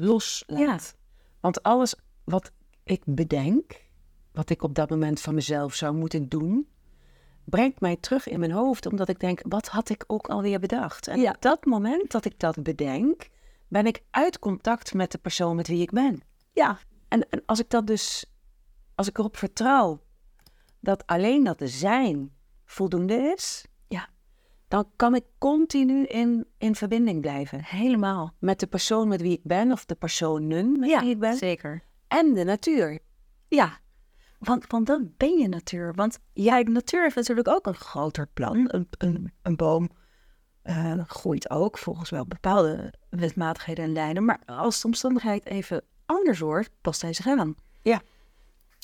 loslaat. 0.00 0.96
Want 1.40 1.62
alles 1.62 1.94
wat 2.24 2.52
ik 2.84 3.02
bedenk, 3.04 3.88
wat 4.32 4.50
ik 4.50 4.62
op 4.62 4.74
dat 4.74 4.90
moment 4.90 5.20
van 5.20 5.34
mezelf 5.34 5.74
zou 5.74 5.94
moeten 5.94 6.28
doen, 6.28 6.68
brengt 7.44 7.80
mij 7.80 7.96
terug 7.96 8.28
in 8.28 8.38
mijn 8.40 8.52
hoofd, 8.52 8.86
omdat 8.86 9.08
ik 9.08 9.20
denk, 9.20 9.40
wat 9.48 9.68
had 9.68 9.88
ik 9.88 10.04
ook 10.06 10.28
alweer 10.28 10.60
bedacht? 10.60 11.08
En 11.08 11.20
Ja. 11.20 11.30
op 11.30 11.42
dat 11.42 11.64
moment 11.64 12.10
dat 12.10 12.24
ik 12.24 12.38
dat 12.38 12.62
bedenk, 12.62 13.28
ben 13.68 13.86
ik 13.86 14.02
uit 14.10 14.38
contact 14.38 14.94
met 14.94 15.12
de 15.12 15.18
persoon 15.18 15.56
met 15.56 15.68
wie 15.68 15.82
ik 15.82 15.90
ben. 15.90 16.22
Ja, 16.52 16.78
En, 17.08 17.28
en 17.30 17.42
als 17.46 17.58
ik 17.60 17.70
dat 17.70 17.86
dus, 17.86 18.24
als 18.94 19.08
ik 19.08 19.18
erop 19.18 19.36
vertrouw 19.36 20.00
dat 20.80 21.06
alleen 21.06 21.44
dat 21.44 21.60
zijn 21.64 22.32
voldoende 22.64 23.14
is, 23.36 23.64
Ja. 23.64 23.69
Dan 24.70 24.90
kan 24.96 25.14
ik 25.14 25.24
continu 25.38 26.04
in, 26.04 26.46
in 26.58 26.74
verbinding 26.74 27.20
blijven. 27.20 27.64
helemaal. 27.64 28.34
Met 28.38 28.60
de 28.60 28.66
persoon 28.66 29.08
met 29.08 29.20
wie 29.20 29.32
ik 29.32 29.42
ben, 29.42 29.72
of 29.72 29.84
de 29.84 29.94
personen 29.94 30.78
met 30.80 30.88
Ja, 30.88 31.00
wie 31.00 31.10
ik 31.10 31.18
ben, 31.18 31.36
zeker. 31.36 31.82
en 32.08 32.34
de 32.34 32.44
natuur. 32.44 32.98
Ja, 33.48 33.78
want, 34.38 34.66
want 34.66 34.86
dan 34.86 35.12
ben 35.16 35.38
je 35.38 35.48
natuur. 35.48 35.94
Want 35.94 36.18
ja, 36.32 36.60
natuur 36.60 37.02
heeft 37.02 37.14
natuurlijk 37.16 37.48
ook 37.48 37.66
een 37.66 37.74
groter 37.74 38.26
plan. 38.26 38.56
Een, 38.74 38.88
een, 38.98 39.32
een 39.42 39.56
boom 39.56 39.90
eh, 40.62 40.98
groeit 41.06 41.50
ook 41.50 41.78
volgens 41.78 42.10
wel 42.10 42.26
bepaalde 42.26 42.94
wetmatigheden 43.08 43.84
en 43.84 43.92
lijnen. 43.92 44.24
Maar 44.24 44.40
als 44.46 44.80
de 44.80 44.86
omstandigheid 44.86 45.46
even 45.46 45.84
anders 46.06 46.38
wordt, 46.38 46.70
past 46.80 47.02
hij 47.02 47.12
zich 47.12 47.26
aan. 47.26 47.54
Ja. 47.82 48.00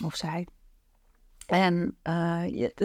Of 0.04 0.16
zij. 0.16 0.46
En 1.46 1.96
eh, 2.02 2.42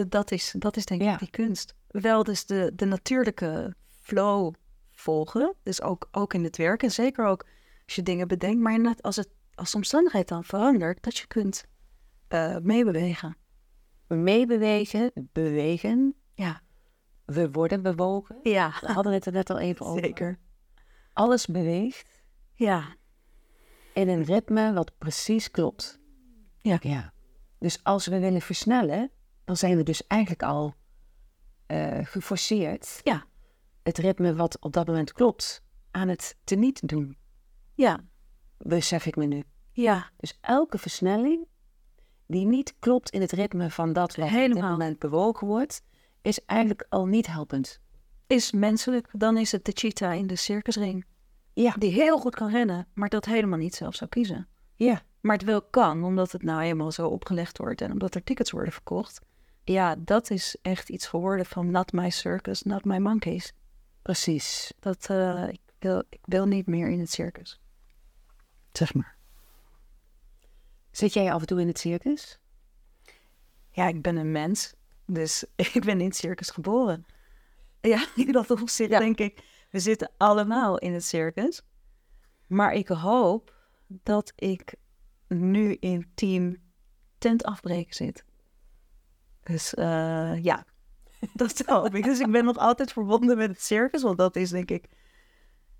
dat, 0.08 0.30
is, 0.30 0.54
dat 0.58 0.76
is 0.76 0.86
denk 0.86 1.00
ik 1.00 1.06
Ja. 1.06 1.16
die 1.16 1.30
kunst. 1.30 1.74
Wel 1.92 2.24
dus 2.24 2.46
de, 2.46 2.72
de 2.74 2.84
natuurlijke 2.84 3.74
flow 3.86 4.54
volgen. 4.90 5.54
Dus 5.62 5.82
ook, 5.82 6.08
ook 6.10 6.34
in 6.34 6.44
het 6.44 6.56
werk. 6.56 6.82
En 6.82 6.90
zeker 6.90 7.26
ook 7.26 7.46
als 7.84 7.94
je 7.94 8.02
dingen 8.02 8.28
bedenkt. 8.28 8.60
Maar 8.60 8.80
net 8.80 9.02
als, 9.02 9.16
het, 9.16 9.28
als 9.54 9.70
de 9.70 9.76
omstandigheid 9.76 10.28
dan 10.28 10.44
verandert, 10.44 11.02
dat 11.02 11.16
je 11.16 11.26
kunt 11.26 11.64
eh, 12.28 12.56
meebewegen. 12.58 13.36
Meebewegen, 14.06 15.10
bewegen. 15.32 16.14
Ja. 16.34 16.60
We 17.24 17.50
worden 17.50 17.82
bewogen. 17.82 18.38
Ja, 18.42 18.72
We 18.80 18.92
hadden 18.92 19.12
het 19.12 19.26
er 19.26 19.32
net 19.32 19.50
al 19.50 19.58
even 19.58 19.86
over. 19.86 20.04
zeker. 20.04 20.38
Alles 21.12 21.46
beweegt 21.46 22.22
Ja, 22.54 22.94
in 23.94 24.08
een 24.08 24.24
ritme 24.24 24.72
wat 24.72 24.92
precies 24.98 25.50
klopt. 25.50 26.00
Ja. 26.58 26.78
ja. 26.80 27.12
Dus 27.58 27.84
als 27.84 28.06
we 28.06 28.18
willen 28.18 28.40
versnellen, 28.40 29.10
dan 29.44 29.56
zijn 29.56 29.76
we 29.76 29.82
dus 29.82 30.06
eigenlijk 30.06 30.42
al 30.42 30.74
eh, 31.72 32.06
geforceerd. 32.06 33.00
Ja. 33.02 33.24
Het 33.82 33.98
ritme 33.98 34.34
wat 34.34 34.60
op 34.60 34.72
dat 34.72 34.86
moment 34.86 35.12
klopt, 35.12 35.62
aan 35.90 36.08
het 36.08 36.36
teniet 36.44 36.88
doen. 36.88 37.16
ja. 37.74 38.00
besef 38.58 39.06
ik 39.06 39.16
me 39.16 39.24
nu. 39.24 39.42
Ja, 39.72 40.10
Dus 40.16 40.38
elke 40.40 40.78
versnelling 40.78 41.46
die 42.26 42.46
niet 42.46 42.74
klopt 42.78 43.10
in 43.10 43.20
het 43.20 43.32
ritme 43.32 43.70
van 43.70 43.92
dat 43.92 44.16
wat 44.16 44.24
op 44.26 44.30
dit 44.32 44.40
Helemaal. 44.40 44.70
moment 44.70 44.98
bewogen 44.98 45.46
wordt, 45.46 45.82
is 46.22 46.44
eigenlijk 46.44 46.86
al 46.88 47.06
niet 47.06 47.26
helpend. 47.26 47.80
is 48.26 48.52
menselijk. 48.52 49.08
Dan 49.12 49.36
is 49.36 49.52
het 49.52 49.64
de 49.64 49.72
cheetah 49.74 50.14
in 50.14 50.26
de 50.26 50.36
circusring. 50.36 51.04
Ja. 51.52 51.74
Die 51.78 51.92
heel 51.92 52.18
goed 52.18 52.34
kan 52.34 52.50
rennen, 52.50 52.86
maar 52.94 53.08
dat 53.08 53.24
helemaal 53.24 53.58
niet 53.58 53.74
zelf 53.74 53.94
zou 53.94 54.10
kiezen. 54.10 54.48
Ja. 54.76 55.02
Maar 55.20 55.36
het 55.36 55.44
wel 55.44 55.62
kan, 55.62 56.04
omdat 56.04 56.32
het 56.32 56.42
nou 56.42 56.60
eenmaal 56.62 56.92
zo 56.92 57.08
opgelegd 57.08 57.58
wordt 57.58 57.80
en 57.80 57.92
omdat 57.92 58.14
er 58.14 58.24
tickets 58.24 58.50
worden 58.50 58.72
verkocht. 58.72 59.20
Ja, 59.64 59.96
dat 59.98 60.30
is 60.30 60.56
echt 60.62 60.88
iets 60.88 61.06
geworden 61.06 61.46
van 61.46 61.70
not 61.70 61.92
my 61.92 62.10
circus, 62.10 62.62
not 62.62 62.84
my 62.84 62.98
monkeys. 62.98 63.52
Precies. 64.02 64.72
Dat, 64.80 65.06
eh, 65.10 65.48
ik, 65.48 65.60
wil, 65.78 66.02
ik 66.08 66.20
wil 66.24 66.46
niet 66.46 66.66
meer 66.66 66.88
in 66.88 67.00
het 67.00 67.10
circus. 67.10 67.60
Zeg 68.72 68.94
maar. 68.94 69.16
Zit 70.90 71.12
jij 71.12 71.32
af 71.32 71.40
en 71.40 71.46
toe 71.46 71.60
in 71.60 71.66
het 71.66 71.78
circus? 71.78 72.38
Ja, 73.70 73.88
ik 73.88 74.02
ben 74.02 74.16
een 74.16 74.32
mens, 74.32 74.74
dus 75.06 75.44
ik 75.74 75.84
ben 75.84 76.00
in 76.00 76.06
het 76.06 76.16
circus 76.16 76.50
geboren. 76.50 77.06
Ja, 77.80 78.06
in 78.16 78.32
dat 78.32 78.50
opzicht 78.50 78.90
Ja. 78.90 78.98
denk 78.98 79.18
ik, 79.18 79.44
we 79.70 79.78
zitten 79.78 80.10
allemaal 80.16 80.78
in 80.78 80.92
het 80.92 81.04
circus. 81.04 81.62
Maar 82.46 82.72
ik 82.72 82.88
hoop 82.88 83.54
dat 83.86 84.32
ik 84.36 84.74
nu 85.28 85.76
in 85.80 86.10
team 86.14 86.56
tent 87.18 87.44
afbreken 87.44 87.94
zit. 87.94 88.24
Dus 89.42 89.74
eh, 89.74 90.42
ja, 90.42 90.64
dat 91.34 91.62
hoop 91.66 91.94
ik. 91.94 92.04
Dus 92.04 92.20
ik 92.20 92.30
ben 92.30 92.44
nog 92.44 92.56
altijd 92.56 92.92
verbonden 92.92 93.36
met 93.36 93.48
het 93.48 93.62
circus, 93.62 94.02
want 94.02 94.18
dat 94.18 94.36
is 94.36 94.50
denk 94.50 94.70
ik 94.70 94.84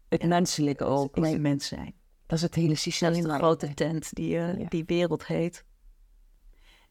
Het 0.09 0.25
menselijke 0.27 0.85
ook. 0.85 1.17
is 1.17 1.37
mens 1.39 1.67
zijn. 1.67 1.95
Dat 2.27 2.39
is 2.39 2.45
het 2.45 2.55
hele 2.55 2.69
Dat 2.69 2.79
systeem. 2.79 3.13
is 3.13 3.23
de 3.23 3.29
grote 3.35 3.75
tent 3.75 4.15
die, 4.15 4.39
eh, 4.39 4.59
Ja. 4.61 4.69
die 4.69 4.85
wereld 4.87 5.27
heet. 5.27 5.65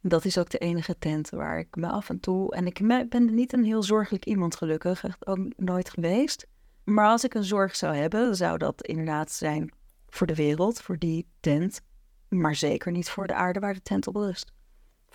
Dat 0.02 0.26
is 0.26 0.38
ook 0.38 0.50
de 0.50 0.58
enige 0.58 0.98
tent 0.98 1.30
waar 1.30 1.60
ik 1.60 1.76
me 1.76 1.88
af 1.88 2.10
en 2.10 2.20
toe... 2.20 2.56
En 2.56 2.66
ik 2.66 3.08
ben 3.10 3.36
niet 3.36 3.54
een 3.54 3.64
heel 3.64 3.84
zorgelijk 3.84 4.26
iemand 4.26 4.56
gelukkig, 4.56 5.04
echt 5.04 5.28
ook 5.28 5.40
nooit 5.58 5.90
geweest. 5.90 6.48
Maar 6.84 7.08
als 7.08 7.24
ik 7.24 7.34
een 7.34 7.44
zorg 7.44 7.76
zou 7.76 7.96
hebben, 7.96 8.36
zou 8.36 8.58
dat 8.58 8.82
inderdaad 8.88 9.32
zijn 9.32 9.74
voor 10.10 10.28
de 10.28 10.36
wereld, 10.36 10.82
voor 10.82 10.98
die 10.98 11.28
tent. 11.40 11.82
Maar 12.28 12.56
zeker 12.56 12.92
niet 12.92 13.10
voor 13.10 13.28
de 13.28 13.34
aarde 13.34 13.60
waar 13.60 13.74
de 13.74 13.82
tent 13.82 14.08
op 14.08 14.16
rust. 14.16 14.52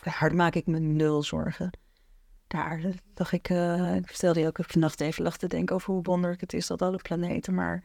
Aarde 0.03 0.35
maak 0.35 0.55
ik 0.55 0.67
me 0.67 0.79
nul 0.79 1.23
zorgen. 1.23 1.71
De 2.47 2.57
aarde, 2.57 2.95
dacht 3.15 3.33
ik, 3.33 3.49
eh, 3.49 3.95
ik 3.95 4.07
vertelde 4.07 4.41
je 4.41 4.47
ook, 4.47 4.59
vannacht 4.61 5.01
even 5.01 5.23
lag 5.23 5.37
te 5.37 5.47
denken 5.47 5.75
over 5.75 5.93
hoe 5.93 6.03
wonderlijk 6.03 6.41
het 6.41 6.53
is 6.53 6.67
dat 6.67 6.83
alle 6.83 6.97
planeten 6.97 7.55
maar 7.55 7.85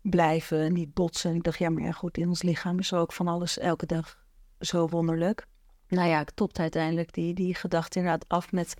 blijven 0.00 0.60
en 0.60 0.72
niet 0.72 0.94
botsen. 0.94 1.30
En 1.30 1.36
ik 1.36 1.42
dacht, 1.42 1.58
ja, 1.58 1.70
maar 1.70 1.82
ja, 1.82 1.92
goed, 1.92 2.16
in 2.16 2.28
ons 2.28 2.42
lichaam 2.42 2.78
is 2.78 2.92
ook 2.92 3.12
van 3.12 3.28
alles 3.28 3.58
elke 3.58 3.86
dag 3.86 4.26
zo 4.60 4.88
wonderlijk. 4.88 5.46
Nou 5.88 6.08
ja, 6.08 6.20
ik 6.20 6.30
topte 6.30 6.60
uiteindelijk 6.60 7.12
die, 7.12 7.34
die 7.34 7.54
gedachte 7.54 7.98
inderdaad 7.98 8.28
af 8.28 8.52
met 8.52 8.74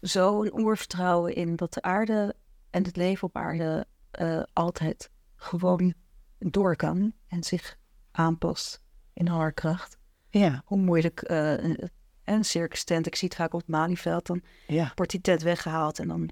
zo'n 0.00 0.58
oervertrouwen 0.58 1.34
in 1.34 1.56
dat 1.56 1.74
de 1.74 1.82
aarde 1.82 2.34
en 2.70 2.84
het 2.84 2.96
leven 2.96 3.28
op 3.28 3.36
aarde 3.36 3.86
eh, 4.10 4.42
altijd 4.52 5.10
gewoon 5.36 5.94
door 6.38 6.76
kan 6.76 7.12
en 7.28 7.42
zich 7.42 7.76
aanpast 8.10 8.82
in 9.12 9.26
haar 9.26 9.52
kracht. 9.52 9.98
Ja. 10.38 10.62
Hoe 10.64 10.78
moeilijk 10.78 11.20
eh, 11.22 11.52
een, 11.52 11.90
een 12.24 12.44
circus 12.44 12.84
tent, 12.84 13.06
ik 13.06 13.16
zie 13.16 13.28
het 13.28 13.36
vaak 13.36 13.52
op 13.54 13.60
het 13.60 13.68
Malieveld, 13.68 14.26
dan 14.26 14.42
Ja. 14.66 14.92
wordt 14.94 15.12
die 15.12 15.20
tent 15.20 15.42
weggehaald 15.42 15.98
en 15.98 16.08
dan 16.08 16.30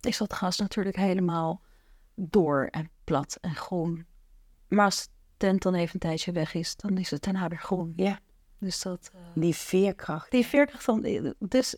is 0.00 0.18
dat 0.18 0.32
gas 0.32 0.58
natuurlijk 0.58 0.96
helemaal 0.96 1.62
door 2.14 2.66
en 2.70 2.90
plat 3.04 3.38
en 3.40 3.54
groen. 3.54 4.06
Maar 4.68 4.84
als 4.84 5.04
de 5.04 5.10
tent 5.36 5.62
dan 5.62 5.74
even 5.74 5.94
een 5.94 6.00
tijdje 6.00 6.32
weg 6.32 6.54
is, 6.54 6.76
dan 6.76 6.98
is 6.98 7.10
het 7.10 7.22
daarna 7.22 7.48
weer 7.48 7.58
groen. 7.58 7.92
Ja. 7.96 8.18
Dus 8.58 8.82
dat... 8.82 9.10
eh, 9.14 9.20
Die 9.34 9.54
veerkracht. 9.54 10.30
die 10.30 10.46
veerkracht 10.46 10.84
van... 10.84 11.34
Dus 11.38 11.76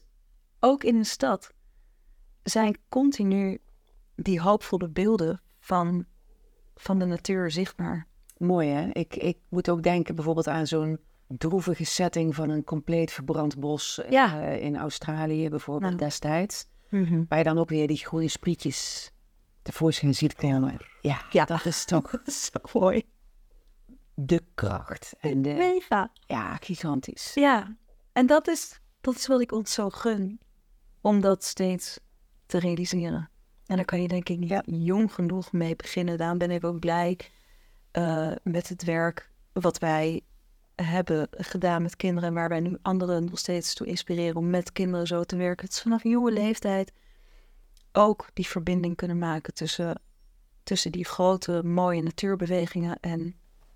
ook 0.61 0.85
in 0.85 0.97
een 0.97 1.05
stad 1.07 1.53
zijn 2.43 2.77
continu 2.89 3.59
die 4.15 4.41
hoopvolle 4.41 4.89
beelden 4.89 5.41
van, 5.59 6.07
van 6.75 6.99
de 6.99 7.05
natuur 7.05 7.51
zichtbaar. 7.51 8.07
Mooi 8.37 8.69
hè? 8.69 8.89
Ik, 8.93 9.17
ik 9.17 9.39
moet 9.49 9.71
ook 9.71 9.83
denken 9.83 10.15
bijvoorbeeld 10.15 10.49
aan 10.49 10.67
zo'n 10.67 11.01
droevige 11.39 11.85
setting 11.85 12.35
van 12.35 12.49
een 12.51 12.65
compleet 12.65 13.13
verbrand 13.13 13.59
bos 13.59 14.01
eh, 14.03 14.11
Ja. 14.11 14.41
in 14.43 14.77
Australië 14.77 15.49
bijvoorbeeld 15.49 15.93
Nou. 15.93 16.05
destijds. 16.05 16.67
Waar 17.29 17.39
je 17.39 17.45
dan 17.45 17.59
ook 17.59 17.69
weer 17.69 17.87
die 17.87 17.97
groene 17.97 18.29
sprietjes 18.29 19.11
tevoorschijn 19.63 20.15
ziet 20.15 20.35
komen. 20.35 20.77
Ja, 21.01 21.23
Ja. 21.31 21.45
dat 21.45 21.65
is 21.65 21.85
toch 21.85 22.11
Zo 22.27 22.81
mooi. 22.81 23.03
de 24.15 24.43
kracht. 24.55 25.15
En 25.21 25.43
de, 25.43 25.53
Mega. 25.55 26.11
ja, 26.27 26.57
gigantisch. 26.57 27.31
Ja, 27.35 27.77
en 28.13 28.27
dat 28.27 28.49
is, 28.49 28.81
dat 29.01 29.15
is 29.15 29.27
wat 29.27 29.41
ik 29.41 29.53
ons 29.53 29.73
zo 29.73 29.89
gun. 29.91 30.41
Om 31.01 31.21
dat 31.21 31.45
steeds 31.45 32.01
te 32.47 32.59
realiseren. 32.59 33.31
En 33.67 33.77
daar 33.77 33.85
kan 33.85 34.03
je 34.03 34.09
denk 34.09 34.29
ik 34.29 34.39
niet 34.39 34.49
Ja. 34.49 34.63
jong 34.67 35.13
genoeg 35.15 35.53
mee 35.53 35.77
beginnen. 35.77 36.19
Daarom 36.19 36.39
ben 36.39 36.51
ik 36.51 36.65
ook 36.65 36.79
blij 36.81 37.19
eh, 37.91 38.33
met 38.43 38.69
het 38.69 38.85
werk 38.85 39.31
wat 39.53 39.79
wij 39.79 40.21
hebben 40.83 41.29
gedaan 41.31 41.83
met 41.83 41.97
kinderen. 41.97 42.35
Waar 42.35 42.49
wij 42.49 42.61
nu 42.61 42.77
anderen 42.83 43.25
nog 43.25 43.39
steeds 43.39 43.75
toe 43.75 43.87
inspireren 43.87 44.37
om 44.37 44.51
met 44.51 44.73
kinderen 44.73 45.07
zo 45.07 45.25
te 45.25 45.37
werken. 45.37 45.65
Het 45.67 45.75
is 45.75 45.83
vanaf 45.83 46.03
jonge 46.03 46.33
leeftijd 46.33 46.93
ook 47.93 48.29
die 48.35 48.47
verbinding 48.47 48.97
kunnen 48.97 49.19
maken 49.19 49.55
tussen, 49.55 50.01
tussen 50.63 50.93
die 50.93 51.05
grote 51.05 51.63
mooie 51.65 52.03
natuurbewegingen 52.03 53.01
en 53.01 53.35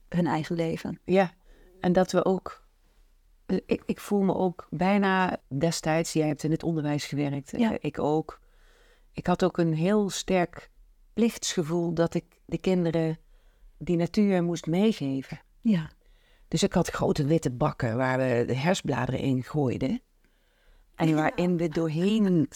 hun 0.08 0.26
eigen 0.26 0.56
leven. 0.56 1.00
Ja, 1.04 1.32
en 1.80 1.92
dat 1.92 2.12
we 2.12 2.24
ook. 2.24 2.62
Ik, 3.66 3.82
ik 3.86 4.00
voel 4.00 4.22
me 4.22 4.34
ook 4.34 4.66
bijna 4.70 5.36
destijds. 5.48 6.12
Jij 6.12 6.26
hebt 6.26 6.42
in 6.42 6.50
het 6.50 6.62
onderwijs 6.62 7.04
gewerkt, 7.06 7.52
Ja. 7.56 7.76
ik 7.80 7.98
ook. 7.98 8.40
Ik 9.12 9.26
had 9.26 9.44
ook 9.44 9.58
een 9.58 9.74
heel 9.74 10.10
sterk 10.10 10.70
plichtsgevoel 11.12 11.94
dat 11.94 12.14
ik 12.14 12.24
de 12.44 12.58
kinderen 12.58 13.18
die 13.78 13.96
natuur 13.96 14.42
moest 14.42 14.66
meegeven. 14.66 15.40
Ja. 15.60 15.90
Dus 16.54 16.62
ik 16.62 16.72
had 16.72 16.88
grote 16.88 17.24
witte 17.24 17.50
bakken 17.50 17.96
waar 17.96 18.18
we 18.18 18.44
de 18.46 18.54
hersbladeren 18.56 19.20
in 19.20 19.42
gooiden. 19.42 20.00
En 20.94 21.14
waarin 21.14 21.56
we 21.56 21.68
doorheen 21.68 22.48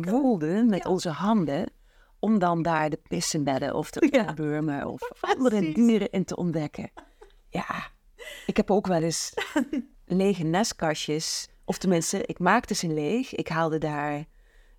woelden 0.00 0.66
met 0.66 0.86
onze 0.86 1.08
handen. 1.08 1.72
Om 2.18 2.38
dan 2.38 2.62
daar 2.62 2.90
de 2.90 3.00
pissenbedden 3.08 3.74
of 3.74 3.90
de 3.90 4.08
Ja. 4.10 4.34
burmen 4.34 4.86
of 4.86 5.00
andere 5.36 5.72
dieren 5.72 6.10
in 6.10 6.24
te 6.24 6.36
ontdekken. 6.36 6.90
Ja, 7.50 7.86
ik 8.46 8.56
heb 8.56 8.70
ook 8.70 8.86
wel 8.86 9.02
eens 9.02 9.34
lege 10.04 10.42
nestkastjes. 10.42 11.48
Of 11.64 11.78
tenminste, 11.78 12.22
ik 12.26 12.38
maakte 12.38 12.74
ze 12.74 12.86
leeg. 12.88 13.34
Ik 13.34 13.48
haalde 13.48 13.78
daar 13.78 14.24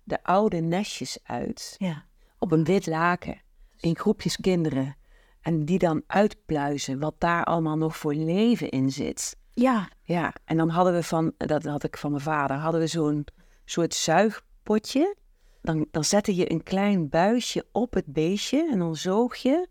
de 0.04 0.22
oude 0.22 0.60
nestjes 0.60 1.18
uit 1.22 1.74
Ja. 1.78 2.04
op 2.38 2.52
een 2.52 2.64
wit 2.64 2.86
laken 2.86 3.40
in 3.80 3.96
groepjes 3.96 4.36
kinderen. 4.36 4.96
En 5.44 5.64
die 5.64 5.78
dan 5.78 6.02
uitpluizen 6.06 6.98
wat 6.98 7.14
daar 7.18 7.44
allemaal 7.44 7.76
nog 7.76 7.96
voor 7.96 8.14
leven 8.14 8.68
in 8.68 8.90
zit. 8.90 9.36
Ja. 9.52 9.88
Ja, 10.02 10.32
en 10.44 10.56
dan 10.56 10.68
hadden 10.68 10.92
we 10.94 11.02
van, 11.02 11.32
dat 11.36 11.64
had 11.64 11.84
ik 11.84 11.96
van 11.96 12.10
mijn 12.10 12.22
vader, 12.22 12.56
hadden 12.56 12.80
we 12.80 12.86
zo'n 12.86 13.26
soort 13.64 13.94
zuigpotje. 13.94 15.16
Dan, 15.62 15.86
dan 15.90 16.04
zette 16.04 16.34
je 16.34 16.50
een 16.50 16.62
klein 16.62 17.08
buisje 17.08 17.66
op 17.72 17.94
het 17.94 18.06
beestje 18.06 18.68
en 18.70 18.78
dan 18.78 18.96
zoog 18.96 19.36
je. 19.36 19.68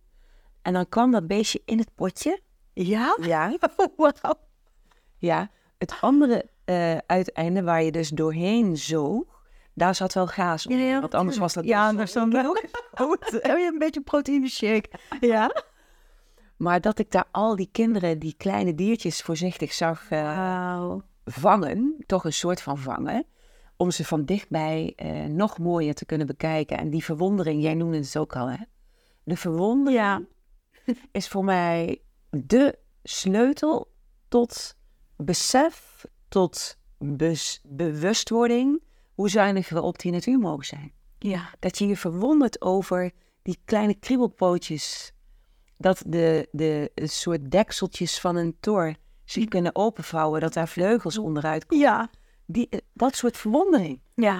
En 0.62 0.74
dan 0.74 0.90
kwam 0.90 1.12
dat 1.12 1.28
beestje 1.28 1.62
in 1.66 1.78
het 1.78 1.96
potje. 1.96 2.42
Ja? 2.74 3.18
Ja, 3.22 3.58
ja. 5.18 5.50
Het 5.78 5.98
andere 6.02 6.46
eh, 6.66 6.98
uiteinde 6.98 7.64
waar 7.64 7.84
je 7.84 7.92
dus 7.92 8.10
doorheen 8.10 8.78
zoog, 8.78 9.33
daar 9.74 9.96
zat 9.96 10.14
wel 10.14 10.28
gaas 10.28 10.66
op. 10.66 10.72
Ja, 10.72 10.78
ja, 10.78 11.00
want 11.00 11.14
anders 11.14 11.38
was 11.38 11.54
dat 11.54 11.66
Ja, 11.66 11.94
daar 11.94 12.08
stond 12.08 12.38
ook 12.38 12.62
Heb 13.42 13.58
je 13.58 13.70
een 13.72 13.80
beetje 13.80 14.02
proteïne 14.02 14.48
shake? 14.48 14.90
Ja? 15.20 15.64
Maar 16.58 16.82
dat 16.82 17.00
ik 17.00 17.12
daar 17.12 17.28
al 17.32 17.56
die 17.56 17.70
kinderen, 17.72 18.20
die 18.20 18.34
kleine 18.38 18.76
diertjes 18.76 19.22
voorzichtig 19.22 19.74
zag 19.74 20.10
eh, 20.10 20.96
vangen, 21.26 21.96
toch 22.06 22.26
een 22.26 22.34
soort 22.34 22.62
van 22.62 22.78
vangen, 22.78 23.26
om 23.78 23.92
ze 23.92 24.06
van 24.06 24.26
dichtbij 24.26 24.94
eh, 24.96 25.26
nog 25.26 25.58
mooier 25.58 25.94
te 25.94 26.06
kunnen 26.06 26.28
bekijken. 26.28 26.78
En 26.78 26.90
die 26.90 27.04
verwondering, 27.04 27.62
jij 27.62 27.74
noemde 27.74 27.98
het 27.98 28.18
ook 28.18 28.36
al, 28.36 28.50
hè? 28.50 28.64
De 29.24 29.38
verwondering 29.38 30.00
Ja. 30.00 30.22
is 31.12 31.28
voor 31.28 31.44
mij 31.44 32.02
de 32.30 32.80
sleutel 33.04 33.92
tot 34.28 34.78
besef, 35.16 36.06
tot 36.28 36.78
bewustwording 37.64 38.82
hoe 39.14 39.30
zuinig 39.30 39.70
we 39.70 39.82
op 39.82 40.00
die 40.00 40.12
natuur 40.12 40.40
mogen 40.40 40.66
zijn. 40.66 40.92
Ja. 41.20 41.50
Dat 41.60 41.78
je 41.78 41.88
je 41.88 41.98
verwondert 41.98 42.62
over 42.62 43.12
die 43.42 43.58
kleine 43.66 43.94
kriebelpootjes. 43.94 45.14
Dat 45.78 46.04
de, 46.08 46.48
de 46.52 46.92
soort 46.96 47.52
dekseltjes 47.52 48.20
van 48.20 48.36
een 48.36 48.58
tor 48.60 48.96
zich 49.26 49.46
kunnen 49.48 49.76
openvouwen, 49.76 50.42
dat 50.42 50.54
daar 50.54 50.68
vleugels 50.68 51.18
onderuit 51.18 51.66
komen. 51.66 51.86
Ja. 51.86 52.10
Die, 52.46 52.70
eh, 52.70 52.80
dat 52.94 53.16
soort 53.16 53.38
verwondering. 53.38 54.02
Ja. 54.14 54.40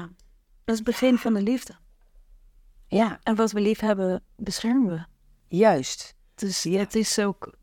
Dat 0.66 0.76
is 0.76 0.76
het 0.76 0.84
begin 0.84 1.18
van 1.18 1.34
de 1.34 1.42
liefde. 1.42 1.76
Ja, 2.88 3.20
En 3.24 3.36
wat 3.36 3.52
we 3.52 3.60
lief 3.62 3.80
hebben, 3.80 4.24
beschermen 4.36 4.88
we. 4.90 5.06
juist. 5.58 6.16
Dus 6.36 6.64
het 6.64 6.96
is 6.96 7.20
ook 7.20 7.54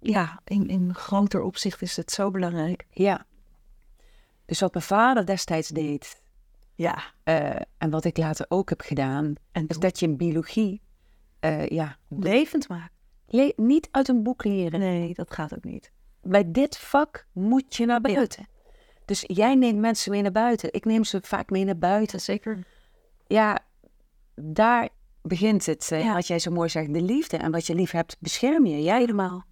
ja, 0.00 0.40
in, 0.44 0.68
in 0.68 0.94
groter 0.94 1.42
opzicht 1.42 1.82
is 1.82 1.96
het 1.96 2.10
zo 2.10 2.30
belangrijk. 2.30 2.86
Ja. 2.90 3.26
Dus 4.44 4.60
wat 4.60 4.72
mijn 4.72 4.84
vader 4.84 5.26
destijds 5.26 5.68
deed, 5.68 6.22
Ja. 6.80 7.02
eh, 7.22 7.56
en 7.78 7.90
wat 7.90 8.04
ik 8.04 8.16
later 8.16 8.46
ook 8.48 8.68
heb 8.68 8.80
gedaan, 8.80 9.34
En 9.52 9.66
is 9.66 9.78
dat 9.78 9.98
je 9.98 10.08
biologie, 10.16 10.80
eh, 11.40 11.66
ja, 11.68 11.96
levend 12.08 12.66
le- 13.26 13.52
niet 13.56 13.88
uit 13.90 14.08
een 14.08 14.22
boek 14.22 14.44
leren. 14.44 14.80
Nee, 14.80 15.14
dat 15.14 15.30
gaat 15.34 15.54
ook 15.54 15.64
niet. 15.64 15.92
Bij 16.22 16.50
dit 16.50 16.78
vak 16.78 17.26
moet 17.32 17.76
je 17.76 17.86
naar 17.86 18.00
buiten. 18.00 18.46
Dus 19.04 19.24
jij 19.26 19.54
neemt 19.54 19.78
mensen 19.78 20.10
mee 20.12 20.22
naar 20.22 20.32
buiten. 20.32 20.72
Ik 20.72 20.84
neem 20.84 21.04
ze 21.04 21.18
vaak 21.22 21.50
mee 21.50 21.64
naar 21.64 21.78
buiten. 21.78 22.20
Zeker. 22.20 22.66
Ja, 23.26 23.58
daar 24.34 24.88
begint 25.22 25.66
het. 25.66 25.90
eh, 25.92 26.04
Ja. 26.04 26.14
Wat 26.14 26.26
jij 26.26 26.38
zo 26.38 26.50
mooi 26.50 26.68
zegt, 26.68 26.94
de 26.94 27.02
liefde. 27.02 27.36
En 27.36 27.50
wat 27.50 27.66
je 27.66 27.74
lief 27.74 27.90
hebt, 27.90 28.16
bescherm 28.20 28.66
je. 28.66 28.82
Jij 28.82 28.98
helemaal. 28.98 29.44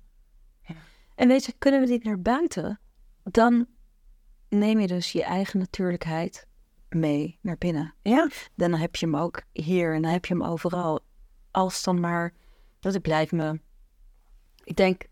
En 1.15 1.29
weet 1.29 1.45
je, 1.45 1.53
kunnen 1.59 1.81
we 1.81 1.87
dit 1.87 2.05
naar 2.05 2.21
buiten? 2.21 2.81
Dan 3.23 3.67
neem 4.49 4.81
je 4.81 4.87
dus 4.87 5.13
je 5.13 5.23
eigen 5.25 5.59
natuurlijkheid 5.59 6.47
mee 6.89 7.39
naar 7.43 7.59
binnen. 7.59 7.95
Ja. 8.03 8.29
Dan 8.55 8.75
heb 8.75 8.97
je 8.97 9.07
hem 9.07 9.17
ook 9.17 9.43
hier 9.53 9.95
en 9.95 10.03
dan 10.03 10.11
heb 10.11 10.25
je 10.25 10.35
hem 10.35 10.45
overal. 10.45 11.01
Als 11.51 11.83
dan 11.83 12.01
maar, 12.01 12.33
dat 12.81 12.95
ik 12.95 13.03
blijf 13.03 13.33
me. 13.33 13.61
Ik 14.65 14.77
denk, 14.77 15.03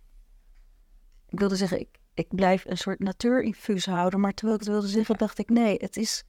ik 1.28 1.38
wilde 1.38 1.56
zeggen, 1.56 1.80
ik, 1.80 1.98
ik 2.14 2.26
blijf 2.28 2.64
een 2.64 2.78
soort 2.78 2.98
natuurinfuus 2.98 3.86
houden. 3.86 4.20
Maar 4.20 4.34
terwijl 4.34 4.58
ik 4.58 4.64
het 4.64 4.72
wilde 4.72 4.88
zeggen, 4.88 5.16
dacht 5.16 5.38
ik, 5.38 5.48
nee, 5.48 5.76
het 5.78 5.96
is 5.96 6.24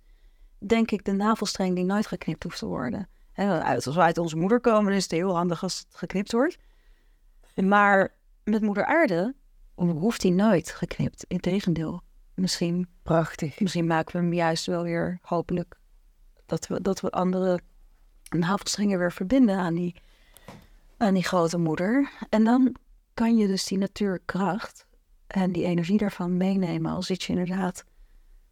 denk 0.59 0.91
ik 0.91 1.05
de 1.05 1.11
navelstreng 1.11 1.75
die 1.75 1.85
nooit 1.85 2.07
geknipt 2.07 2.43
hoeft 2.43 2.59
te 2.59 2.65
worden. 2.65 3.09
Uit, 3.33 3.85
als 3.85 3.95
we 3.95 4.01
uit 4.01 4.17
onze 4.17 4.37
moeder 4.37 4.59
komen, 4.59 4.93
is 4.93 5.03
het 5.03 5.11
heel 5.11 5.35
handig 5.35 5.63
als 5.63 5.77
het 5.79 5.95
geknipt 5.95 6.31
wordt. 6.31 6.57
Maar 7.55 8.15
met 8.43 8.61
moeder 8.61 8.85
aarde 8.85 9.35
hoeft 9.75 10.21
die 10.21 10.31
nooit 10.31 10.71
geknipt. 10.71 11.25
Integendeel, 11.27 12.01
misschien 12.33 12.87
Prachtig. 13.07 13.59
Misschien 13.59 13.87
maken 13.87 14.11
we 14.15 14.17
hem 14.21 14.33
juist 14.33 14.65
wel 14.65 14.83
weer, 14.83 15.19
hopelijk, 15.21 15.75
dat 16.45 16.67
we, 16.67 16.81
dat 16.81 16.99
we 17.01 17.09
andere 17.09 17.59
navelstrengen 18.29 18.99
weer 18.99 19.11
verbinden 19.11 19.57
aan 19.57 19.73
die, 19.73 19.95
aan 20.97 21.13
die 21.13 21.23
grote 21.23 21.57
moeder. 21.57 22.09
En 22.29 22.43
dan 22.43 22.75
kan 23.13 23.37
je 23.37 23.47
dus 23.47 23.63
die 23.65 23.77
natuurkracht 23.77 24.85
en 25.27 25.51
die 25.51 25.65
energie 25.65 25.97
daarvan 25.97 26.37
meenemen. 26.37 26.91
Al 26.91 27.01
zit 27.01 27.23
je 27.23 27.33
inderdaad, 27.33 27.83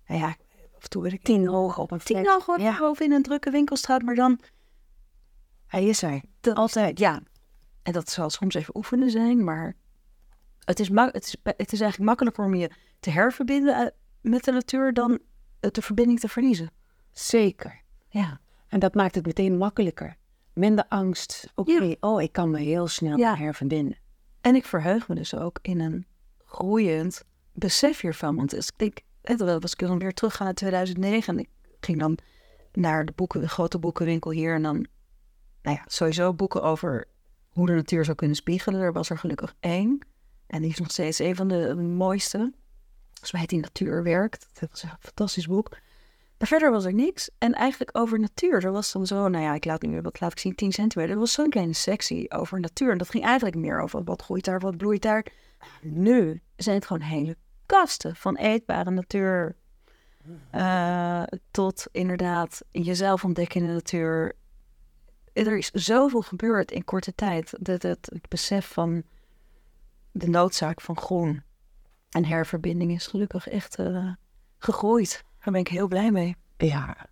nou 0.07 0.19
ja, 0.19 0.27
af 0.75 0.83
en 0.83 0.89
toe 0.89 1.07
ik 1.07 1.23
Tien 1.23 1.49
ogen 1.49 1.83
op 1.83 1.91
een 1.91 1.99
tien 1.99 2.17
vlek. 2.17 2.31
ogen 2.31 2.61
Ja. 2.61 2.79
boven 2.79 3.05
in 3.05 3.11
een 3.11 3.23
drukke 3.23 3.51
winkelstraat, 3.51 4.01
maar 4.01 4.15
dan 4.15 4.39
Hij 5.67 5.85
is 5.85 6.01
er. 6.01 6.21
dat- 6.41 6.55
Altijd. 6.55 6.99
ja. 6.99 7.21
En 7.83 7.93
dat 7.93 8.09
zal 8.09 8.29
soms 8.29 8.53
even 8.55 8.75
oefenen 8.75 9.09
zijn, 9.11 9.43
maar 9.43 9.75
het 10.59 10.79
is, 10.79 10.89
het 10.89 11.15
is, 11.25 11.35
het 11.43 11.73
is 11.73 11.81
eigenlijk 11.81 12.09
makkelijker 12.09 12.45
om 12.45 12.55
je 12.55 12.69
te 12.99 13.09
herverbinden 13.09 13.75
eh, 13.75 13.87
met 14.29 14.43
de 14.43 14.51
natuur 14.51 14.93
dan 14.93 15.19
de 15.59 15.81
verbinding 15.81 16.19
te 16.19 16.27
verliezen. 16.27 16.71
Zeker. 17.11 17.81
Ja. 18.07 18.39
En 18.67 18.79
dat 18.79 18.95
maakt 18.95 19.15
het 19.15 19.25
meteen 19.25 19.57
makkelijker. 19.57 20.15
Minder 20.53 20.85
angst. 20.87 21.51
Oké, 21.55 21.95
oh, 21.99 22.21
ik 22.21 22.31
kan 22.31 22.49
me 22.49 22.59
heel 22.59 22.87
snel 22.87 23.17
Ja. 23.17 23.35
herverbinden. 23.35 23.97
En 24.41 24.55
ik 24.55 24.65
verheug 24.65 25.07
me 25.07 25.15
dus 25.15 25.35
ook 25.35 25.59
in 25.61 25.79
een 25.79 26.05
groeiend 26.45 27.23
besef 27.53 28.01
hiervan. 28.01 28.35
Want 28.35 28.55
als 28.55 28.67
ik 28.67 28.77
denk, 28.77 28.99
was 29.61 29.71
ik 29.71 29.79
dan 29.79 29.99
weer 29.99 30.13
teruggaan 30.13 30.45
naar 30.45 30.55
2009 30.55 31.33
en 31.33 31.39
ik 31.39 31.49
ging 31.79 31.99
dan 31.99 32.17
naar 32.73 33.05
de, 33.05 33.11
boeken, 33.15 33.41
de 33.41 33.49
grote 33.49 33.79
boekenwinkel 33.79 34.31
hier 34.31 34.53
en 34.55 34.61
dan, 34.63 34.87
nou 35.61 35.75
ja, 35.77 35.83
sowieso 35.87 36.33
boeken 36.33 36.63
over 36.63 37.07
hoe 37.49 37.65
de 37.65 37.73
natuur 37.73 38.05
zou 38.05 38.17
kunnen 38.17 38.35
spiegelen. 38.35 38.81
Er 38.81 38.93
was 38.93 39.09
er 39.09 39.17
gelukkig 39.17 39.55
één 39.59 39.99
en 40.47 40.61
die 40.61 40.71
is 40.71 40.79
nog 40.79 40.91
steeds 40.91 41.19
een 41.19 41.35
van 41.35 41.47
de 41.47 41.75
mooiste. 41.75 42.53
Volgens 43.15 43.31
mij 43.31 43.41
heet 43.41 43.49
die 43.49 43.59
Natuur 43.59 44.03
werkt. 44.03 44.47
Dat 44.59 44.69
was 44.69 44.83
een 44.83 44.89
fantastisch 44.99 45.47
boek. 45.47 45.69
Maar 46.37 46.47
verder 46.47 46.71
was 46.71 46.85
er 46.85 46.93
niks. 46.93 47.29
En 47.37 47.53
eigenlijk 47.53 47.97
over 47.97 48.19
natuur. 48.19 48.63
Er 48.63 48.71
was 48.71 48.91
dan 48.91 49.07
zo, 49.07 49.27
nou 49.27 49.43
ja, 49.43 49.53
ik 49.53 49.65
laat 49.65 49.81
nu 49.81 50.01
wat 50.01 50.19
laat 50.19 50.31
ik 50.31 50.39
zien, 50.39 50.55
10 50.55 50.71
centimeter. 50.71 51.13
Er 51.13 51.19
was 51.19 51.31
zo'n 51.31 51.49
kleine 51.49 51.73
sectie 51.73 52.31
over 52.31 52.59
natuur. 52.59 52.91
En 52.91 52.97
dat 52.97 53.09
ging 53.09 53.23
eigenlijk 53.23 53.55
meer 53.55 53.81
over 53.81 54.03
wat 54.03 54.21
groeit 54.21 54.45
daar, 54.45 54.59
wat 54.59 54.77
bloeit 54.77 55.01
daar. 55.01 55.25
Nu 55.81 56.41
zijn 56.55 56.75
het 56.75 56.85
gewoon 56.85 57.01
hele 57.01 57.37
kasten 57.65 58.15
van 58.15 58.35
eetbare 58.35 58.91
natuur. 58.91 59.55
eh, 60.51 61.23
tot 61.51 61.87
inderdaad 61.91 62.61
jezelf 62.71 63.23
ontdekken 63.23 63.61
in 63.61 63.67
de 63.67 63.73
natuur. 63.73 64.35
Er 65.33 65.57
is 65.57 65.71
zoveel 65.71 66.21
gebeurd 66.21 66.71
in 66.71 66.83
korte 66.83 67.15
tijd. 67.15 67.53
Dat 67.59 67.81
het, 67.81 68.09
het 68.13 68.29
besef 68.29 68.67
van 68.67 69.03
de 70.11 70.27
noodzaak 70.29 70.81
van 70.81 70.97
groen 70.97 71.43
en 72.15 72.25
herverbinding 72.25 72.91
is 72.91 73.07
gelukkig 73.07 73.47
echt 73.47 73.75
eh, 73.75 74.11
gegroeid. 74.57 75.23
Daar 75.39 75.53
ben 75.53 75.61
ik 75.61 75.67
heel 75.67 75.87
blij 75.87 76.11
mee. 76.11 76.35
Ja, 76.57 77.07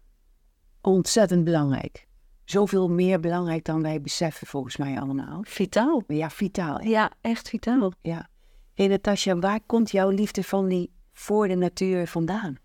ontzettend 0.82 1.44
belangrijk. 1.44 2.08
Zoveel 2.44 2.90
meer 2.90 3.20
belangrijk 3.20 3.66
dan 3.66 3.82
wij 3.82 4.02
beseffen, 4.02 4.48
volgens 4.48 4.78
mij 4.78 5.00
allemaal. 5.00 5.40
Vitaal. 5.44 6.04
Ja, 6.08 6.30
vitaal. 6.30 6.82
Ja, 6.82 7.12
echt 7.22 7.50
vitaal. 7.50 7.92
Ja. 8.02 8.30
Hey 8.74 8.88
Natasja, 8.88 9.38
waar 9.40 9.60
komt 9.66 9.92
jouw 9.92 10.10
liefde 10.10 10.44
van 10.44 10.68
die 10.68 10.92
voor 11.14 11.48
de 11.48 11.56
natuur 11.56 12.08
vandaan? 12.08 12.56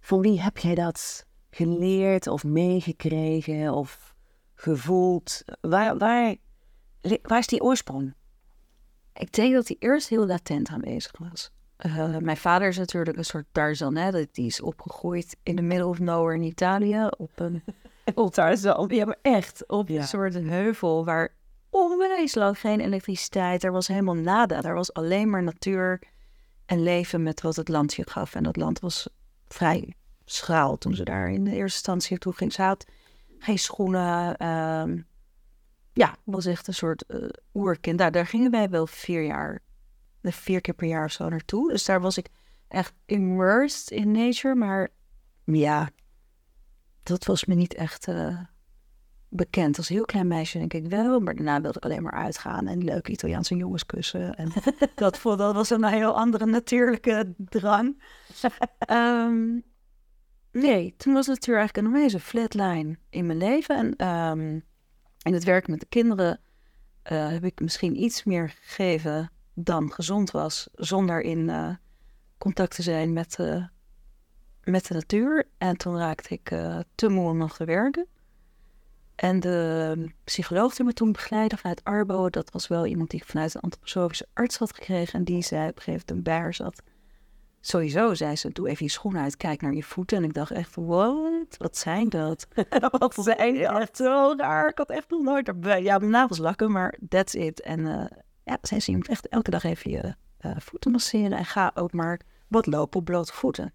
Van 0.00 0.20
wie 0.20 0.40
heb 0.40 0.58
jij 0.58 0.74
dat 0.74 1.26
geleerd 1.50 2.26
of 2.26 2.44
meegekregen 2.44 3.72
of 3.74 4.14
gevoeld? 4.54 5.42
Waar, 5.60 5.98
waar, 5.98 6.36
waar 7.22 7.38
is 7.38 7.46
die 7.46 7.62
oorsprong? 7.62 8.14
Ik 9.18 9.32
denk 9.32 9.54
dat 9.54 9.68
hij 9.68 9.76
eerst 9.78 10.08
heel 10.08 10.26
latent 10.26 10.68
aanwezig 10.68 11.12
was. 11.18 11.50
Eh, 11.76 12.16
mijn 12.16 12.36
vader 12.36 12.68
is 12.68 12.78
natuurlijk 12.78 13.16
een 13.18 13.24
soort 13.24 13.46
Tarzan, 13.52 13.96
hè. 13.96 14.24
Die 14.32 14.46
is 14.46 14.60
opgegroeid 14.60 15.36
in 15.42 15.56
de 15.56 15.62
middle 15.62 15.86
of 15.86 15.98
nowhere 15.98 16.34
in 16.34 16.42
Italië. 16.42 17.08
Op 17.16 17.30
een... 17.34 17.62
op 18.14 18.32
Tarzan. 18.32 18.88
Ja, 18.88 19.04
maar 19.04 19.18
echt. 19.22 19.66
Op 19.68 19.88
Ja. 19.88 20.00
een 20.00 20.06
soort 20.06 20.34
heuvel 20.34 21.04
waar 21.04 21.34
onwijs 21.70 22.34
lang 22.34 22.58
geen 22.58 22.80
elektriciteit. 22.80 23.64
Er 23.64 23.72
was 23.72 23.88
helemaal 23.88 24.14
nada. 24.14 24.62
Er 24.62 24.74
was 24.74 24.92
alleen 24.92 25.30
maar 25.30 25.42
natuur 25.42 26.02
en 26.66 26.82
leven 26.82 27.22
met 27.22 27.40
wat 27.40 27.56
het 27.56 27.68
land 27.68 27.94
je 27.94 28.10
gaf. 28.10 28.34
En 28.34 28.42
dat 28.42 28.56
land 28.56 28.80
was 28.80 29.08
vrij 29.48 29.94
schraal 30.24 30.78
toen 30.78 30.94
ze 30.94 31.04
daar 31.04 31.30
in 31.30 31.44
de 31.44 31.50
eerste 31.50 31.62
instantie 31.76 32.10
naartoe 32.10 32.32
ging. 32.32 32.52
Ze 32.52 32.62
had 32.62 32.84
geen 33.38 33.58
schoenen. 33.58 34.36
ehm, 34.36 34.98
ja, 35.98 36.16
was 36.24 36.46
echt 36.46 36.66
een 36.66 36.74
soort 36.74 37.06
eh, 37.06 37.28
oerkind. 37.54 37.98
Daar, 37.98 38.12
daar 38.12 38.26
gingen 38.26 38.50
wij 38.50 38.68
wel 38.68 38.86
vier 38.86 39.22
jaar, 39.22 39.62
eh, 40.20 40.32
vier 40.32 40.60
keer 40.60 40.74
per 40.74 40.88
jaar 40.88 41.04
of 41.04 41.12
zo 41.12 41.28
naartoe. 41.28 41.70
Dus 41.70 41.84
daar 41.84 42.00
was 42.00 42.18
ik 42.18 42.28
echt 42.68 42.94
immersed 43.04 43.90
in 43.90 44.10
nature. 44.10 44.54
Maar 44.54 44.88
ja, 45.44 45.90
dat 47.02 47.24
was 47.24 47.44
me 47.44 47.54
niet 47.54 47.74
echt 47.74 48.08
eh, 48.08 48.38
bekend. 49.28 49.76
Als 49.76 49.88
heel 49.88 50.04
klein 50.04 50.26
meisje 50.26 50.58
denk 50.58 50.74
ik 50.74 50.86
wel. 50.86 51.20
Maar 51.20 51.34
daarna 51.34 51.60
wilde 51.60 51.78
ik 51.78 51.84
alleen 51.84 52.02
maar 52.02 52.12
uitgaan 52.12 52.66
en 52.66 52.84
leuke 52.84 53.10
Italiaanse 53.10 53.56
jongens 53.56 53.86
kussen. 53.86 54.34
En 54.34 54.52
dat, 54.94 55.18
vo- 55.18 55.36
dat 55.36 55.54
was 55.54 55.70
een 55.70 55.84
heel 55.84 56.16
andere 56.16 56.46
natuurlijke 56.46 57.34
drang. 57.38 58.02
Ehm, 58.78 59.58
nee, 60.52 60.94
toen 60.96 61.12
was 61.12 61.26
natuur 61.26 61.56
eigenlijk 61.56 61.86
een 61.86 61.92
onwijze 61.92 62.20
flatline 62.20 62.98
in 63.10 63.26
mijn 63.26 63.38
leven. 63.38 63.76
En 63.76 63.96
ehm, 63.96 64.60
in 65.28 65.34
het 65.34 65.44
werk 65.44 65.68
met 65.68 65.80
de 65.80 65.86
kinderen 65.86 66.40
eh, 67.02 67.28
heb 67.28 67.44
ik 67.44 67.60
misschien 67.60 68.02
iets 68.02 68.24
meer 68.24 68.48
gegeven 68.60 69.30
dan 69.54 69.92
gezond 69.92 70.30
was, 70.30 70.68
zonder 70.74 71.20
in 71.20 71.50
eh, 71.50 71.70
contact 72.38 72.74
te 72.74 72.82
zijn 72.82 73.12
met, 73.12 73.38
eh, 73.38 73.64
met 74.64 74.86
de 74.86 74.94
natuur. 74.94 75.48
En 75.58 75.76
toen 75.76 75.98
raakte 75.98 76.34
ik 76.34 76.54
te 76.94 77.08
moe 77.08 77.28
om 77.28 77.36
nog 77.36 77.56
te 77.56 77.64
werken. 77.64 78.06
En 79.14 79.40
de 79.40 80.10
psycholoog 80.24 80.74
die 80.74 80.84
me 80.84 80.92
toen 80.92 81.12
begeleidde 81.12 81.56
vanuit 81.56 81.84
Arbo, 81.84 82.30
dat 82.30 82.50
was 82.50 82.68
wel 82.68 82.86
iemand 82.86 83.10
die 83.10 83.20
ik 83.20 83.26
vanuit 83.26 83.54
een 83.54 83.60
antroposofische 83.60 84.26
arts 84.32 84.56
had 84.58 84.74
gekregen. 84.74 85.18
En 85.18 85.24
die 85.24 85.42
zei 85.42 85.68
op 85.68 85.76
een 85.76 85.82
gegeven 85.82 85.92
moment 85.92 86.06
toen 86.06 86.22
bij 86.22 86.42
haar 86.42 86.54
zat, 86.54 86.82
sowieso 87.68 88.14
zei 88.14 88.36
ze, 88.36 88.52
doe 88.52 88.68
even 88.68 88.84
je 88.84 88.90
schoenen 88.90 89.22
uit, 89.22 89.36
kijk 89.36 89.60
naar 89.60 89.74
je 89.74 89.82
voeten. 89.82 90.16
En 90.16 90.24
ik 90.24 90.34
dacht 90.34 90.50
echt, 90.50 90.74
what? 90.74 91.56
Wat 91.58 91.76
zijn 91.76 92.08
dat? 92.08 92.46
Wat 92.98 93.14
zijn 93.14 93.54
die? 93.54 93.66
Echt 93.66 93.96
zo 93.96 94.34
raar. 94.36 94.68
Ik 94.68 94.78
had 94.78 94.90
echt 94.90 95.10
nog 95.10 95.22
nooit 95.22 95.48
erbij. 95.48 95.82
Ja, 95.82 95.98
mijn 95.98 96.10
nagels 96.10 96.38
lakken, 96.38 96.72
maar 96.72 96.98
that's 97.08 97.34
it. 97.34 97.60
En 97.60 97.86
eh, 97.86 98.18
ja, 98.44 98.58
zei 98.62 98.80
ze, 98.80 98.90
je 98.90 98.96
moet 98.96 99.08
echt 99.08 99.28
elke 99.28 99.50
dag 99.50 99.64
even 99.64 99.90
je 99.90 100.14
eh, 100.38 100.52
voeten 100.58 100.90
masseren. 100.90 101.38
En 101.38 101.44
ga 101.44 101.70
ook 101.74 101.92
maar 101.92 102.20
wat 102.48 102.66
lopen 102.66 102.98
op 102.98 103.04
blote 103.04 103.32
voeten. 103.32 103.72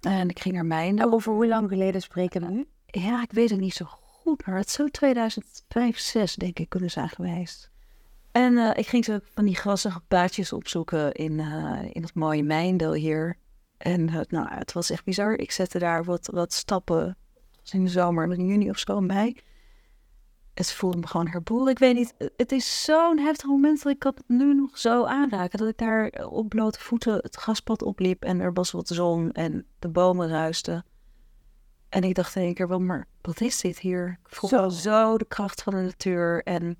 En 0.00 0.28
ik 0.28 0.40
ging 0.40 0.54
naar 0.54 0.66
mijn... 0.66 0.94
Nou, 0.94 1.12
over 1.12 1.32
hoe 1.32 1.46
lang 1.46 1.68
geleden 1.68 2.00
spreken 2.02 2.40
we 2.40 2.48
nu? 2.50 2.66
Ja, 2.86 3.22
ik 3.22 3.32
weet 3.32 3.50
het 3.50 3.60
niet 3.60 3.74
zo 3.74 3.84
goed, 3.88 4.46
maar 4.46 4.56
het 4.56 4.70
zou 4.70 4.90
2005, 4.90 5.98
6 5.98 6.34
denk 6.34 6.58
ik 6.58 6.68
kunnen 6.68 6.90
zijn 6.90 7.08
geweest. 7.08 7.70
En 8.34 8.58
eh, 8.58 8.70
ik 8.74 8.86
ging 8.86 9.04
zo 9.04 9.18
van 9.34 9.44
die 9.44 9.56
grassige 9.56 10.00
paadjes 10.00 10.52
opzoeken 10.52 11.12
in, 11.12 11.40
eh, 11.40 11.78
in 11.92 12.02
het 12.02 12.14
mooie 12.14 12.42
Mijndel 12.42 12.92
hier. 12.92 13.36
En 13.76 14.08
eh, 14.08 14.20
nou, 14.28 14.48
het 14.50 14.72
was 14.72 14.90
echt 14.90 15.04
bizar. 15.04 15.32
Ik 15.32 15.50
zette 15.50 15.78
daar 15.78 16.04
wat, 16.04 16.26
wat 16.32 16.52
stappen, 16.52 17.06
het 17.06 17.60
was 17.60 17.72
in 17.72 17.84
de 17.84 17.90
zomer, 17.90 18.32
in 18.32 18.46
juni 18.46 18.70
of 18.70 18.78
zo, 18.78 19.00
mei. 19.00 19.36
het 20.54 20.72
voelde 20.72 20.96
me 20.96 21.06
gewoon 21.06 21.28
herboel. 21.28 21.68
Ik 21.68 21.78
weet 21.78 21.94
niet, 21.94 22.14
het 22.36 22.52
is 22.52 22.84
zo'n 22.84 23.18
heftig 23.18 23.46
moment 23.46 23.82
dat 23.82 23.92
ik 23.92 24.00
dat 24.00 24.22
nu 24.26 24.54
nog 24.54 24.78
zo 24.78 25.04
aanraken. 25.04 25.58
Dat 25.58 25.68
ik 25.68 25.78
daar 25.78 26.26
op 26.30 26.48
blote 26.48 26.80
voeten 26.80 27.14
het 27.14 27.36
gaspad 27.36 27.82
opliep 27.82 28.22
en 28.24 28.40
er 28.40 28.52
was 28.52 28.70
wat 28.70 28.88
zon 28.88 29.32
en 29.32 29.66
de 29.78 29.88
bomen 29.88 30.28
ruisten. 30.28 30.84
En 31.88 32.02
ik 32.02 32.14
dacht 32.14 32.36
in 32.36 32.42
één 32.42 32.54
keer, 32.54 32.68
wel, 32.68 32.80
maar 32.80 33.06
wat 33.20 33.40
is 33.40 33.60
dit 33.60 33.78
hier? 33.78 34.18
Ik 34.24 34.34
voel 34.34 34.50
Zo. 34.50 34.68
zo. 34.68 35.18
de 35.18 35.26
kracht 35.26 35.62
van 35.62 35.74
de 35.74 35.80
natuur. 35.80 36.42
En 36.42 36.78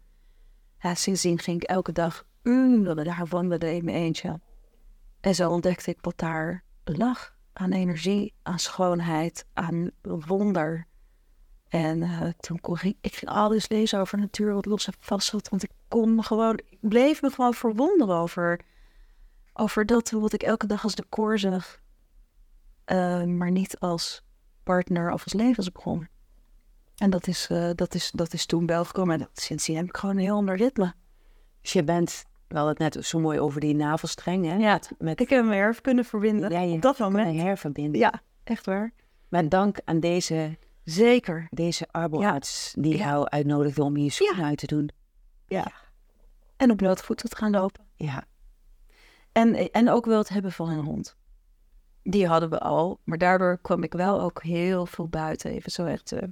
sindsdien 0.92 1.38
ging 1.38 1.62
ik 1.62 1.68
elke 1.68 1.92
dag 1.92 2.24
uren 2.42 3.04
daar 3.04 3.26
wandelen 3.28 3.74
in 3.74 3.84
mijn 3.84 3.96
eentje. 3.96 4.40
En 5.20 5.34
zo 5.34 5.50
ontdekte 5.50 5.90
ik 5.90 5.98
wat 6.00 6.18
daar 6.18 6.64
lag. 6.84 7.32
Aan 7.52 7.72
energie, 7.72 8.34
aan 8.42 8.58
schoonheid, 8.58 9.46
aan 9.52 9.90
wonder. 10.02 10.86
En 11.68 12.02
eh, 12.02 12.28
toen 12.38 12.60
kon 12.60 12.78
ik, 12.82 12.96
ik 13.00 13.14
ging 13.14 13.30
alles 13.30 13.68
lezen 13.68 14.00
over 14.00 14.18
natuur 14.18 14.54
wat 14.54 14.66
los 14.66 14.86
en 14.86 14.92
vast 14.98 15.28
zat. 15.28 15.48
Want 15.48 15.62
ik 15.62 15.70
kon 15.88 16.14
me 16.14 16.22
gewoon, 16.22 16.60
ik 16.68 16.78
bleef 16.80 17.22
me 17.22 17.30
gewoon 17.30 17.54
verwonderen 17.54 18.16
over, 18.16 18.60
over 19.52 19.86
dat 19.86 20.10
wat 20.10 20.32
ik 20.32 20.42
elke 20.42 20.66
dag 20.66 20.82
als 20.82 20.94
decor 20.94 21.38
zag. 21.38 21.80
Eh, 22.84 23.24
maar 23.24 23.50
niet 23.50 23.78
als 23.78 24.24
partner 24.62 25.12
of 25.12 25.24
als 25.24 25.32
levensbron. 25.32 26.08
En 26.96 27.10
dat 27.10 27.26
is, 27.26 27.46
eh, 27.50 27.70
dat 27.74 27.94
is, 27.94 28.10
dat 28.10 28.32
is 28.32 28.46
toen 28.46 28.66
wel 28.66 28.84
gekomen. 28.84 29.12
En 29.14 29.18
dat, 29.20 29.30
sindsdien 29.42 29.76
heb 29.76 29.84
ik 29.86 29.96
gewoon 29.96 30.16
een 30.16 30.22
heel 30.22 30.36
ander 30.36 30.56
ritme. 30.56 30.92
Dus 31.60 31.72
je 31.72 31.84
bent, 31.84 32.24
we 32.48 32.56
hadden 32.56 32.84
het 32.84 32.94
net 32.94 33.04
zo 33.06 33.18
mooi 33.20 33.40
over 33.40 33.60
die 33.60 33.74
navelstreng, 33.74 34.44
hè? 34.46 34.54
Ja, 34.56 34.80
Met, 34.98 35.20
ik 35.20 35.28
heb 35.30 35.44
me 35.44 35.54
erf 35.54 35.80
kunnen 35.80 36.04
verbinden. 36.04 36.50
ja, 36.50 36.60
je 36.60 36.74
op 36.74 36.82
dat 36.82 36.98
moment. 36.98 37.40
herverbinden. 37.40 38.00
Ja, 38.00 38.22
echt 38.44 38.66
waar. 38.66 38.92
Met 39.28 39.50
dank 39.50 39.78
aan 39.84 40.00
deze, 40.00 40.58
Zeker. 40.84 41.46
deze 41.50 41.86
arboarts 41.90 42.74
die 42.78 42.96
Ja. 42.96 43.04
jou 43.06 43.28
uitnodigde 43.28 43.82
om 43.82 43.96
je 43.96 44.10
schoenen 44.10 44.44
uit 44.44 44.58
te 44.58 44.66
doen. 44.66 44.90
En 46.56 46.70
op 46.70 46.76
blote 46.76 47.02
voeten 47.02 47.28
te 47.28 47.36
gaan 47.36 47.50
lopen. 47.50 47.84
Ja. 47.96 48.24
En, 49.32 49.70
en 49.72 49.88
ook 49.90 50.04
wel 50.06 50.18
het 50.18 50.28
hebben 50.28 50.52
van 50.52 50.68
een 50.68 50.84
hond. 50.84 51.16
Die 52.02 52.26
hadden 52.26 52.50
we 52.50 52.58
al, 52.60 53.00
maar 53.04 53.18
daardoor 53.18 53.58
kwam 53.62 53.82
ik 53.82 53.92
wel 53.92 54.20
ook 54.20 54.42
heel 54.42 54.86
veel 54.86 55.08
buiten. 55.08 55.50
Even 55.50 55.70
zo 55.72 55.84
echt. 55.84 56.12
eh, 56.12 56.28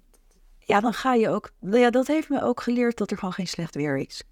ja, 0.65 0.81
dan 0.81 0.93
ga 0.93 1.15
je 1.15 1.29
ook. 1.29 1.51
Ja, 1.61 1.91
dat 1.91 2.07
heeft 2.07 2.29
me 2.29 2.43
ook 2.43 2.61
geleerd 2.61 2.97
dat 2.97 3.11
er 3.11 3.19
gewoon 3.19 3.35
geen 3.35 3.47
slecht 3.47 3.75
weer 3.75 3.97
is. 3.99 4.23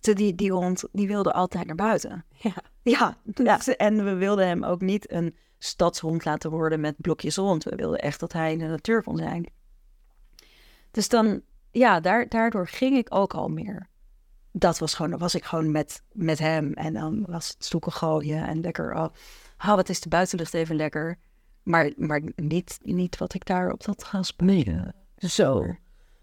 Te- 0.00 0.12
Die, 0.14 0.34
die 0.34 0.52
hond 0.52 0.84
die 0.92 1.06
wilde 1.06 1.32
altijd 1.32 1.66
naar 1.66 1.76
buiten. 1.76 2.24
Ja. 2.38 2.54
Ja, 2.82 3.16
dus- 3.24 3.76
en 3.76 4.04
we 4.04 4.14
wilden 4.14 4.46
hem 4.46 4.64
ook 4.64 4.80
niet 4.80 5.10
een 5.10 5.36
stadshond 5.58 6.24
laten 6.24 6.50
worden 6.50 6.80
met 6.80 6.94
blokjes 6.98 7.36
rond. 7.36 7.64
We 7.64 7.76
wilden 7.76 7.98
echt 7.98 8.20
dat 8.20 8.32
hij 8.32 8.52
in 8.52 8.58
de 8.58 8.66
natuur 8.66 9.02
kon 9.02 9.16
zijn. 9.16 9.46
Dus 10.90 11.08
dan, 11.08 11.42
ja, 11.70 12.00
daar, 12.00 12.28
daardoor 12.28 12.68
ging 12.68 12.96
ik 12.96 13.14
ook 13.14 13.34
al 13.34 13.48
meer. 13.48 13.88
Dat 14.52 14.78
was 14.78 14.94
gewoon, 14.94 15.10
dan 15.10 15.20
was 15.20 15.34
ik 15.34 15.44
gewoon 15.44 15.70
met, 15.70 16.02
met 16.12 16.38
hem. 16.38 16.72
En 16.72 16.92
dan 16.94 17.24
was 17.26 17.48
het 17.48 17.64
stoeken 17.64 17.92
gooien 17.92 18.46
en 18.46 18.60
lekker, 18.60 18.94
oh, 18.94 19.06
oh, 19.58 19.74
wat 19.74 19.88
is 19.88 20.00
de 20.00 20.08
buitenlucht 20.08 20.54
even 20.54 20.76
lekker. 20.76 21.18
Maar, 21.62 21.92
maar 21.96 22.22
niet, 22.36 22.78
niet 22.82 23.18
wat 23.18 23.34
ik 23.34 23.44
daar 23.46 23.72
op 23.72 23.84
dat 23.84 24.04
gas 24.04 24.34
Nee. 24.36 24.64
Zo. 25.28 25.76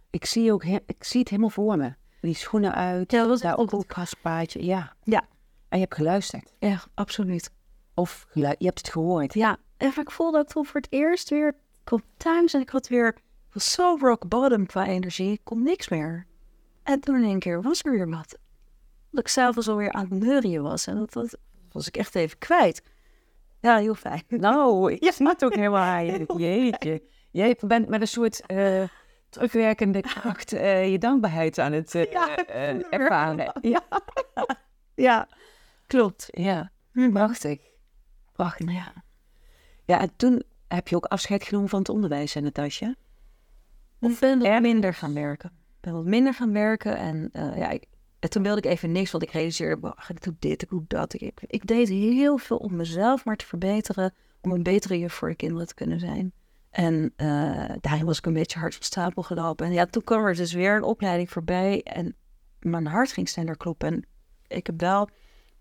Ik 0.10 0.26
zie, 0.26 0.54
ook, 0.54 0.64
ik 0.64 1.04
zie 1.04 1.20
het 1.20 1.30
helemaal 1.30 1.50
voor 1.50 1.78
me. 1.78 1.94
Die 2.22 2.36
schoenen 2.36 2.76
uit, 2.76 3.12
Ja, 3.12 3.20
dat 3.20 3.28
was 3.28 3.42
daar 3.42 3.58
ook 3.58 3.84
gaspaadje. 3.88 4.66
Ja. 4.66 4.94
Ja. 5.04 5.28
En 5.70 5.78
je 5.78 5.84
hebt 5.84 5.96
geluisterd. 5.96 6.54
Ja, 6.60 6.82
absoluut. 6.94 7.52
Of 7.94 8.28
je 8.34 8.46
hebt 8.48 8.78
het 8.78 8.90
gehoord. 8.90 9.34
Ja, 9.34 9.58
en 9.78 9.92
ik 9.96 10.12
voelde 10.12 10.38
ook 10.38 10.48
toen 10.48 10.66
voor 10.66 10.82
het 10.82 10.92
eerst 10.92 11.30
weer, 11.30 11.48
ik 11.48 11.80
kwam 11.84 12.02
thuis 12.18 12.54
en 12.54 12.62
ik 12.62 12.70
had 12.70 12.88
weer, 12.88 13.18
was 13.54 13.72
zo 13.72 13.98
rock 14.00 14.28
bottom 14.28 14.66
qua 14.66 14.86
energie, 14.88 15.32
ik 15.32 15.42
kon 15.44 15.64
niks 15.64 15.90
meer. 15.90 16.26
En 16.84 17.00
toen 17.00 17.16
in 17.16 17.24
één 17.24 17.40
keer 17.40 17.62
was 17.62 17.84
er 17.84 17.92
weer 17.92 18.10
wat. 18.10 18.38
Dat 19.12 19.20
ik 19.20 19.28
s'avonds 19.28 19.68
alweer 19.68 19.92
aan 19.92 20.08
het 20.10 20.20
neurien 20.24 20.62
was 20.62 20.88
en 20.88 20.98
dat, 20.98 21.14
dat 21.14 21.38
was 21.72 21.88
ik 21.88 21.98
echt 21.98 22.16
even 22.16 22.38
kwijt. 22.38 22.82
Ja, 23.62 23.78
heel 23.78 23.96
fijn. 23.96 24.24
Nou, 24.28 24.98
zie 24.98 25.28
het 25.28 25.44
ook 25.46 25.56
helemaal 25.56 25.84
aan 25.84 26.06
je. 26.06 26.26
Jeetje. 26.38 27.02
Jij 27.32 27.58
bent 27.68 27.88
met 27.88 28.02
een 28.02 28.08
soort 28.08 28.46
eh, 28.46 28.84
terugwerkende 29.30 30.02
kracht 30.02 30.54
eh, 30.54 30.92
je 30.92 30.98
dankbaarheid 30.98 31.58
aan 31.60 31.72
het 31.72 31.96
eh, 31.96 32.12
Ja, 32.12 32.38
ervaren. 32.90 33.52
Ja. 33.62 33.84
Ja, 34.96 35.28
klopt. 35.88 36.28
ja, 36.32 36.72
prachtig. 37.12 37.60
Prachtig. 38.32 38.72
Ja. 38.72 38.94
Ja, 39.86 40.00
en 40.02 40.12
toen 40.16 40.44
heb 40.68 40.88
je 40.88 40.96
ook 40.96 41.06
afscheid 41.06 41.44
genomen 41.44 41.70
van 41.70 41.80
het 41.80 41.90
onderwijs 41.90 42.36
en 42.36 42.54
tasje. 42.54 42.96
Ik 44.00 44.20
ben 44.20 44.40
wat 44.40 44.62
minder 44.62 44.94
gaan 44.94 45.14
werken. 45.14 45.50
Ik 45.50 45.80
ben 45.80 45.94
wat 45.94 46.06
minder 46.06 46.34
gaan 46.34 46.54
werken 46.54 46.98
en 46.98 47.30
ja, 47.34 47.70
ik, 47.70 47.86
en 48.20 48.30
toen 48.30 48.44
wilde 48.44 48.62
ik 48.62 48.66
even 48.66 48.92
niks, 48.92 49.12
want 49.12 49.24
ik 49.24 49.32
realiseerde, 49.32 49.78
"Bah, 49.78 50.10
ik 50.10 50.24
doe 50.24 50.36
dit, 50.40 50.62
ik 50.62 50.70
doe 50.70 50.84
dat. 50.88 51.14
Ik, 51.14 51.42
ik 51.48 51.68
deed 51.68 51.90
heel 51.90 52.38
veel 52.38 52.58
om 52.58 52.76
mezelf 52.76 53.26
maar 53.26 53.36
te 53.36 53.46
verbeteren, 53.46 54.14
om 54.42 54.52
een 54.52 54.64
betere 54.64 55.00
juf 55.00 55.14
voor 55.14 55.30
de 55.30 55.36
kinderen 55.36 55.68
te 55.68 55.74
kunnen 55.74 56.00
zijn. 56.00 56.34
En 56.70 57.14
eh, 57.16 57.76
daarin 57.82 58.06
was 58.06 58.18
ik 58.18 58.26
een 58.26 58.34
beetje 58.34 58.60
hard 58.60 58.74
van 58.74 58.84
stapel 58.84 59.24
gelopen. 59.24 59.66
En 59.66 59.74
ja, 59.74 59.86
toen 59.86 60.04
kwam 60.04 60.26
er 60.26 60.36
dus 60.36 60.54
weer 60.54 60.76
een 60.76 60.84
opleiding 60.84 61.30
voorbij 61.30 61.82
en 61.84 62.16
mijn 62.60 62.88
hart 62.88 63.12
ging 63.12 63.30
sneller 63.30 63.58
kloppen. 63.58 63.88
En 63.88 64.06
ik 64.48 64.66
heb 64.66 64.82
wel, 64.82 65.02
op 65.02 65.10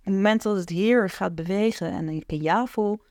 het 0.01 0.15
moment 0.15 0.43
dat 0.43 0.57
het 0.57 0.69
hier 0.69 1.11
gaat 1.11 1.35
bewegen 1.35 1.91
en 1.91 2.09
ik 2.09 2.25
een 2.27 2.43
ja 2.43 2.67
voel, 2.67 3.03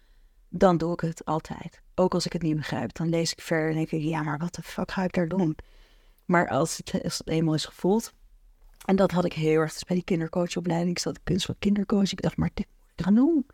dan 0.49 0.77
doe 0.77 0.93
ik 0.93 0.99
het 0.99 1.25
altijd. 1.25 1.81
Ook 1.95 2.13
als 2.13 2.25
ik 2.25 2.33
het 2.33 2.41
niet 2.41 2.55
begrijp, 2.55 2.93
dan 2.93 3.09
lees 3.09 3.31
ik 3.31 3.41
verder 3.41 3.69
en 3.69 3.75
denk 3.75 3.91
ik, 3.91 4.01
ja, 4.01 4.21
maar 4.23 4.37
wat 4.37 4.55
de 4.55 4.61
fuck 4.61 4.91
ga 4.91 5.03
ik 5.03 5.13
daar 5.13 5.27
doen? 5.27 5.57
Maar 6.25 6.47
als 6.49 6.77
het, 6.77 7.21
eenmaal 7.25 7.53
is 7.53 7.65
gevoeld, 7.65 8.13
en 8.85 8.95
dat 8.95 9.11
had 9.11 9.25
ik 9.25 9.33
heel 9.33 9.59
erg 9.59 9.73
dus 9.73 9.83
bij 9.83 9.95
die 9.95 10.05
kindercoachopleiding, 10.05 10.91
ik 10.91 10.99
zat 10.99 11.23
kunst 11.23 11.45
van 11.45 11.55
kindercoach, 11.59 12.11
ik 12.11 12.21
dacht, 12.21 12.37
maar 12.37 12.49
dit 12.53 12.67
moet 12.67 12.91
ik 12.95 13.03
gaan 13.03 13.15
doen. 13.15 13.45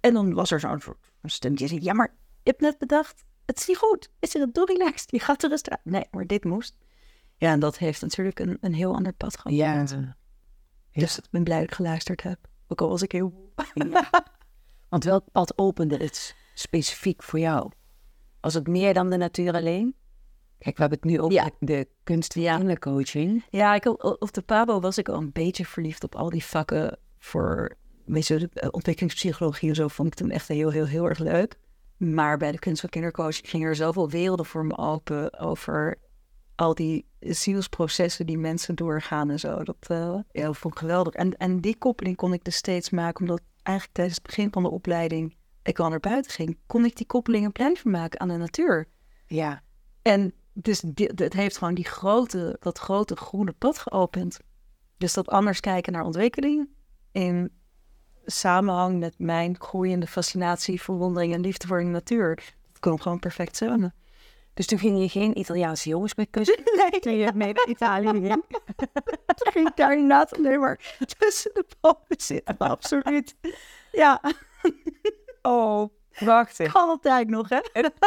En 0.00 0.14
dan 0.14 0.34
was 0.34 0.50
er 0.50 0.60
zo'n 0.60 0.80
zei, 1.26 1.82
ja, 1.82 1.92
maar 1.92 2.14
je 2.42 2.50
hebt 2.50 2.60
net 2.60 2.78
bedacht, 2.78 3.24
het 3.48 3.58
is 3.58 3.66
niet 3.66 3.76
goed, 3.76 4.10
het 4.20 4.34
is 4.34 4.40
een 4.42 4.50
relaxed, 4.64 5.10
je 5.10 5.18
gaat 5.20 5.42
er 5.42 5.50
eens 5.50 5.68
uit. 5.68 5.80
Nee, 5.84 6.04
maar 6.10 6.26
dit 6.26 6.44
moest. 6.44 6.76
Ja, 7.36 7.52
en 7.52 7.60
dat 7.60 7.78
heeft 7.78 8.02
natuurlijk 8.02 8.38
een, 8.40 8.58
een 8.60 8.74
heel 8.74 8.94
ander 8.94 9.12
pad 9.12 9.36
gehad. 9.38 9.56
Ja. 9.58 9.84
Dus 10.92 11.18
ik 11.18 11.24
ben 11.30 11.44
blij 11.44 11.58
dat 11.58 11.68
ik 11.68 11.74
geluisterd 11.74 12.22
heb. 12.22 12.38
Ook 12.68 12.80
al 12.80 12.88
was 12.88 13.02
ik 13.02 13.12
heel... 13.12 13.52
Want 14.88 15.04
welk 15.04 15.24
pad 15.32 15.58
opende 15.58 15.96
het 15.96 16.36
specifiek 16.54 17.22
voor 17.22 17.38
jou? 17.38 17.70
Was 18.40 18.54
het 18.54 18.66
meer 18.66 18.94
dan 18.94 19.10
de 19.10 19.16
natuur 19.16 19.54
alleen? 19.54 19.94
Kijk, 20.58 20.74
we 20.76 20.80
hebben 20.80 20.98
het 21.00 21.10
nu 21.10 21.20
over 21.20 21.32
Ja. 21.32 21.50
de 21.60 21.88
kunst 22.04 22.32
van 22.32 22.42
Ja. 22.42 22.56
kindercoaching. 22.56 23.44
Ja, 23.50 23.74
ik, 23.74 23.86
op 24.22 24.32
de 24.32 24.42
Pabo 24.42 24.80
was 24.80 24.98
ik 24.98 25.08
al 25.08 25.16
een 25.18 25.32
beetje 25.32 25.64
verliefd 25.66 26.04
op 26.04 26.14
al 26.14 26.30
die 26.30 26.44
vakken 26.44 26.98
voor 27.18 27.76
weet 28.04 28.26
je, 28.26 28.38
de, 28.38 28.48
eh, 28.52 28.68
ontwikkelingspsychologie 28.70 29.68
en 29.68 29.74
zo. 29.74 29.88
Vond 29.88 30.08
ik 30.08 30.14
toen 30.14 30.30
echt 30.30 30.48
heel, 30.48 30.70
heel, 30.70 30.86
heel 30.86 31.04
erg 31.08 31.18
leuk. 31.18 31.58
Maar 31.98 32.36
bij 32.38 32.52
de 32.52 32.58
kunst 32.58 32.80
van 32.80 32.90
kindercoaching 32.90 33.48
gingen 33.48 33.68
er 33.68 33.76
zoveel 33.76 34.10
werelden 34.10 34.46
voor 34.46 34.64
me 34.66 34.76
open 34.76 35.38
over 35.38 35.98
al 36.54 36.74
die 36.74 37.06
zielsprocessen 37.20 38.26
die 38.26 38.38
mensen 38.38 38.74
doorgaan 38.74 39.30
en 39.30 39.38
zo. 39.38 39.62
Dat, 39.64 39.76
eh, 39.80 40.18
ja, 40.30 40.52
vond 40.52 40.74
ik 40.74 40.80
geweldig. 40.80 41.14
En, 41.14 41.36
en 41.36 41.60
die 41.60 41.78
koppeling 41.78 42.16
kon 42.16 42.32
ik 42.32 42.44
dus 42.44 42.56
steeds 42.56 42.90
maken, 42.90 43.20
omdat 43.20 43.40
eigenlijk 43.62 43.96
tijdens 43.96 44.16
het 44.16 44.26
begin 44.26 44.52
van 44.52 44.62
de 44.62 44.70
opleiding 44.70 45.36
ik 45.62 45.78
al 45.78 45.88
naar 45.88 46.00
buiten 46.00 46.32
ging, 46.32 46.58
kon 46.66 46.84
ik 46.84 46.96
die 46.96 47.06
koppelingen 47.06 47.52
blijven 47.52 47.90
maken 47.90 48.20
aan 48.20 48.28
de 48.28 48.36
natuur. 48.36 48.88
Ja. 49.26 49.62
En 50.02 50.32
dus 50.52 50.82
het 51.14 51.32
heeft 51.32 51.58
gewoon 51.58 51.74
die 51.74 51.84
grote, 51.84 52.56
dat 52.60 52.78
grote 52.78 53.16
groene 53.16 53.52
pad 53.52 53.78
geopend. 53.78 54.38
Dus 54.96 55.12
dat 55.12 55.28
anders 55.28 55.60
kijken 55.60 55.92
naar 55.92 56.04
ontwikkeling 56.04 56.68
in 57.12 57.50
samenhang 58.30 58.98
met 58.98 59.14
mijn 59.18 59.56
groeiende 59.58 60.06
fascinatie, 60.06 60.80
verwondering 60.82 61.34
en 61.34 61.40
liefde 61.40 61.66
voor 61.66 61.78
de 61.78 61.84
natuur. 61.84 62.34
Dat 62.72 62.80
kon 62.80 63.00
gewoon 63.02 63.18
perfect 63.18 63.56
samen. 63.56 63.94
Dus 64.54 64.66
toen 64.66 64.78
ging 64.78 64.98
je 65.00 65.08
geen 65.08 65.38
Italiaanse 65.38 65.88
jongens 65.88 66.14
meer 66.14 66.28
kussen? 66.30 66.58
Nee, 66.90 67.00
Toen 67.00 67.12
je 67.16 67.32
mee 67.34 67.52
naar 67.52 67.66
Italië 67.68 68.08
ging? 68.26 68.44
toen 69.36 69.52
ging 69.52 69.68
ik 69.68 69.76
daar 69.76 69.92
inderdaad 69.92 70.36
alleen 70.38 70.60
maar 70.60 70.96
tussen 71.18 71.50
de 71.54 71.64
bomen 71.80 72.04
zitten. 72.16 72.58
Absoluut. 72.68 73.34
Ja, 73.92 74.20
Oh, 75.42 75.88
prachtig. 76.10 76.72
kan 76.72 76.88
altijd 76.88 77.28
nog, 77.28 77.48
hè? 77.48 77.60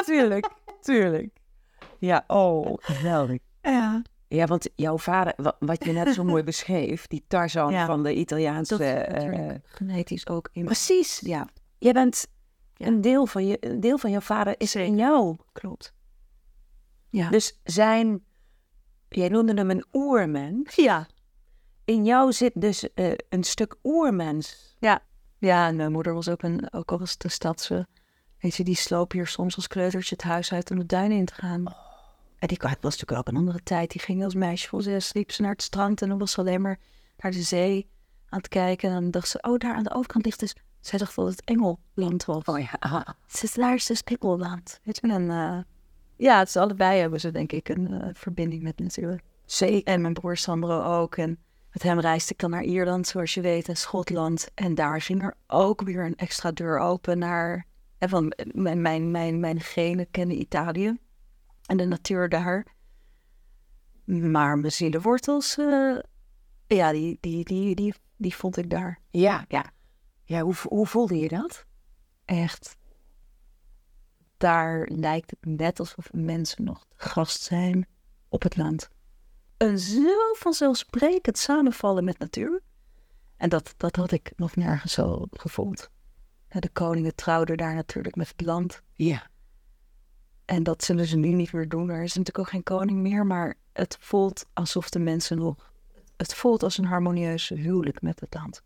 tuurlijk, 0.05 0.49
tuurlijk. 0.81 1.29
Ja, 1.97 2.23
oh, 2.27 2.73
geweldig. 2.79 3.37
Ja, 3.61 4.01
Ja, 4.33 4.45
want 4.45 4.69
jouw 4.75 4.97
vader, 4.97 5.33
wa- 5.37 5.55
wat 5.59 5.83
je 5.85 5.91
net 5.91 6.13
zo 6.13 6.23
mooi 6.23 6.43
beschreef, 6.43 7.07
die 7.07 7.23
Tarzan 7.27 7.71
Ja. 7.79 7.85
van 7.85 8.03
de 8.03 8.15
Italiaanse... 8.15 8.77
dat 8.77 8.87
eh, 8.87 9.13
natuurlijk 9.13 9.67
genetisch 9.67 10.27
ook 10.27 10.49
in. 10.51 10.65
precies. 10.65 11.19
Ja, 11.19 11.47
Jij 11.77 11.93
bent 11.93 12.27
Ja. 12.73 12.87
een 12.87 13.01
deel 13.01 13.25
van 13.25 13.47
je, 13.47 13.57
een 13.59 13.79
deel 13.79 13.97
van 13.97 14.11
jouw 14.11 14.19
vader 14.19 14.55
is 14.57 14.75
in 14.75 14.95
jou. 14.95 15.37
klopt. 15.51 15.93
Ja. 17.09 17.29
Dus 17.29 17.59
zijn, 17.63 18.23
jij 19.09 19.29
noemde 19.29 19.53
hem 19.53 19.69
een 19.69 19.85
oermens. 19.93 20.75
ja, 20.75 21.07
In 21.85 22.05
jou 22.05 22.31
zit 22.33 22.51
dus 22.61 22.93
eh, 22.93 23.11
een 23.29 23.43
stuk 23.43 23.75
oermens. 23.83 24.75
Ja, 24.79 25.01
ja 25.37 25.67
en 25.67 25.75
mijn 25.75 25.91
moeder 25.91 26.13
was 26.13 26.29
ook 26.29 26.43
een, 26.43 26.73
ook 26.73 26.91
al 26.91 26.99
was 26.99 27.15
een 27.17 27.31
stadse, 27.31 27.87
weet 28.39 28.55
je, 28.55 28.63
die 28.63 28.75
sloop 28.75 29.11
hier 29.11 29.27
soms 29.27 29.55
als 29.55 29.67
kleutertje 29.67 30.15
het 30.15 30.23
huis 30.23 30.53
uit 30.53 30.71
om 30.71 30.79
de 30.79 30.85
duinen 30.85 31.17
in 31.17 31.25
te 31.25 31.33
gaan. 31.33 31.75
En 32.41 32.47
die 32.47 32.57
was 32.59 32.77
natuurlijk 32.81 33.11
ook 33.11 33.27
een 33.27 33.35
andere 33.35 33.63
tijd. 33.63 33.91
Die 33.91 34.01
ging 34.01 34.23
als 34.23 34.33
meisje 34.33 34.67
van 34.67 34.81
zes, 34.81 35.13
liep 35.13 35.31
ze 35.31 35.41
naar 35.41 35.51
het 35.51 35.61
strand 35.61 36.01
en 36.01 36.09
dan 36.09 36.17
was 36.17 36.31
ze 36.31 36.39
alleen 36.39 36.61
maar 36.61 36.79
naar 37.17 37.31
de 37.31 37.41
zee 37.41 37.89
aan 38.29 38.39
het 38.39 38.47
kijken. 38.47 38.89
En 38.89 39.01
dan 39.01 39.11
dacht 39.11 39.27
ze, 39.27 39.41
oh, 39.41 39.57
daar 39.57 39.73
aan 39.75 39.83
de 39.83 39.93
overkant 39.93 40.25
ligt 40.25 40.39
dus... 40.39 40.55
Zij 40.79 40.99
dacht 40.99 41.15
dat 41.15 41.27
het 41.27 41.43
Engeland 41.43 42.25
was. 42.25 42.43
Oh 42.43 42.59
ja. 42.59 43.05
Ze 43.27 43.43
is 43.43 43.53
daar 43.53 43.73
is 43.73 43.85
dus 43.85 44.03
Engeland. 44.03 44.79
Weet 44.83 44.99
je, 45.01 45.07
en 45.07 45.29
eh, 45.29 45.59
ja, 46.15 46.39
het 46.39 46.47
is 46.47 46.55
allebei 46.55 46.99
hebben 46.99 47.19
ze 47.19 47.31
denk 47.31 47.51
ik 47.51 47.69
een 47.69 48.01
eh, 48.01 48.09
verbinding 48.13 48.63
met 48.63 48.79
natuurlijk. 48.79 49.23
Zeker. 49.45 49.93
En 49.93 50.01
mijn 50.01 50.13
broer 50.13 50.37
Sandro 50.37 50.81
ook. 50.81 51.17
En 51.17 51.39
met 51.71 51.83
hem 51.83 51.99
reisde 51.99 52.33
ik 52.33 52.39
dan 52.39 52.49
naar 52.49 52.63
Ierland, 52.63 53.07
zoals 53.07 53.33
je 53.33 53.41
weet, 53.41 53.67
en 53.67 53.77
Schotland. 53.77 54.47
En 54.55 54.75
daar 54.75 55.01
ging 55.01 55.23
er 55.23 55.35
ook 55.47 55.81
weer 55.81 56.05
een 56.05 56.15
extra 56.15 56.51
deur 56.51 56.79
open 56.79 57.17
naar... 57.17 57.65
En 57.97 58.09
van 58.09 58.33
mijn, 58.51 58.81
mijn, 58.81 59.11
mijn, 59.11 59.39
mijn 59.39 59.59
genen 59.59 60.11
kennen 60.11 60.39
Italië 60.39 60.99
en 61.71 61.77
de 61.77 61.85
natuur 61.85 62.29
daar. 62.29 62.65
Maar 64.05 64.59
mijn 64.59 64.71
zielenwortels, 64.71 65.57
uh, 65.57 65.99
ja, 66.67 66.91
die, 66.91 67.17
die, 67.19 67.43
die, 67.43 67.75
die, 67.75 67.93
die 68.17 68.35
vond 68.35 68.57
ik 68.57 68.69
daar. 68.69 68.99
Ja, 69.09 69.45
ja. 69.47 69.71
Ja, 70.23 70.41
hoe, 70.41 70.55
hoe 70.63 70.87
voelde 70.87 71.17
je 71.17 71.27
dat? 71.27 71.65
Echt. 72.25 72.77
Daar 74.37 74.87
lijkt 74.91 75.29
het 75.29 75.45
net 75.45 75.79
alsof 75.79 76.13
mensen 76.13 76.63
nog 76.63 76.85
gast 76.95 77.41
zijn 77.41 77.87
op 78.29 78.41
het 78.41 78.57
land. 78.57 78.89
Een 79.57 79.79
zo 79.79 80.33
vanzelfsprekend 80.33 81.37
samenvallen 81.37 82.03
met 82.03 82.19
natuur. 82.19 82.61
En 83.37 83.49
dat, 83.49 83.73
dat 83.77 83.95
had 83.95 84.11
ik 84.11 84.31
nog 84.35 84.55
nergens 84.55 84.93
zo 84.93 85.27
gevoeld. 85.31 85.89
De 86.47 86.69
koningen 86.69 87.15
trouwden 87.15 87.57
daar 87.57 87.75
natuurlijk 87.75 88.15
met 88.15 88.27
het 88.27 88.41
land. 88.41 88.81
Ja. 88.93 89.30
En 90.51 90.63
dat 90.63 90.83
zullen 90.83 91.05
ze 91.05 91.17
nu 91.17 91.27
niet 91.27 91.51
meer 91.53 91.69
doen. 91.69 91.89
Er 91.89 92.03
is 92.03 92.15
natuurlijk 92.15 92.39
ook 92.39 92.49
geen 92.49 92.63
koning 92.63 92.99
meer. 92.99 93.25
Maar 93.25 93.55
het 93.73 93.97
voelt 93.99 94.45
alsof 94.53 94.89
de 94.89 94.99
mensen 94.99 95.37
nog. 95.37 95.71
Het 96.17 96.33
voelt 96.33 96.63
als 96.63 96.77
een 96.77 96.85
harmonieus 96.85 97.49
huwelijk 97.49 98.01
met 98.01 98.19
het 98.19 98.33
land. 98.33 98.63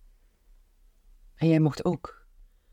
En 1.36 1.47
jij 1.47 1.59
mocht 1.59 1.86
ook. 1.86 2.25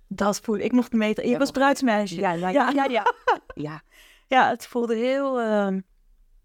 Dat 0.08 0.40
voelde 0.40 0.64
ik 0.64 0.72
mocht 0.72 0.92
meten. 0.92 1.28
Je 1.28 1.38
was 1.38 1.50
bruidsmeisje. 1.50 2.16
Ja, 2.16 2.34
nou, 2.34 2.52
ja, 2.52 2.70
ja, 2.70 2.84
ja. 2.84 3.12
ja. 3.68 3.82
ja, 4.26 4.48
het 4.48 4.66
voelde 4.66 4.96
heel, 4.96 5.40
uh, 5.40 5.80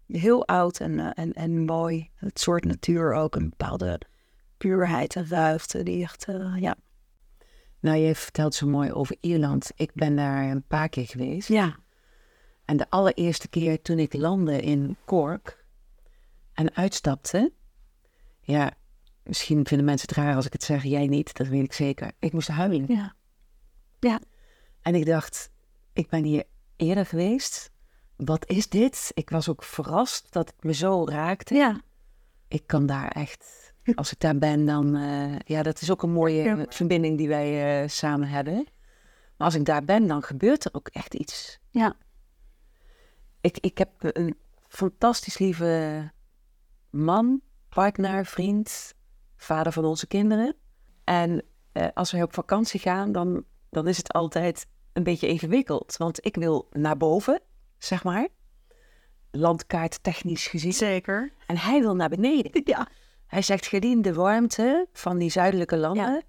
heel 0.06 0.46
oud 0.46 0.80
en, 0.80 0.92
uh, 0.92 1.10
en, 1.14 1.32
en 1.32 1.64
mooi. 1.64 2.10
Het 2.14 2.40
soort 2.40 2.64
natuur 2.64 3.12
ook. 3.12 3.34
Een 3.34 3.48
bepaalde 3.48 4.00
puurheid 4.58 5.16
en 5.16 5.28
ruimte. 5.28 5.82
Die 5.82 6.02
echt, 6.02 6.28
uh, 6.28 6.56
ja. 6.56 6.76
Nou, 7.80 7.96
je 7.96 8.14
vertelt 8.14 8.54
zo 8.54 8.66
mooi 8.66 8.92
over 8.92 9.16
Ierland. 9.20 9.70
Ik 9.74 9.90
ben 9.94 10.16
daar 10.16 10.50
een 10.50 10.66
paar 10.66 10.88
keer 10.88 11.06
geweest. 11.06 11.48
Ja. 11.48 11.76
En 12.68 12.76
de 12.76 12.90
allereerste 12.90 13.48
keer 13.48 13.82
toen 13.82 13.98
ik 13.98 14.14
landde 14.14 14.60
in 14.60 14.96
Cork 15.04 15.64
en 16.52 16.74
uitstapte, 16.74 17.52
ja, 18.40 18.72
misschien 19.22 19.66
vinden 19.66 19.86
mensen 19.86 20.08
het 20.08 20.16
raar 20.16 20.36
als 20.36 20.46
ik 20.46 20.52
het 20.52 20.62
zeg, 20.62 20.82
jij 20.82 21.06
niet, 21.06 21.36
dat 21.36 21.46
weet 21.46 21.64
ik 21.64 21.72
zeker. 21.72 22.12
Ik 22.18 22.32
moest 22.32 22.48
huilen. 22.48 22.84
Ja. 22.88 23.14
Ja. 24.00 24.20
En 24.82 24.94
ik 24.94 25.06
dacht, 25.06 25.50
ik 25.92 26.08
ben 26.08 26.24
hier 26.24 26.44
eerder 26.76 27.06
geweest. 27.06 27.70
Wat 28.16 28.48
is 28.48 28.68
dit? 28.68 29.10
Ik 29.14 29.30
was 29.30 29.48
ook 29.48 29.62
verrast 29.62 30.32
dat 30.32 30.48
het 30.48 30.64
me 30.64 30.72
zo 30.72 31.04
raakte. 31.06 31.54
Ja. 31.54 31.80
Ik 32.48 32.66
kan 32.66 32.86
daar 32.86 33.10
echt, 33.10 33.72
als 33.94 34.12
ik 34.12 34.20
daar 34.20 34.38
ben, 34.38 34.64
dan, 34.64 34.96
uh, 34.96 35.38
ja, 35.38 35.62
dat 35.62 35.80
is 35.80 35.90
ook 35.90 36.02
een 36.02 36.12
mooie 36.12 36.42
ja. 36.42 36.64
verbinding 36.68 37.18
die 37.18 37.28
wij 37.28 37.82
uh, 37.82 37.88
samen 37.88 38.28
hebben. 38.28 38.54
Maar 39.36 39.46
als 39.46 39.54
ik 39.54 39.64
daar 39.64 39.84
ben, 39.84 40.06
dan 40.06 40.22
gebeurt 40.22 40.64
er 40.64 40.74
ook 40.74 40.88
echt 40.88 41.14
iets. 41.14 41.58
Ja. 41.70 41.96
Ik, 43.40 43.58
ik 43.58 43.78
heb 43.78 43.90
een 43.98 44.36
fantastisch 44.68 45.38
lieve 45.38 46.10
man, 46.90 47.40
partner, 47.68 48.26
vriend, 48.26 48.94
vader 49.36 49.72
van 49.72 49.84
onze 49.84 50.06
kinderen. 50.06 50.54
En 51.04 51.42
eh, 51.72 51.86
als 51.94 52.12
we 52.12 52.22
op 52.22 52.34
vakantie 52.34 52.80
gaan, 52.80 53.12
dan, 53.12 53.44
dan 53.70 53.86
is 53.88 53.96
het 53.96 54.12
altijd 54.12 54.66
een 54.92 55.02
beetje 55.02 55.28
ingewikkeld. 55.28 55.96
Want 55.96 56.26
ik 56.26 56.34
wil 56.36 56.68
naar 56.70 56.96
boven, 56.96 57.40
zeg 57.78 58.04
maar. 58.04 58.28
Landkaart 59.30 60.02
technisch 60.02 60.46
gezien. 60.46 60.72
Zeker. 60.72 61.32
En 61.46 61.56
hij 61.58 61.80
wil 61.80 61.94
naar 61.94 62.08
beneden. 62.08 62.60
Ja. 62.64 62.88
Hij 63.26 63.42
zegt, 63.42 63.66
Gedien, 63.66 64.02
de 64.02 64.14
warmte 64.14 64.86
van 64.92 65.18
die 65.18 65.30
zuidelijke 65.30 65.76
landen, 65.76 66.12
Ja. 66.12 66.22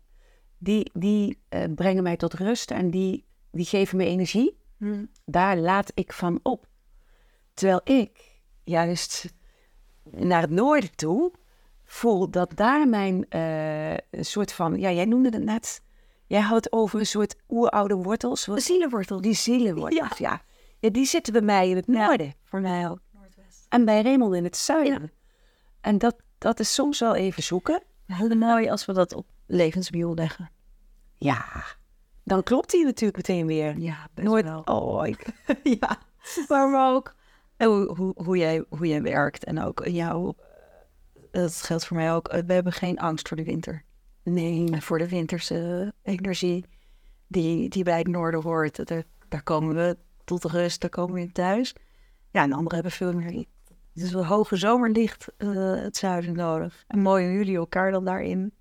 die, 0.57 0.91
die 0.93 1.41
eh, 1.49 1.63
brengen 1.75 2.03
mij 2.03 2.17
tot 2.17 2.33
rust 2.33 2.71
en 2.71 2.91
die, 2.91 3.25
die 3.51 3.65
geven 3.65 3.97
me 3.97 4.05
energie. 4.05 4.57
Hm. 4.77 5.05
Daar 5.25 5.57
laat 5.57 5.91
ik 5.93 6.13
van 6.13 6.39
op. 6.43 6.67
Terwijl 7.59 7.81
ik 7.83 8.39
juist 8.63 9.33
naar 10.03 10.41
het 10.41 10.49
noorden 10.49 10.95
toe 10.95 11.31
voel 11.83 12.29
dat 12.29 12.51
daar 12.55 12.87
mijn 12.87 13.29
eh, 13.29 13.91
een 13.91 14.25
soort 14.25 14.51
van, 14.51 14.79
ja, 14.79 14.91
jij 14.91 15.05
noemde 15.05 15.29
het 15.29 15.43
net, 15.43 15.81
jij 16.27 16.41
had 16.41 16.63
het 16.63 16.73
over 16.73 16.99
een 16.99 17.05
soort 17.05 17.35
oeroude 17.49 17.95
wortels. 17.95 18.45
De 18.45 18.59
zielenwortel. 18.59 19.21
Die 19.21 19.33
zielenwortels, 19.33 20.17
ja. 20.17 20.41
ja. 20.79 20.89
die 20.89 21.05
zitten 21.05 21.33
bij 21.33 21.41
mij 21.41 21.69
in 21.69 21.75
het 21.75 21.85
Ja. 21.87 22.05
noorden. 22.05 22.33
Voor 22.43 22.61
mij 22.61 22.89
ook. 22.89 22.99
En 23.69 23.85
bij 23.85 24.01
Raymond 24.01 24.35
in 24.35 24.43
het 24.43 24.57
zuiden. 24.57 25.11
En 25.81 25.97
dat, 25.97 26.15
dat 26.37 26.59
is 26.59 26.73
soms 26.73 26.99
wel 26.99 27.15
even 27.15 27.43
zoeken. 27.43 27.83
Heel 28.05 28.35
mooi 28.35 28.69
als 28.69 28.85
we 28.85 28.93
dat 28.93 29.13
op 29.13 29.25
levenswiel 29.47 30.13
leggen. 30.13 30.51
Ja, 31.17 31.63
dan 32.23 32.43
klopt 32.43 32.71
die 32.71 32.85
natuurlijk 32.85 33.17
meteen 33.17 33.45
weer. 33.45 33.77
Ja, 33.79 34.07
best 34.13 34.27
Nooit, 34.27 34.45
wel. 34.45 34.61
oh, 34.65 35.07
ik, 35.07 35.25
ja, 35.79 35.97
maar 36.47 36.93
ook 36.93 37.17
hoe, 37.67 37.95
hoe, 37.95 38.13
hoe, 38.23 38.37
jij, 38.37 38.63
hoe 38.69 38.87
jij 38.87 39.01
werkt 39.01 39.43
en 39.43 39.61
ook 39.61 39.81
in 39.81 39.93
jouw, 39.93 40.35
dat 41.31 41.55
geldt 41.55 41.85
voor 41.85 41.97
mij 41.97 42.13
ook, 42.13 42.27
eh, 42.27 42.41
we 42.45 42.53
hebben 42.53 42.73
geen 42.73 42.99
angst 42.99 43.27
voor 43.27 43.37
de 43.37 43.43
winter. 43.43 43.83
nee. 44.23 44.71
En 44.71 44.81
voor 44.81 44.97
de 44.97 45.09
winterse 45.09 45.93
energie 46.03 46.65
die, 47.27 47.69
die 47.69 47.83
bij 47.83 47.97
het 47.97 48.07
noorden 48.07 48.41
hoort, 48.41 48.87
daar, 48.87 49.03
daar 49.27 49.43
komen 49.43 49.75
we 49.75 49.97
tot 50.23 50.43
rust, 50.43 50.81
daar 50.81 50.89
komen 50.89 51.13
we 51.13 51.21
in 51.21 51.31
thuis. 51.31 51.75
Ja, 52.31 52.43
en 52.43 52.53
anderen 52.53 52.73
hebben 52.73 52.91
veel 52.91 53.13
meer, 53.13 53.45
dus 53.93 54.13
een 54.13 54.23
hoge 54.23 54.55
zomerlicht 54.55 55.27
eh, 55.37 55.75
het 55.75 55.97
zuiden 55.97 56.35
nodig. 56.35 56.83
En 56.87 56.99
mooi 56.99 57.25
hoe 57.25 57.33
jullie 57.33 57.57
elkaar 57.57 57.91
dan 57.91 58.05
daarin, 58.05 58.53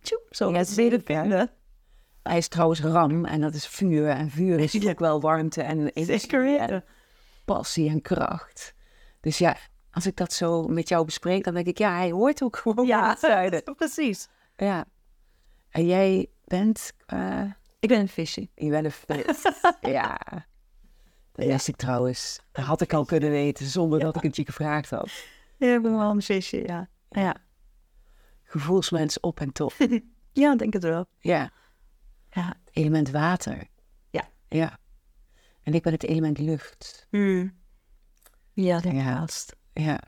tjoep, 0.00 0.26
zo 0.30 0.50
Ja, 0.50 0.58
het 0.58 0.78
is. 0.78 1.46
Hij 2.22 2.36
is 2.36 2.48
trouwens 2.48 2.80
ram 2.80 3.24
en 3.24 3.40
dat 3.40 3.54
is 3.54 3.66
vuur. 3.66 4.08
En 4.08 4.30
vuur 4.30 4.58
is 4.58 4.86
ook 4.88 4.98
wel 4.98 5.20
warmte 5.20 5.62
en 5.62 5.92
en 5.92 6.84
passie 7.54 7.88
en 7.90 8.00
kracht. 8.00 8.74
Dus 9.20 9.38
ja, 9.38 9.56
als 9.90 10.06
ik 10.06 10.16
dat 10.16 10.32
zo 10.32 10.66
met 10.68 10.88
jou 10.88 11.04
bespreek, 11.04 11.44
dan 11.44 11.54
denk 11.54 11.66
ik, 11.66 11.78
ja, 11.78 11.96
hij 11.96 12.10
hoort 12.10 12.42
ook 12.42 12.56
gewoon 12.56 12.90
het 12.90 13.18
zuiden. 13.18 13.62
precies. 13.76 14.28
Ja. 14.56 14.84
En 15.70 15.86
jij 15.86 16.30
bent, 16.44 16.92
eh, 17.06 17.44
Ik 17.80 17.88
ben 17.88 18.00
een 18.00 18.08
visje. 18.08 18.48
je 18.54 18.70
bent 18.70 18.84
een 18.84 18.90
vis. 18.92 19.42
ja. 19.92 20.18
Dat 21.32 21.46
wist 21.46 21.68
ik 21.68 21.76
trouwens. 21.76 22.40
Dat 22.52 22.64
had 22.64 22.80
ik 22.80 22.92
al 22.92 23.04
kunnen 23.04 23.30
weten 23.30 23.66
zonder 23.66 24.00
dat 24.00 24.16
ik 24.16 24.22
het 24.22 24.36
je 24.36 24.44
gevraagd 24.44 24.90
had. 24.90 25.10
Ja, 25.58 25.74
ik 25.74 25.82
ben 25.82 25.96
wel 25.96 26.10
een 26.10 26.22
visje, 26.22 26.62
ja. 26.66 26.88
Ja, 27.10 27.36
Gevoelsmens 28.42 29.20
op 29.20 29.40
en 29.40 29.52
top. 29.52 29.72
ja 30.32 30.56
denk 30.56 30.72
het 30.72 30.82
wel. 30.82 31.06
Ja. 31.18 31.50
Ja. 32.30 32.54
Element 32.72 33.10
water. 33.10 33.66
Ja. 34.10 34.28
Ja. 34.48 34.78
En 35.62 35.74
ik 35.74 35.82
ben 35.82 35.92
het 35.92 36.04
element 36.04 36.38
lucht. 36.38 37.06
Ja, 38.52 38.80
denk 38.80 38.94
Ja. 38.94 39.00
haast. 39.02 39.56
Ja. 39.72 40.00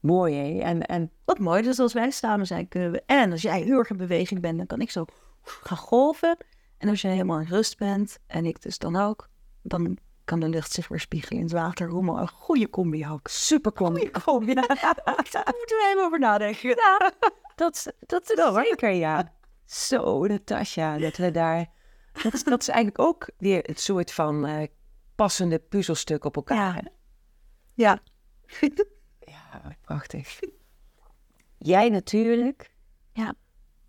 Mooi, 0.00 0.34
hè? 0.34 0.60
En, 0.60 0.86
en 0.86 1.10
Wat 1.24 1.38
mooi, 1.38 1.62
dus 1.62 1.78
als 1.78 1.92
wij 1.92 2.10
samen 2.10 2.46
zijn, 2.46 2.68
kunnen 2.68 2.90
we... 2.92 3.02
En 3.06 3.32
als 3.32 3.42
jij 3.42 3.62
heel 3.62 3.78
erg 3.78 3.90
in 3.90 3.96
beweging 3.96 4.40
bent, 4.40 4.56
dan 4.56 4.66
kan 4.66 4.80
ik 4.80 4.90
zo 4.90 5.04
gaan 5.42 5.76
golven. 5.76 6.36
En 6.78 6.88
als 6.88 7.00
jij 7.00 7.10
helemaal 7.10 7.40
in 7.40 7.46
rust 7.46 7.78
bent, 7.78 8.18
en 8.26 8.44
ik 8.44 8.62
dus 8.62 8.78
dan 8.78 8.96
ook, 8.96 9.28
dan 9.62 9.98
kan 10.24 10.40
de 10.40 10.48
lucht 10.48 10.72
zich 10.72 10.88
weer 10.88 11.00
spiegelen 11.00 11.38
in 11.38 11.44
het 11.44 11.54
water. 11.54 11.88
Hoe 11.88 12.02
mooi, 12.02 12.20
een 12.20 12.28
goede 12.28 12.70
combi 12.70 13.08
ook. 13.08 13.28
super 13.28 13.72
combi. 13.72 14.10
combi. 14.10 14.54
Daar 14.54 15.54
moeten 15.58 15.76
we 15.76 15.90
even 15.92 16.04
over 16.04 16.18
nadenken. 16.18 16.68
Ja, 16.68 17.12
Dat, 17.54 17.92
dat 18.06 18.30
is 18.30 18.54
zeker, 18.54 18.90
ja. 18.90 19.32
Zo, 19.64 20.26
Natasja, 20.26 20.98
dat 20.98 21.16
we 21.16 21.30
daar... 21.30 21.74
Dat 22.22 22.32
is, 22.32 22.44
dat 22.44 22.60
is 22.60 22.68
eigenlijk 22.68 22.98
ook 23.08 23.30
weer 23.38 23.62
het 23.62 23.80
soort 23.80 24.12
van 24.12 24.46
eh, 24.46 24.68
passende 25.14 25.58
puzzelstuk 25.58 26.24
op 26.24 26.36
elkaar. 26.36 26.88
Ja. 27.74 28.00
ja. 28.54 28.60
Ja, 29.18 29.76
prachtig. 29.80 30.38
Jij 31.58 31.88
natuurlijk. 31.88 32.70
Ja. 33.12 33.34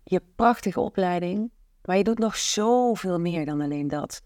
Je 0.04 0.22
prachtige 0.36 0.80
opleiding. 0.80 1.50
Maar 1.84 1.96
je 1.96 2.04
doet 2.04 2.18
nog 2.18 2.36
zoveel 2.36 3.20
meer 3.20 3.44
dan 3.44 3.60
alleen 3.60 3.88
dat. 3.88 4.22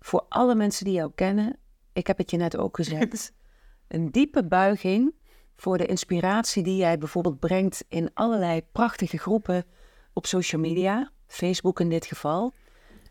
Voor 0.00 0.26
alle 0.28 0.54
mensen 0.54 0.84
die 0.84 0.94
jou 0.94 1.12
kennen, 1.14 1.58
ik 1.92 2.06
heb 2.06 2.18
het 2.18 2.30
je 2.30 2.36
net 2.36 2.56
ook 2.56 2.76
gezegd, 2.76 3.32
een 3.88 4.10
diepe 4.10 4.44
buiging 4.44 5.14
voor 5.56 5.78
de 5.78 5.86
inspiratie 5.86 6.62
die 6.62 6.76
jij 6.76 6.98
bijvoorbeeld 6.98 7.38
brengt 7.38 7.84
in 7.88 8.10
allerlei 8.14 8.62
prachtige 8.72 9.18
groepen 9.18 9.64
op 10.12 10.26
social 10.26 10.60
media, 10.60 11.10
Facebook 11.26 11.80
in 11.80 11.88
dit 11.88 12.06
geval, 12.06 12.54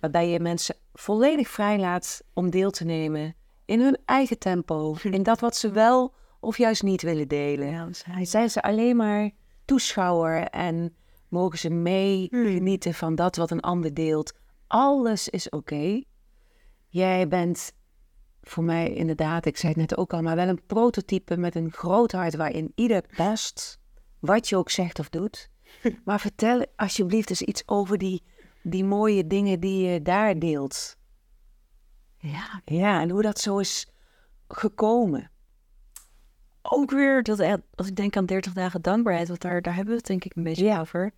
waarbij 0.04 0.30
je 0.30 0.40
mensen 0.40 0.76
volledig 0.94 1.48
vrijlaat 1.48 2.22
om 2.34 2.50
deel 2.50 2.72
te 2.72 2.84
nemen 2.84 3.36
in 3.66 3.82
hun 3.82 3.98
eigen 4.06 4.40
tempo, 4.40 4.96
in 5.18 5.24
dat 5.24 5.40
wat 5.40 5.56
ze 5.56 5.72
wel 5.72 6.14
of 6.40 6.58
juist 6.58 6.84
niet 6.84 7.02
willen 7.02 7.28
delen. 7.28 7.68
Ja, 7.68 8.26
zijn 8.26 8.50
ze 8.50 8.62
alleen 8.62 8.96
maar 8.96 9.32
toeschouwer 9.66 10.44
en 10.44 10.96
mogen 11.30 11.60
ze 11.60 11.70
mee 11.70 12.28
genieten 12.32 12.94
van 12.94 13.16
dat 13.16 13.36
wat 13.36 13.52
een 13.52 13.62
ander 13.62 13.94
deelt. 13.94 14.34
Alles 14.68 15.30
is 15.30 15.50
oké. 15.50 16.04
Jij 16.88 17.28
bent 17.28 17.74
voor 18.42 18.64
mij 18.64 18.94
inderdaad, 18.94 19.46
ik 19.46 19.58
zei 19.58 19.72
het 19.72 19.82
net 19.82 19.98
ook 19.98 20.14
al, 20.14 20.22
maar 20.22 20.36
wel 20.36 20.48
een 20.48 20.66
prototype 20.66 21.38
met 21.38 21.56
een 21.56 21.72
groot 21.72 22.12
hart 22.12 22.36
waarin 22.36 22.72
ieder 22.76 23.04
past, 23.16 23.80
wat 24.20 24.50
je 24.50 24.58
ook 24.58 24.70
zegt 24.70 25.00
of 25.00 25.10
doet. 25.10 25.52
Maar 26.06 26.20
vertel 26.20 26.66
alsjeblieft 26.76 27.30
eens 27.30 27.42
iets 27.42 27.64
over 27.66 27.98
die, 27.98 28.24
die 28.64 28.84
mooie 28.86 29.28
dingen 29.28 29.60
die 29.60 29.88
je 29.88 30.02
daar 30.02 30.40
deelt. 30.40 30.98
Ja, 32.18 32.62
Ja, 32.66 33.02
en 33.02 33.10
hoe 33.10 33.22
dat 33.22 33.40
zo 33.40 33.58
is 33.58 33.88
gekomen. 34.48 35.32
ook 36.62 36.92
weer, 36.92 37.24
dat, 37.24 37.40
als 37.76 37.88
ik 37.88 37.96
denk 37.96 38.18
aan 38.18 38.26
30 38.26 38.54
dagen 38.54 38.82
dankbaarheid, 38.82 39.28
want 39.28 39.42
daar, 39.42 39.62
daar 39.62 39.76
hebben 39.76 39.94
we 39.94 39.98
het 40.00 40.08
denk 40.08 40.24
ik 40.26 40.36
een 40.36 40.44
beetje 40.44 40.66
Ja. 40.66 40.80
over. 40.80 41.12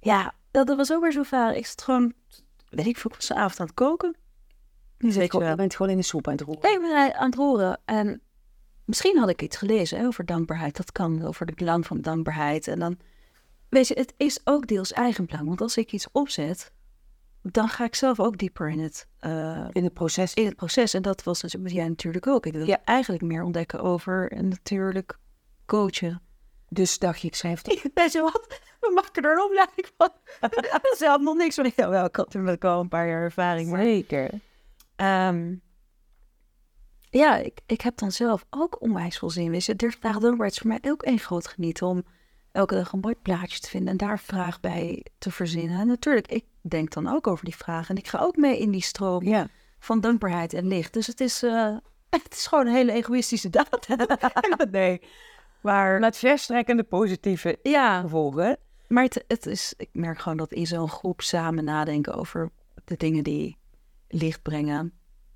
Ja, 0.00 0.34
dat, 0.50 0.66
dat 0.66 0.76
was 0.76 0.92
ook 0.92 1.02
weer 1.02 1.12
zo 1.12 1.22
vaak. 1.22 1.54
Ik 1.54 1.66
zat 1.66 1.82
gewoon, 1.82 2.12
weet 2.68 2.86
ik 2.86 2.96
veel, 2.96 3.10
ik 3.10 3.16
was 3.16 3.26
de 3.26 3.34
avond 3.34 3.60
aan 3.60 3.66
het 3.66 3.74
koken. 3.74 4.16
Je, 4.98 5.12
Weet 5.12 5.32
je 5.32 5.54
bent 5.56 5.76
gewoon 5.76 5.90
in 5.92 5.96
de 5.98 6.02
soep 6.02 6.26
aan 6.26 6.32
het 6.32 6.42
roeren. 6.42 6.62
Nee, 6.62 6.74
ik 6.74 6.80
ben 6.80 7.14
aan 7.18 7.26
het 7.26 7.34
roeren. 7.34 7.80
En 7.84 8.20
misschien 8.84 9.18
had 9.18 9.28
ik 9.28 9.42
iets 9.42 9.56
gelezen 9.56 9.98
hè, 9.98 10.06
over 10.06 10.24
dankbaarheid. 10.26 10.76
Dat 10.76 10.92
kan, 10.92 11.22
over 11.22 11.46
het 11.46 11.54
belang 11.56 11.86
van 11.86 12.00
dankbaarheid. 12.00 12.68
En 12.68 12.78
dan, 12.78 12.98
weet 13.74 13.88
je, 13.88 13.94
het 13.94 14.14
is 14.16 14.40
ook 14.44 14.66
deels 14.66 14.92
eigenbelang. 14.92 15.46
Want 15.46 15.60
als 15.60 15.76
ik 15.76 15.92
iets 15.92 16.06
opzet, 16.12 16.72
dan 17.42 17.68
ga 17.68 17.84
ik 17.84 17.94
zelf 17.94 18.20
ook 18.20 18.38
dieper 18.38 18.68
in 18.68 18.78
het, 18.78 19.08
eh, 19.18 19.66
In 19.72 19.84
het 19.84 19.94
proces. 19.94 20.34
in 20.34 20.44
het 20.46 20.56
proces. 20.56 20.94
En 20.94 21.02
dat 21.02 21.22
was 21.22 21.40
dus 21.40 21.56
met 21.56 21.72
jij 21.72 21.88
natuurlijk 21.88 22.26
ook. 22.26 22.46
Ik 22.46 22.52
wil 22.52 22.66
Ja. 22.66 22.80
eigenlijk 22.84 23.22
meer 23.22 23.42
ontdekken 23.42 23.80
over 23.80 24.32
en 24.32 24.48
natuurlijk 24.48 25.18
coachen. 25.66 26.22
Dus 26.68 26.98
dacht 26.98 27.20
je, 27.20 27.26
ik 27.26 27.34
schrijf 27.34 27.62
het 27.62 27.84
op. 27.84 27.90
Weet 27.94 28.12
je 28.12 28.20
wat? 28.20 28.60
We 28.80 28.90
maken 28.94 29.22
er 29.22 29.32
een 29.32 29.42
opleiding 29.44 29.86
van. 29.96 30.10
Ze 30.98 31.06
had 31.06 31.20
nog 31.20 31.36
niks 31.36 31.54
van. 31.54 31.72
Ja, 31.76 31.88
wel, 31.88 32.04
ik 32.04 32.16
had 32.16 32.26
natuurlijk 32.26 32.64
al 32.64 32.80
een 32.80 32.88
paar 32.88 33.08
jaar 33.08 33.22
ervaring. 33.22 33.70
Maar 33.70 33.82
Zeker. 33.82 34.30
Ehm, 34.96 35.54
ja, 37.10 37.36
ik, 37.36 37.60
ik 37.66 37.80
heb 37.80 37.96
dan 37.96 38.12
zelf 38.12 38.44
ook 38.50 38.80
onwijs 38.80 39.18
veel 39.18 39.30
zin. 39.30 39.50
Weet 39.50 39.64
je, 39.64 39.76
30 39.76 40.00
dagen 40.00 40.20
dankbaarheid 40.20 40.52
is 40.52 40.58
voor 40.58 40.68
mij 40.80 40.90
ook 40.92 41.06
een 41.06 41.18
groot 41.18 41.46
genieten 41.46 41.86
om 41.86 42.04
elke 42.54 42.74
dag 42.74 42.92
een 42.92 43.00
mooi 43.00 43.14
plaatje 43.22 43.58
te 43.58 43.68
vinden 43.68 43.88
en 43.88 43.96
daar 43.96 44.18
vraag 44.18 44.60
bij 44.60 45.04
te 45.18 45.30
verzinnen. 45.30 45.80
En 45.80 45.86
natuurlijk, 45.86 46.26
ik 46.32 46.44
denk 46.60 46.92
dan 46.92 47.08
ook 47.08 47.26
over 47.26 47.44
die 47.44 47.56
vragen 47.56 47.88
en 47.94 47.96
ik 48.02 48.08
ga 48.08 48.18
ook 48.18 48.36
mee 48.36 48.58
in 48.58 48.70
die 48.70 48.82
stroom 48.82 49.24
Ja. 49.24 49.48
van 49.78 50.00
dankbaarheid 50.00 50.52
en 50.52 50.66
licht. 50.66 50.92
Dus 50.92 51.06
het 51.06 51.20
is, 51.20 51.42
eh, 51.42 51.76
het 52.10 52.34
is 52.34 52.46
gewoon 52.46 52.66
een 52.66 52.74
hele 52.74 52.92
egoïstische 52.92 53.50
daad. 53.50 53.86
nee. 54.70 55.00
maar 55.60 55.98
Met 55.98 56.16
verstrekkende 56.16 56.82
positieve 56.82 57.58
ja, 57.62 58.00
gevolgen. 58.00 58.56
maar 58.88 59.02
het, 59.04 59.24
het 59.28 59.46
is, 59.46 59.74
ik 59.76 59.88
merk 59.92 60.18
gewoon 60.18 60.38
dat 60.38 60.52
in 60.52 60.66
zo'n 60.66 60.88
groep 60.88 61.20
samen 61.20 61.64
nadenken 61.64 62.14
over 62.14 62.50
de 62.84 62.96
dingen 62.96 63.24
die 63.24 63.56
licht 64.08 64.42
brengen. 64.42 64.92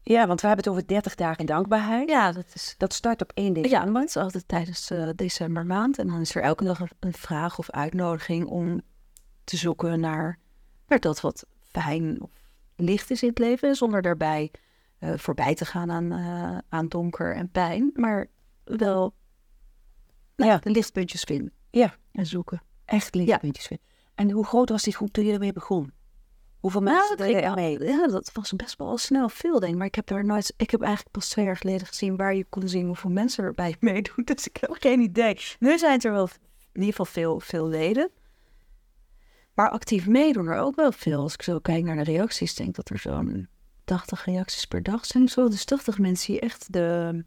Ja, 0.09 0.27
want 0.27 0.41
we 0.41 0.47
hebben 0.47 0.65
het 0.65 0.75
over 0.75 0.87
30 0.89 1.15
dagen 1.15 1.47
dankbaarheid. 1.47 2.09
Ja, 2.09 2.33
dat 2.33 2.45
is 2.55 2.75
Dat 2.79 2.93
start 2.93 3.23
op 3.23 3.31
1 3.35 3.47
Ja, 3.47 3.53
december. 3.63 3.93
maar 3.93 4.01
het 4.01 4.11
is 4.11 4.17
altijd 4.17 4.49
tijdens 4.49 4.87
de 4.87 5.13
decembermaand. 5.17 5.99
En 5.99 6.07
dan 6.07 6.21
is 6.21 6.35
er 6.35 6.43
elke 6.43 6.65
dag 6.65 6.81
een- 7.01 7.13
vraag 7.13 7.59
of 7.59 7.71
uitnodiging 7.71 8.47
om 8.47 8.81
te 9.45 9.57
zoeken 9.57 10.01
naar, 10.01 10.39
naar 10.87 10.99
dat 11.01 11.21
wat 11.21 11.47
fijn 11.61 12.23
of 12.23 12.31
licht 12.77 13.11
is 13.11 13.23
in 13.23 13.29
het 13.29 13.39
leven. 13.39 13.75
Zonder 13.75 14.03
daarbij 14.03 14.51
eh, 14.99 15.13
voorbij 15.17 15.55
te 15.55 15.65
gaan 15.65 15.91
aan, 15.91 16.13
eh, 16.13 16.59
aan 16.69 16.89
donker 16.89 17.35
en 17.35 17.51
pijn. 17.51 17.91
Maar 17.95 18.27
wel 18.65 19.15
nou 20.37 20.51
ja, 20.51 20.57
de 20.59 20.71
lichtpuntjes 20.71 21.23
vinden 21.23 21.53
Ja, 21.71 21.95
en 22.13 22.27
zoeken. 22.27 22.63
echt 22.85 23.15
lichtpuntjes. 23.15 23.71
En 24.15 24.31
hoe 24.31 24.45
groot 24.45 24.69
was 24.69 24.83
die 24.83 24.95
groep 24.95 25.13
toen 25.13 25.25
je 25.25 25.33
ermee 25.33 25.53
begon? 25.53 25.93
Hoeveel 26.61 26.81
mensen 26.81 27.17
Nou, 27.17 27.17
dat, 27.17 27.27
deden 27.27 27.43
er 27.43 27.55
mee? 27.55 27.85
ja, 27.99 28.07
dat 28.07 28.31
was 28.33 28.53
best 28.53 28.77
wel 28.79 28.99
snel 28.99 29.29
veel, 29.29 29.61
denk 29.61 29.73
ik. 29.73 29.79
Maar 29.79 29.87
ik 29.87 29.95
heb 29.95 30.07
daar 30.07 30.25
nooit. 30.25 30.55
Ik 30.57 30.71
heb 30.71 30.81
eigenlijk 30.81 31.13
pas 31.13 31.29
twee 31.29 31.45
jaar 31.45 31.57
geleden 31.57 31.87
gezien 31.87 32.17
waar 32.17 32.35
je 32.35 32.45
kon 32.49 32.69
zien 32.69 32.87
hoeveel 32.87 33.11
mensen 33.11 33.45
erbij 33.45 33.77
meedoen. 33.81 34.25
Dus 34.25 34.47
ik 34.47 34.57
heb 34.57 34.77
geen 34.81 35.01
idee. 35.01 35.39
Nu 35.59 35.79
zijn 35.79 35.93
het 35.93 36.05
er 36.05 36.13
wel 36.13 36.29
in 36.73 36.81
ieder 36.85 36.91
geval 36.91 37.05
veel, 37.05 37.41
veel 37.41 37.69
leden. 37.69 38.11
Maar 39.55 39.71
actief 39.71 40.07
meedoen 40.07 40.47
er 40.47 40.59
ook 40.59 40.77
wel 40.77 40.93
veel. 40.93 41.21
Als 41.21 41.35
ik 41.35 41.43
zo 41.43 41.59
kijk 41.59 41.85
naar 41.85 41.97
de 41.97 42.03
reacties, 42.03 42.55
denk 42.55 42.69
ik 42.69 42.75
dat 42.75 42.89
er 42.91 42.99
zo'n 42.99 43.49
80 43.85 44.25
reacties 44.25 44.65
per 44.65 44.83
dag 44.83 45.05
zijn. 45.07 45.29
Zo. 45.29 45.49
Dus 45.49 45.65
80 45.65 45.99
mensen 45.99 46.33
die 46.33 46.41
echt 46.41 46.73
de 46.73 47.25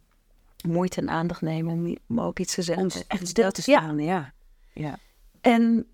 moeite 0.67 1.01
en 1.01 1.09
aandacht 1.09 1.41
nemen 1.41 1.97
om, 2.07 2.19
ook 2.19 2.39
iets 2.39 2.53
te 2.53 2.61
zeggen. 2.61 2.84
Om 2.84 3.01
echt 3.07 3.27
stil 3.27 3.51
te 3.51 3.61
Ja, 3.65 3.79
staan, 3.79 3.99
ja. 3.99 4.34
ja. 4.73 4.97
en 5.41 5.88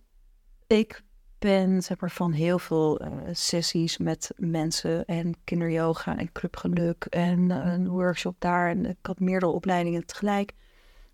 ik 0.68 1.04
ben 1.40 1.82
zeg 1.82 2.00
maar, 2.00 2.12
van 2.12 2.32
heel 2.32 2.60
veel 2.60 3.00
eh, 3.00 3.12
sessies 3.32 3.98
met 3.98 4.32
mensen 4.36 5.06
en 5.06 5.36
kinderyoga 5.44 6.18
en 6.18 6.32
clubgeluk 6.32 7.06
en 7.06 7.52
eh, 7.52 7.74
een 7.74 7.88
workshop 7.88 8.36
daar. 8.40 8.70
En 8.70 8.86
ik 8.86 8.98
had 9.02 9.20
meerdere 9.20 9.52
opleidingen 9.52 10.06
tegelijk. 10.06 10.54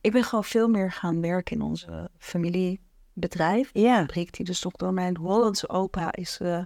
Ik 0.02 0.12
ben 0.12 0.24
gewoon 0.24 0.44
veel 0.44 0.68
meer 0.68 0.92
gaan 0.92 1.22
werken 1.22 1.56
in 1.56 1.62
onze 1.62 2.10
familiebedrijf. 2.18 3.70
Ja. 3.74 4.06
Die 4.06 4.46
dus 4.46 4.60
toch 4.60 4.74
door 4.74 4.94
mijn 4.94 5.18
Hollandse 5.18 5.70
opa 5.70 6.14
is 6.14 6.40
eh, 6.40 6.64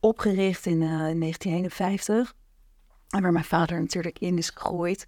opgericht 0.00 0.66
in, 0.66 0.82
in 0.82 1.20
1951. 1.20 2.34
En 3.08 3.22
waar 3.22 3.32
mijn 3.32 3.44
vader 3.44 3.80
natuurlijk 3.80 4.18
in 4.18 4.38
is 4.38 4.50
gegroeid. 4.50 5.06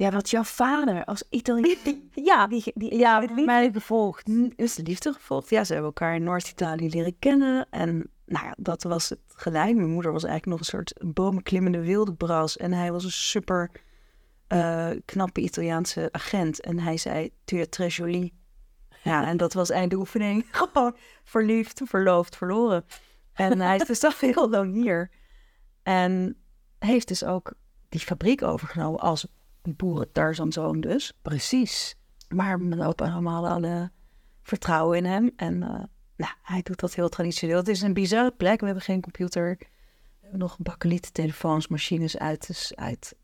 Ja, 0.00 0.10
wat 0.10 0.30
jouw 0.30 0.42
vader 0.42 1.04
als 1.04 1.22
Italiaan... 1.30 1.76
Ja, 2.14 2.46
Die, 2.46 2.72
die, 2.74 2.98
ja, 2.98 3.24
mij 3.44 3.70
gevolgd. 3.72 4.28
Is 4.56 4.74
de 4.74 4.82
liefde 4.82 5.12
gevolgd. 5.12 5.50
Ja, 5.50 5.64
ze 5.64 5.72
hebben 5.72 5.90
elkaar 5.90 6.14
in 6.14 6.22
Noord-Italië 6.22 6.88
leren 6.88 7.18
kennen. 7.18 7.66
En 7.70 8.10
nou 8.26 8.46
ja, 8.46 8.54
dat 8.58 8.82
was 8.82 9.08
het 9.08 9.20
gelijk. 9.28 9.76
Mijn 9.76 9.90
moeder 9.90 10.12
was 10.12 10.24
eigenlijk 10.24 10.58
nog 10.58 10.58
een 10.58 10.78
soort 10.78 11.14
bomenklimmende 11.14 11.80
wilde 11.80 12.14
bras. 12.14 12.56
En 12.56 12.72
hij 12.72 12.92
was 12.92 13.04
een 13.04 13.10
super 13.10 13.70
eh, 14.46 14.90
knappe 15.04 15.40
Italiaanse 15.40 16.08
agent. 16.12 16.60
En 16.60 16.78
hij 16.78 16.96
zei, 16.96 17.30
tu 17.44 17.60
es 17.60 17.68
très 17.68 17.96
jolie. 17.96 18.34
Ja, 19.02 19.26
en 19.26 19.36
dat 19.36 19.52
was 19.52 19.70
eind 19.70 19.90
de 19.90 19.96
oefening. 19.96 20.46
Gewoon 20.50 20.96
verliefd, 21.24 21.80
verloofd, 21.84 22.36
verloren. 22.36 22.84
En 23.32 23.60
hij 23.60 23.76
is 23.76 23.86
dus 23.86 24.04
al 24.04 24.12
heel 24.18 24.50
lang 24.50 24.72
hier. 24.72 25.10
En 25.82 26.36
heeft 26.78 27.08
dus 27.08 27.24
ook 27.24 27.52
die 27.88 28.00
fabriek 28.00 28.42
overgenomen 28.42 29.00
als 29.00 29.26
boeren-Tarzan-zoon 29.62 30.80
dus. 30.80 31.12
Precies. 31.22 31.96
Maar 32.28 32.60
mijn 32.60 32.82
opa 32.82 33.04
en 33.04 33.14
oma 33.14 33.32
hadden 33.32 33.50
alle 33.50 33.90
vertrouwen 34.42 34.98
in 34.98 35.04
hem. 35.04 35.30
En 35.36 35.62
eh, 35.62 35.82
nou, 36.16 36.32
hij 36.42 36.62
doet 36.62 36.80
dat 36.80 36.94
heel 36.94 37.08
traditioneel. 37.08 37.56
Het 37.56 37.68
is 37.68 37.82
een 37.82 37.92
bizarre 37.92 38.30
plek. 38.30 38.60
We 38.60 38.66
hebben 38.66 38.84
geen 38.84 39.00
computer. 39.00 39.56
We 39.58 39.66
hebben 40.20 40.38
nog 40.38 40.58
bakkelieten, 40.58 41.12
telefoons, 41.12 41.68
machines 41.68 42.18
uit, 42.18 42.46
dus 42.46 42.72
uit 42.76 43.14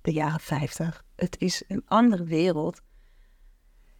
de 0.00 0.12
jaren 0.12 0.40
50. 0.40 1.04
Het 1.16 1.36
is 1.38 1.62
een 1.68 1.82
andere 1.86 2.24
wereld. 2.24 2.80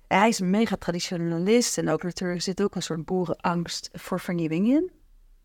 En 0.07 0.19
hij 0.19 0.29
is 0.29 0.39
een 0.39 0.51
mega 0.51 0.77
traditionalist. 0.77 1.79
En 1.79 1.89
ook 1.89 2.03
natuurlijk 2.03 2.43
zit 2.43 2.63
ook 2.63 2.75
een 2.75 2.83
soort 2.83 3.05
boerenangst 3.05 3.89
voor 3.93 4.21
vernieuwing 4.21 4.67
in. 4.67 4.91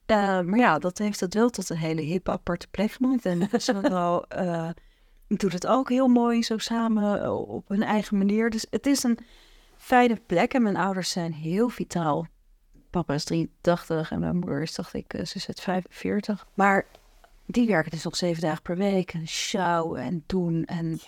Eh, 0.05 0.41
maar 0.41 0.59
ja, 0.59 0.79
dat 0.79 0.97
heeft 0.97 1.19
het 1.19 1.33
wel 1.33 1.49
tot 1.49 1.69
een 1.69 1.77
hele 1.77 2.01
hip 2.01 2.29
aparte 2.29 2.67
plek 2.67 2.91
gemaakt. 2.91 3.25
En 3.25 3.49
zo 3.61 4.19
eh 4.27 4.69
doet 5.39 5.53
het 5.53 5.67
ook 5.67 5.89
heel 5.89 6.07
mooi 6.07 6.43
zo 6.43 6.57
samen 6.57 7.23
eh, 7.23 7.49
op 7.49 7.67
hun 7.67 7.83
eigen 7.83 8.17
manier. 8.17 8.49
Dus 8.49 8.65
het 8.69 8.85
is 8.85 9.03
een 9.03 9.19
fijne 9.77 10.21
plek. 10.25 10.53
En 10.53 10.63
mijn 10.63 10.75
ouders 10.75 11.09
zijn 11.11 11.33
heel 11.33 11.69
vitaal. 11.69 12.27
Papa 12.89 13.13
is 13.13 13.23
83 13.23 14.11
en 14.11 14.19
mijn 14.19 14.35
moeder 14.35 14.61
is, 14.61 14.75
dacht 14.75 14.93
ik, 14.93 15.13
ze 15.23 15.35
is 15.35 15.45
het 15.45 15.61
45. 15.61 16.47
Maar 16.53 16.85
die 17.45 17.67
werken 17.67 17.91
dus 17.91 18.03
nog 18.03 18.15
zeven 18.15 18.41
dagen 18.41 18.61
per 18.61 18.77
week. 18.77 19.13
En 19.13 19.27
sjouwen 19.27 20.01
en 20.01 20.23
doen. 20.25 20.65
En 20.65 20.99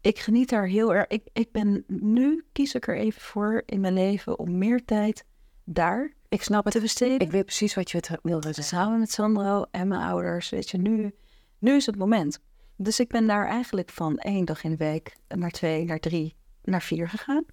ik 0.00 0.18
geniet 0.18 0.48
daar 0.48 0.66
heel 0.66 0.94
erg. 0.94 1.06
Ik, 1.06 1.22
ik 1.32 1.52
ben 1.52 1.84
nu, 1.86 2.44
kies 2.52 2.74
ik 2.74 2.86
er 2.86 2.96
even 2.96 3.20
voor 3.20 3.62
in 3.66 3.80
mijn 3.80 3.94
leven 3.94 4.38
om 4.38 4.58
meer 4.58 4.84
tijd 4.84 5.24
daar 5.64 6.12
Ik 6.28 6.42
snap 6.42 6.64
het. 6.64 6.72
te 6.72 6.80
besteden. 6.80 7.20
Ik 7.20 7.30
weet 7.30 7.44
precies 7.44 7.74
wat 7.74 7.90
je 7.90 8.18
wilde 8.22 8.52
zeggen. 8.52 8.64
Samen 8.64 8.98
met 8.98 9.10
Sandro 9.10 9.64
en 9.70 9.88
mijn 9.88 10.00
ouders, 10.02 10.48
weet 10.48 10.70
je, 10.70 10.78
nu, 10.78 11.14
nu 11.58 11.74
is 11.74 11.86
het 11.86 11.96
moment. 11.96 12.40
Dus 12.80 13.00
ik 13.00 13.08
ben 13.08 13.26
daar 13.26 13.46
eigenlijk 13.46 13.90
van 13.90 14.18
één 14.18 14.44
dag 14.44 14.64
in 14.64 14.70
de 14.70 14.76
week 14.76 15.16
naar 15.28 15.50
twee, 15.50 15.84
naar 15.84 15.98
drie, 15.98 16.36
naar 16.62 16.82
vier 16.82 17.08
gegaan. 17.08 17.44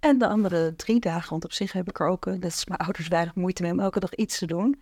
En 0.00 0.18
de 0.18 0.28
andere 0.28 0.76
drie 0.76 1.00
dagen, 1.00 1.30
want 1.30 1.44
op 1.44 1.52
zich 1.52 1.72
heb 1.72 1.88
ik 1.88 2.00
er 2.00 2.06
ook, 2.06 2.26
eh, 2.26 2.32
dat 2.32 2.50
is 2.50 2.66
mijn 2.66 2.80
ouders 2.80 3.08
weinig 3.08 3.34
moeite 3.34 3.62
mee 3.62 3.72
om 3.72 3.80
elke 3.80 4.00
dag 4.00 4.14
iets 4.14 4.38
te 4.38 4.46
doen. 4.46 4.80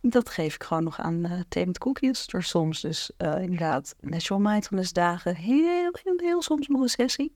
Dat 0.00 0.28
geef 0.28 0.54
ik 0.54 0.62
gewoon 0.62 0.84
nog 0.84 1.00
aan 1.00 1.26
uh, 1.26 1.40
thee 1.48 1.66
met 1.66 1.78
koekjes. 1.78 2.26
Door 2.26 2.42
soms 2.42 2.80
dus 2.80 3.10
uh, 3.18 3.42
inderdaad 3.42 3.94
natural 4.00 4.42
mindfulness 4.42 4.92
dagen. 4.92 5.36
Heel, 5.36 5.90
heel, 6.16 6.42
soms 6.42 6.68
nog 6.68 6.80
een 6.80 6.88
sessie. 6.88 7.32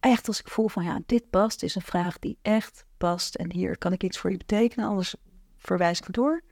Echt 0.00 0.28
als 0.28 0.40
ik 0.40 0.48
voel 0.48 0.68
van 0.68 0.84
ja, 0.84 1.00
dit 1.06 1.30
past, 1.30 1.62
is 1.62 1.74
een 1.74 1.82
vraag 1.82 2.18
die 2.18 2.38
echt 2.42 2.84
past. 2.98 3.34
En 3.34 3.52
hier 3.52 3.78
kan 3.78 3.92
ik 3.92 4.02
iets 4.02 4.18
voor 4.18 4.30
je 4.30 4.36
betekenen, 4.36 4.88
anders 4.88 5.14
verwijs 5.56 6.00
ik 6.00 6.12
door. 6.12 6.42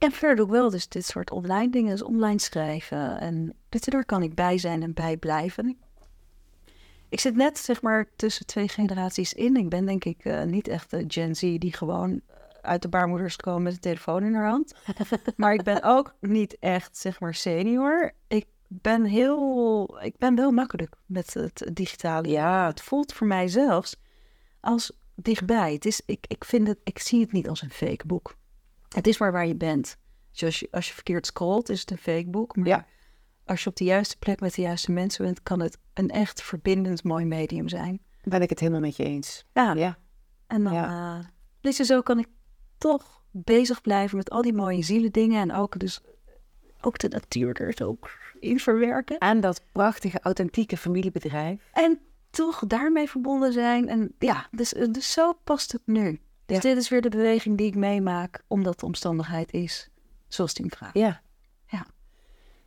En 0.00 0.12
verder 0.12 0.44
ook 0.44 0.50
wel 0.50 0.70
dus 0.70 0.88
dit 0.88 1.06
soort 1.06 1.30
online 1.30 1.70
dingen, 1.70 1.90
dus 1.90 2.02
online 2.02 2.40
schrijven. 2.40 3.20
En 3.20 3.54
daar 3.68 4.04
kan 4.04 4.22
ik 4.22 4.34
bij 4.34 4.58
zijn 4.58 4.82
en 4.82 4.94
bij 4.94 5.16
blijven. 5.16 5.78
Ik 7.08 7.20
zit 7.20 7.36
net 7.36 7.58
zeg 7.58 7.82
maar 7.82 8.08
tussen 8.16 8.46
twee 8.46 8.68
generaties 8.68 9.32
in. 9.32 9.56
Ik 9.56 9.68
ben 9.68 9.86
denk 9.86 10.04
ik 10.04 10.24
uh, 10.24 10.42
niet 10.42 10.68
echt 10.68 10.90
de 10.90 11.04
Gen 11.08 11.36
Z 11.36 11.40
die 11.40 11.72
gewoon 11.72 12.20
uit 12.62 12.82
de 12.82 12.88
baarmoeders 12.88 13.36
komen 13.36 13.62
met 13.62 13.72
een 13.72 13.80
telefoon 13.80 14.22
in 14.22 14.34
haar 14.34 14.48
hand. 14.48 14.74
maar 15.36 15.54
ik 15.54 15.62
ben 15.62 15.82
ook 15.82 16.14
niet 16.20 16.56
echt 16.58 16.96
zeg 16.96 17.20
maar 17.20 17.34
senior. 17.34 18.12
Ik 18.28 18.46
ben 18.68 19.04
heel, 19.04 20.02
ik 20.02 20.18
ben 20.18 20.34
wel 20.34 20.50
makkelijk 20.50 20.96
met 21.06 21.34
het 21.34 21.70
digitale. 21.72 22.28
Ja, 22.28 22.66
het 22.66 22.80
voelt 22.80 23.12
voor 23.12 23.26
mij 23.26 23.48
zelfs 23.48 23.96
als 24.60 24.92
dichtbij. 25.14 25.72
Het 25.72 25.84
is, 25.84 26.02
ik, 26.06 26.24
ik, 26.28 26.44
vind 26.44 26.66
het, 26.66 26.78
ik 26.84 26.98
zie 26.98 27.20
het 27.20 27.32
niet 27.32 27.48
als 27.48 27.62
een 27.62 27.70
fake 27.70 28.06
boek. 28.06 28.38
Het 28.94 29.06
is 29.06 29.18
maar 29.18 29.32
waar 29.32 29.46
je 29.46 29.56
bent. 29.56 29.96
Dus 30.30 30.42
als 30.42 30.60
je, 30.60 30.68
als 30.70 30.88
je 30.88 30.94
verkeerd 30.94 31.26
scrolt, 31.26 31.68
is 31.68 31.80
het 31.80 31.90
een 31.90 31.98
fake 31.98 32.28
boek. 32.28 32.56
Maar 32.56 32.66
ja. 32.66 32.86
als 33.44 33.62
je 33.62 33.70
op 33.70 33.76
de 33.76 33.84
juiste 33.84 34.18
plek 34.18 34.40
met 34.40 34.54
de 34.54 34.62
juiste 34.62 34.92
mensen 34.92 35.24
bent, 35.24 35.42
kan 35.42 35.60
het 35.60 35.78
een 35.94 36.10
echt 36.10 36.42
verbindend 36.42 37.04
mooi 37.04 37.24
medium 37.24 37.68
zijn. 37.68 38.00
Ben 38.22 38.42
ik 38.42 38.50
het 38.50 38.60
helemaal 38.60 38.80
met 38.80 38.96
je 38.96 39.04
eens. 39.04 39.44
Ja. 39.52 39.72
ja. 39.72 39.98
En 40.46 40.64
dan, 40.64 40.72
ja. 40.72 41.18
Uh, 41.18 41.24
dus 41.60 41.76
zo 41.76 42.00
kan 42.00 42.18
ik 42.18 42.26
toch 42.78 43.24
bezig 43.30 43.80
blijven 43.80 44.16
met 44.16 44.30
al 44.30 44.42
die 44.42 44.52
mooie 44.52 44.82
zielendingen. 44.82 45.40
En 45.40 45.52
ook, 45.52 45.78
dus, 45.78 46.00
ook 46.80 46.98
de 46.98 47.08
natuur 47.08 47.60
er 47.60 47.86
ook 47.86 48.10
in 48.40 48.60
verwerken. 48.60 49.18
En 49.18 49.40
dat 49.40 49.62
prachtige, 49.72 50.20
authentieke 50.20 50.76
familiebedrijf. 50.76 51.70
En 51.72 52.00
toch 52.30 52.66
daarmee 52.66 53.08
verbonden 53.08 53.52
zijn. 53.52 53.88
En 53.88 54.14
ja, 54.18 54.48
dus, 54.50 54.70
dus 54.90 55.12
zo 55.12 55.32
past 55.32 55.72
het 55.72 55.82
nu. 55.84 56.20
Dus 56.54 56.62
dit 56.62 56.76
is 56.76 56.88
weer 56.88 57.00
de 57.00 57.08
beweging 57.08 57.56
die 57.56 57.66
ik 57.66 57.74
meemaak, 57.74 58.42
omdat 58.46 58.80
de 58.80 58.86
omstandigheid 58.86 59.52
is 59.52 59.90
zoals 60.28 60.54
die 60.54 60.70
vraagt. 60.70 60.94
Ja. 60.94 61.20
ja. 61.66 61.86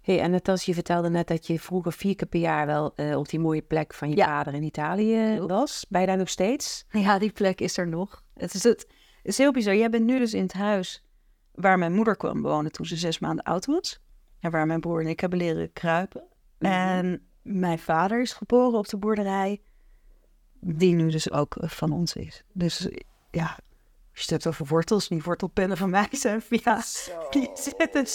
Hey, 0.01 0.19
en 0.19 0.31
Natas, 0.31 0.65
je 0.65 0.73
vertelde 0.73 1.09
net 1.09 1.27
dat 1.27 1.47
je 1.47 1.59
vroeger 1.59 1.93
vier 1.93 2.15
keer 2.15 2.27
per 2.27 2.39
jaar 2.39 2.65
wel 2.65 2.93
uh, 2.95 3.17
op 3.17 3.29
die 3.29 3.39
mooie 3.39 3.61
plek 3.61 3.93
van 3.93 4.09
je 4.09 4.23
vader 4.23 4.53
in 4.53 4.63
Italië 4.63 5.39
was. 5.39 5.85
Ben 5.89 6.01
je 6.01 6.07
daar 6.07 6.17
nog 6.17 6.29
steeds? 6.29 6.85
Ja, 6.89 7.19
die 7.19 7.31
plek 7.31 7.61
is 7.61 7.77
er 7.77 7.87
nog. 7.87 8.23
Het 8.33 8.53
is, 8.53 8.63
het, 8.63 8.87
is 9.23 9.37
heel 9.37 9.51
bizar. 9.51 9.75
Jij 9.75 9.89
bent 9.89 10.05
nu 10.05 10.17
dus 10.17 10.33
in 10.33 10.43
het 10.43 10.53
huis 10.53 11.03
waar 11.51 11.77
mijn 11.77 11.93
moeder 11.93 12.15
kwam 12.15 12.41
wonen 12.41 12.71
toen 12.71 12.85
ze 12.85 12.95
zes 12.95 13.19
maanden 13.19 13.43
oud 13.45 13.65
was. 13.65 14.01
En 14.39 14.51
waar 14.51 14.65
mijn 14.65 14.79
broer 14.79 15.01
en 15.01 15.07
ik 15.07 15.19
hebben 15.19 15.39
leren 15.39 15.73
kruipen. 15.73 16.23
Mhm. 16.59 16.71
En 16.71 17.27
mijn 17.41 17.79
vader 17.79 18.21
is 18.21 18.33
geboren 18.33 18.79
op 18.79 18.87
de 18.87 18.97
boerderij, 18.97 19.61
die 20.59 20.95
nu 20.95 21.09
dus 21.09 21.31
ook 21.31 21.55
van 21.59 21.91
ons 21.91 22.15
is. 22.15 22.43
Dus 22.53 22.89
ja, 23.31 23.59
je 24.13 24.21
het 24.21 24.29
hebt 24.29 24.47
over 24.47 24.65
wortels, 24.65 25.07
die 25.07 25.23
wortelpennen 25.23 25.77
van 25.77 25.89
mij 25.89 26.07
zijn 26.11 26.41
via... 26.49 26.83
Die 27.29 27.49
zitten, 27.53 28.05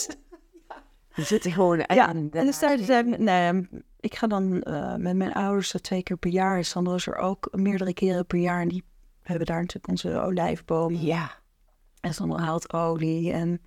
die 1.15 1.25
zitten 1.25 1.51
gewoon... 1.51 1.83
Ja, 1.87 2.09
en 2.09 2.29
dus 2.29 2.59
daar 2.59 2.77
zijn... 2.77 3.23
Nee, 3.23 3.67
ik 3.99 4.15
ga 4.15 4.27
dan 4.27 4.63
uh, 4.67 4.95
met 4.95 5.15
mijn 5.15 5.33
ouders 5.33 5.75
twee 5.81 6.03
keer 6.03 6.17
per 6.17 6.31
jaar. 6.31 6.63
Sandro 6.63 6.95
is 6.95 7.07
er 7.07 7.15
ook 7.15 7.47
meerdere 7.51 7.93
keren 7.93 8.25
per 8.25 8.39
jaar. 8.39 8.61
En 8.61 8.67
die 8.67 8.83
hebben 9.21 9.45
daar 9.45 9.59
natuurlijk 9.59 9.87
onze 9.87 10.19
olijfbomen. 10.19 11.01
Ja. 11.01 11.31
En 12.01 12.13
Sandro 12.13 12.37
haalt 12.37 12.73
olie. 12.73 13.31
En 13.31 13.61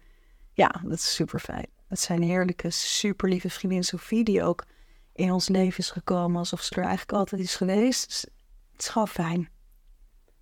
ja, 0.53 0.81
dat 0.83 0.93
is 0.93 1.15
super 1.15 1.41
fijn. 1.41 1.67
Dat 1.89 2.01
zijn 2.01 2.23
heerlijke, 2.23 2.71
super 2.71 3.29
lieve 3.29 3.51
vriendin 3.51 3.85
Sophie, 3.85 4.25
die 4.25 4.43
ook 4.43 4.65
in 5.13 5.33
ons 5.33 5.49
leven 5.49 5.79
is 5.79 5.91
gekomen 5.91 6.39
alsof 6.39 6.63
ze 6.63 6.75
er 6.75 6.83
eigenlijk 6.83 7.13
altijd 7.13 7.41
is 7.41 7.57
geweest. 7.57 8.07
Dus 8.09 8.27
het 8.73 8.81
is 8.83 8.89
gewoon 8.89 9.09
fijn. 9.09 9.49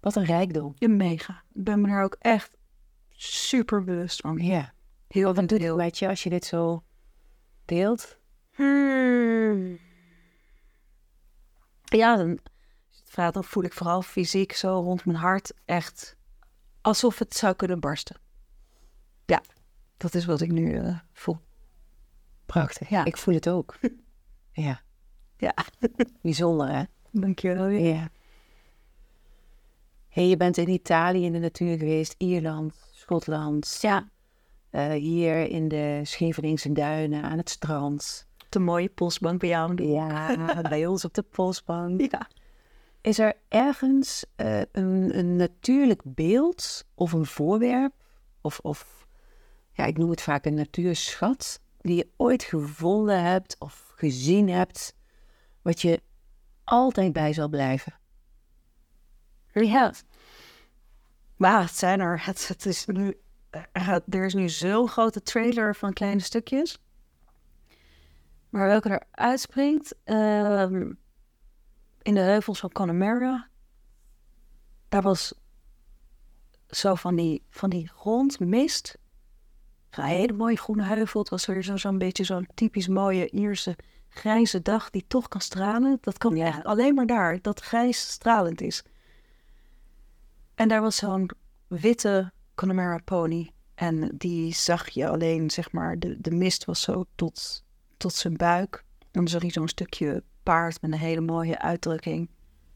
Wat 0.01 0.17
een 0.17 0.25
rijkdom. 0.25 0.75
Ja, 0.79 0.89
mega. 0.89 1.43
Ik 1.55 1.65
ben 1.65 1.81
me 1.81 1.89
er 1.89 2.03
ook 2.03 2.17
echt 2.19 2.57
super 3.11 3.85
bewust 3.85 4.21
van. 4.21 4.37
Ja. 4.39 4.73
Heel 5.09 5.35
Wat 5.35 5.49
doet 5.49 5.63
het 5.81 5.99
je 5.99 6.09
als 6.09 6.23
je 6.23 6.31
dit 6.31 6.45
zo 6.45 6.85
deelt? 7.65 8.19
Hmm. 8.55 9.79
Ja, 11.85 12.17
dan, 12.17 12.39
dan 13.15 13.45
voel 13.45 13.63
ik 13.63 13.73
vooral 13.73 14.03
fysiek 14.03 14.53
zo 14.53 14.81
rond 14.81 15.05
mijn 15.05 15.19
hart 15.19 15.53
echt 15.65 16.17
alsof 16.81 17.19
het 17.19 17.37
zou 17.37 17.55
kunnen 17.55 17.81
barsten. 17.81 18.17
Ja, 19.27 19.43
dat 19.97 20.15
is 20.15 20.25
wat 20.25 20.41
ik 20.41 20.51
nu 20.51 20.75
uh, 20.75 20.99
voel. 21.13 21.39
Prachtig. 22.47 22.89
Ja. 22.89 23.05
Ik 23.05 23.17
voel 23.17 23.35
het 23.35 23.49
ook. 23.49 23.79
ja. 24.53 24.81
Ja. 25.37 25.55
Bijzonder, 26.23 26.69
hè? 26.69 26.83
Dankjewel. 27.11 27.69
Ja. 27.69 28.11
Hey, 30.11 30.27
je 30.27 30.37
bent 30.37 30.57
in 30.57 30.69
Italië 30.69 31.25
in 31.25 31.33
de 31.33 31.39
natuur 31.39 31.79
geweest, 31.79 32.15
Ierland, 32.19 32.75
Schotland. 32.91 33.79
Ja. 33.81 34.09
Uh, 34.73 34.93
hier 34.93 35.49
in 35.49 35.69
de 35.69 36.01
Scheveningse 36.03 36.73
duinen 36.73 37.23
aan 37.23 37.39
het 37.39 37.51
strand. 37.51 38.27
De 38.49 38.59
mooie 38.59 38.89
polsbank 38.89 39.41
bij 39.41 39.49
jou. 39.49 39.85
Ja, 39.85 40.37
bij 40.69 40.87
ons 40.87 41.05
op 41.05 41.15
de 41.15 41.23
polsbank. 41.23 42.01
Ja. 42.11 42.29
Is 43.01 43.19
er 43.19 43.35
ergens 43.49 44.25
uh, 44.37 44.59
een, 44.59 45.19
een, 45.19 45.37
natuurlijk 45.37 46.03
beeld 46.05 46.85
of 46.95 47.13
een 47.13 47.27
voorwerp, 47.27 47.95
of, 48.41 48.59
of 48.59 49.07
ja, 49.73 49.85
ik 49.85 49.99
noem 49.99 50.11
het 50.11 50.23
vaak 50.23 50.45
een 50.45 50.55
natuurschat, 50.55 51.61
die 51.81 51.97
je 51.97 52.09
ooit 52.17 52.43
gevonden 52.43 53.23
hebt 53.23 53.57
of 53.59 53.93
gezien 53.97 54.49
hebt, 54.49 54.97
wat 55.63 55.81
je 55.81 56.03
altijd 56.65 57.13
bij 57.13 57.33
zal 57.33 57.49
blijven? 57.49 58.00
Ja. 59.53 59.93
Maar 61.37 61.61
het 61.63 61.77
zijn 61.77 62.01
er. 62.01 62.25
Het, 62.25 62.49
het 62.49 62.67
is 62.67 62.87
nu, 62.87 63.21
er 64.09 64.25
is 64.25 64.35
nu 64.35 64.49
zo'n 64.49 64.89
grote 64.89 65.23
trailer 65.23 65.75
van 65.75 65.93
kleine 65.93 66.21
stukjes. 66.21 66.79
Maar 68.49 68.67
welke 68.67 68.89
er 68.89 69.03
uitspringt, 69.11 69.95
ehm, 70.05 70.93
in 72.03 72.15
de 72.15 72.21
heuvels 72.21 72.61
van 72.61 72.73
Connemara, 72.73 73.49
daar 74.89 75.03
was 75.03 75.35
zo 76.69 76.95
van 76.95 77.17
die, 77.17 77.43
van 77.51 77.71
die 77.71 77.89
grondmist. 77.89 78.99
Een 79.91 80.05
hele 80.05 80.33
mooie 80.33 80.57
groene 80.57 80.85
heuvel. 80.85 81.21
Het 81.21 81.29
was 81.29 81.47
weer 81.47 81.63
zo'n 81.63 81.79
zo 81.79 81.97
beetje 81.97 82.25
zo'n 82.25 82.49
typisch 82.55 82.89
mooie 82.89 83.31
Ierse 83.31 83.77
grijze 84.09 84.63
dag 84.63 84.91
die 84.91 85.05
toch 85.07 85.29
kan 85.29 85.41
stralen. 85.41 85.99
Dat 86.01 86.19
kan 86.19 86.37
ja. 86.37 86.61
alleen 86.63 86.95
maar 86.95 87.07
daar, 87.07 87.39
dat 87.43 87.61
grijs 87.61 88.11
stralend 88.11 88.61
is. 88.61 88.83
En 90.61 90.69
daar 90.69 90.81
was 90.81 90.97
zo'n 90.97 91.31
witte 91.67 92.33
Connemara 92.55 92.99
pony. 93.05 93.51
En 93.75 94.11
die 94.17 94.55
zag 94.55 94.89
je 94.89 95.09
alleen, 95.09 95.51
zeg 95.51 95.73
maar, 95.73 95.99
de, 95.99 96.21
de 96.21 96.31
mist 96.31 96.65
was 96.65 96.81
zo 96.81 97.05
tot, 97.15 97.65
tot 97.97 98.15
zijn 98.15 98.37
buik. 98.37 98.85
En 98.99 99.07
dan 99.11 99.29
zag 99.29 99.43
je 99.43 99.51
zo'n 99.51 99.69
stukje 99.69 100.23
paard 100.43 100.81
met 100.81 100.93
een 100.93 100.99
hele 100.99 101.21
mooie 101.21 101.59
uitdrukking. 101.59 102.29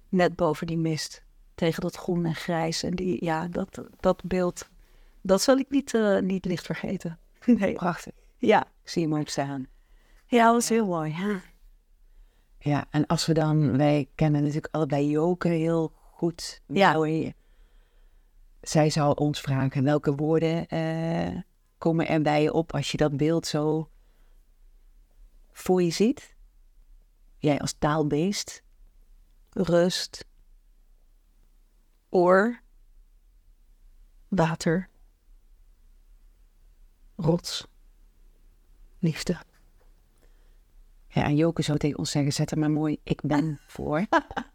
Net 0.08 0.36
boven 0.36 0.66
die 0.66 0.76
mist. 0.76 1.22
Tegen 1.54 1.82
dat 1.82 1.96
groen 1.96 2.24
en 2.24 2.34
grijs. 2.34 2.82
En 2.82 2.94
die, 2.94 3.24
ja, 3.24 3.48
dat, 3.48 3.82
dat 4.00 4.22
beeld, 4.24 4.68
dat 5.20 5.42
zal 5.42 5.56
ik 5.56 5.70
niet, 5.70 5.92
uh, 5.92 6.18
niet 6.20 6.44
licht 6.44 6.66
vergeten. 6.66 7.18
Nee. 7.46 7.72
Prachtig. 7.72 8.12
Ja. 8.38 8.62
Ik 8.82 8.88
zie 8.88 9.02
hem 9.02 9.16
ook 9.16 9.28
staan. 9.28 9.66
Ja, 10.26 10.44
dat 10.44 10.54
was 10.54 10.68
heel 10.68 10.86
mooi. 10.86 11.14
Ja. 11.18 11.40
ja, 12.58 12.86
en 12.90 13.06
als 13.06 13.26
we 13.26 13.32
dan, 13.32 13.76
wij 13.76 14.08
kennen 14.14 14.40
natuurlijk 14.40 14.74
allebei 14.74 15.10
Joke 15.10 15.48
heel 15.48 15.92
goed. 16.10 16.60
Ja 16.66 16.96
zij 18.68 18.90
zou 18.90 19.16
ons 19.16 19.40
vragen 19.40 19.84
welke 19.84 20.14
woorden 20.14 20.66
uh, 20.74 21.40
komen 21.78 22.08
er 22.08 22.22
bij 22.22 22.42
je 22.42 22.52
op 22.52 22.72
als 22.72 22.90
je 22.90 22.96
dat 22.96 23.16
beeld 23.16 23.46
zo 23.46 23.88
voor 25.52 25.82
je 25.82 25.90
ziet. 25.90 26.34
Jij 27.38 27.58
als 27.58 27.72
taalbeest. 27.78 28.62
Rust. 29.50 30.26
Oor. 32.08 32.60
Water. 34.28 34.88
Rots. 37.16 37.66
Liefde. 38.98 39.36
Ja, 41.08 41.24
en 41.24 41.36
Joke 41.36 41.62
zou 41.62 41.78
tegen 41.78 41.98
ons 41.98 42.10
zeggen, 42.10 42.32
zet 42.32 42.50
er 42.50 42.58
maar 42.58 42.70
mooi 42.70 43.00
ik 43.02 43.20
ben 43.22 43.60
voor. 43.66 44.06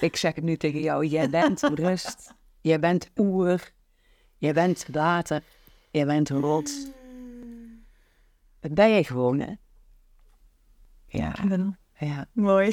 Ik 0.00 0.16
zeg 0.16 0.34
het 0.34 0.44
nu 0.44 0.56
tegen 0.56 0.80
jou, 0.80 1.06
jij 1.06 1.30
bent 1.30 1.60
rust, 1.60 2.34
jij 2.60 2.80
bent 2.80 3.10
oer, 3.16 3.70
jij 4.36 4.52
bent 4.52 4.86
water, 4.92 5.42
jij 5.90 6.06
bent 6.06 6.28
rots. 6.28 6.86
Dat 8.60 8.74
ben 8.74 8.90
je 8.90 9.04
gewoon, 9.04 9.38
hè? 9.38 9.52
Ja. 11.06 11.34
ja. 11.98 12.28
Mooi. 12.32 12.72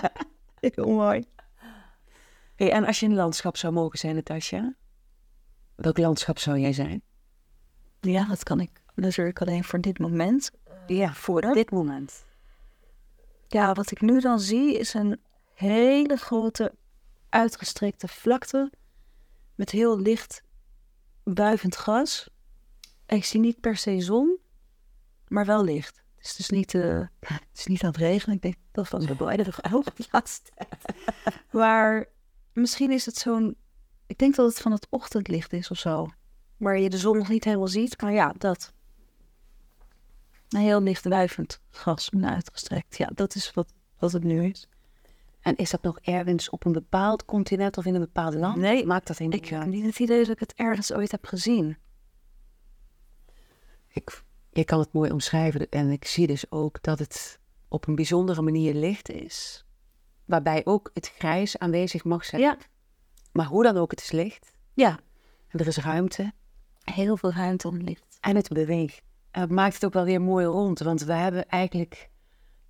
Heel 0.60 0.86
mooi. 0.86 1.24
Hey, 2.56 2.72
en 2.72 2.84
als 2.84 3.00
je 3.00 3.06
een 3.06 3.14
landschap 3.14 3.56
zou 3.56 3.72
mogen 3.72 3.98
zijn, 3.98 4.14
Natasja, 4.14 4.74
welk 5.74 5.98
landschap 5.98 6.38
zou 6.38 6.58
jij 6.58 6.72
zijn? 6.72 7.02
Ja, 8.00 8.24
dat 8.24 8.42
kan 8.42 8.60
ik 8.60 8.70
natuurlijk 8.94 9.40
alleen 9.40 9.64
voor 9.64 9.80
dit 9.80 9.98
moment. 9.98 10.50
Ja, 10.86 11.12
voor 11.12 11.40
dit 11.40 11.70
moment. 11.70 12.24
Ja, 13.48 13.72
wat 13.72 13.90
ik 13.90 14.00
nu 14.00 14.20
dan 14.20 14.40
zie 14.40 14.78
is 14.78 14.94
een 14.94 15.20
hele 15.58 16.16
grote 16.16 16.74
uitgestrekte 17.28 18.08
vlakte 18.08 18.72
met 19.54 19.70
heel 19.70 19.98
licht 19.98 20.42
wuivend 21.22 21.76
gas. 21.76 22.28
Ik 23.06 23.24
zie 23.24 23.40
niet 23.40 23.60
per 23.60 23.76
se 23.76 24.00
zon, 24.00 24.38
maar 25.28 25.46
wel 25.46 25.64
licht. 25.64 26.02
Dus 26.16 26.28
het 26.28 26.38
is 26.38 26.48
niet, 26.48 26.74
eh, 26.74 27.00
het 27.20 27.58
is 27.58 27.66
niet 27.66 27.82
aan 27.82 27.90
het 27.90 27.98
regenen. 27.98 28.36
Ik 28.36 28.42
denk, 28.42 28.56
dat 28.72 28.88
was 28.88 29.04
blijde 29.04 29.52
ook 29.72 29.84
de 29.96 30.06
laatste 30.10 30.50
tijd. 30.54 30.76
Maar 31.50 32.08
misschien 32.52 32.90
is 32.90 33.06
het 33.06 33.16
zo'n... 33.16 33.56
Ik 34.06 34.18
denk 34.18 34.34
dat 34.34 34.48
het 34.48 34.60
van 34.60 34.72
het 34.72 34.86
ochtendlicht 34.90 35.52
is 35.52 35.70
of 35.70 35.78
zo. 35.78 36.08
Waar 36.56 36.78
je 36.78 36.90
de 36.90 36.98
zon 36.98 37.18
nog 37.18 37.28
niet 37.28 37.44
helemaal 37.44 37.68
ziet. 37.68 38.00
Maar 38.00 38.12
ja, 38.12 38.34
dat. 38.38 38.72
Een 40.48 40.60
heel 40.60 40.80
licht 40.80 41.04
wuivend 41.04 41.60
gas 41.70 42.10
uitgestrekt. 42.20 42.96
Ja, 42.96 43.10
dat 43.14 43.34
is 43.34 43.52
wat, 43.52 43.72
wat 43.98 44.12
het 44.12 44.24
nu 44.24 44.44
is. 44.44 44.68
En 45.48 45.56
is 45.56 45.70
dat 45.70 45.82
nog 45.82 45.98
ergens 46.00 46.50
op 46.50 46.64
een 46.64 46.72
bepaald 46.72 47.24
continent 47.24 47.76
of 47.78 47.84
in 47.84 47.94
een 47.94 48.00
bepaald 48.00 48.34
land? 48.34 48.56
Nee, 48.56 48.86
maakt 48.86 49.06
dat 49.06 49.18
Ik 49.18 49.28
niet 49.28 49.50
heb 49.50 49.60
uit. 49.60 49.68
niet 49.68 49.84
het 49.84 49.98
idee 49.98 50.18
dat 50.18 50.28
ik 50.28 50.40
het 50.40 50.54
ergens 50.54 50.92
ooit 50.92 51.10
heb 51.10 51.24
gezien. 51.26 51.76
Ik, 53.88 54.22
je 54.50 54.64
kan 54.64 54.78
het 54.78 54.92
mooi 54.92 55.10
omschrijven 55.10 55.68
en 55.68 55.90
ik 55.90 56.04
zie 56.04 56.26
dus 56.26 56.50
ook 56.50 56.82
dat 56.82 56.98
het 56.98 57.38
op 57.68 57.86
een 57.86 57.94
bijzondere 57.94 58.42
manier 58.42 58.74
licht 58.74 59.10
is. 59.10 59.64
Waarbij 60.24 60.60
ook 60.64 60.90
het 60.94 61.08
grijs 61.18 61.58
aanwezig 61.58 62.04
mag 62.04 62.24
zijn. 62.24 62.42
Ja, 62.42 62.56
Maar 63.32 63.46
hoe 63.46 63.62
dan 63.62 63.76
ook, 63.76 63.90
het 63.90 64.00
is 64.00 64.10
licht. 64.12 64.52
ja. 64.74 64.98
En 65.48 65.58
er 65.58 65.66
is 65.66 65.76
ruimte. 65.78 66.32
Heel 66.84 67.16
veel 67.16 67.32
ruimte 67.32 67.68
om 67.68 67.76
licht. 67.76 68.16
En 68.20 68.36
het 68.36 68.48
beweegt. 68.48 69.02
En 69.30 69.40
het 69.40 69.50
maakt 69.50 69.74
het 69.74 69.84
ook 69.84 69.92
wel 69.92 70.04
weer 70.04 70.20
mooi 70.20 70.46
rond. 70.46 70.78
Want 70.78 71.00
we 71.02 71.12
hebben 71.12 71.48
eigenlijk 71.48 72.10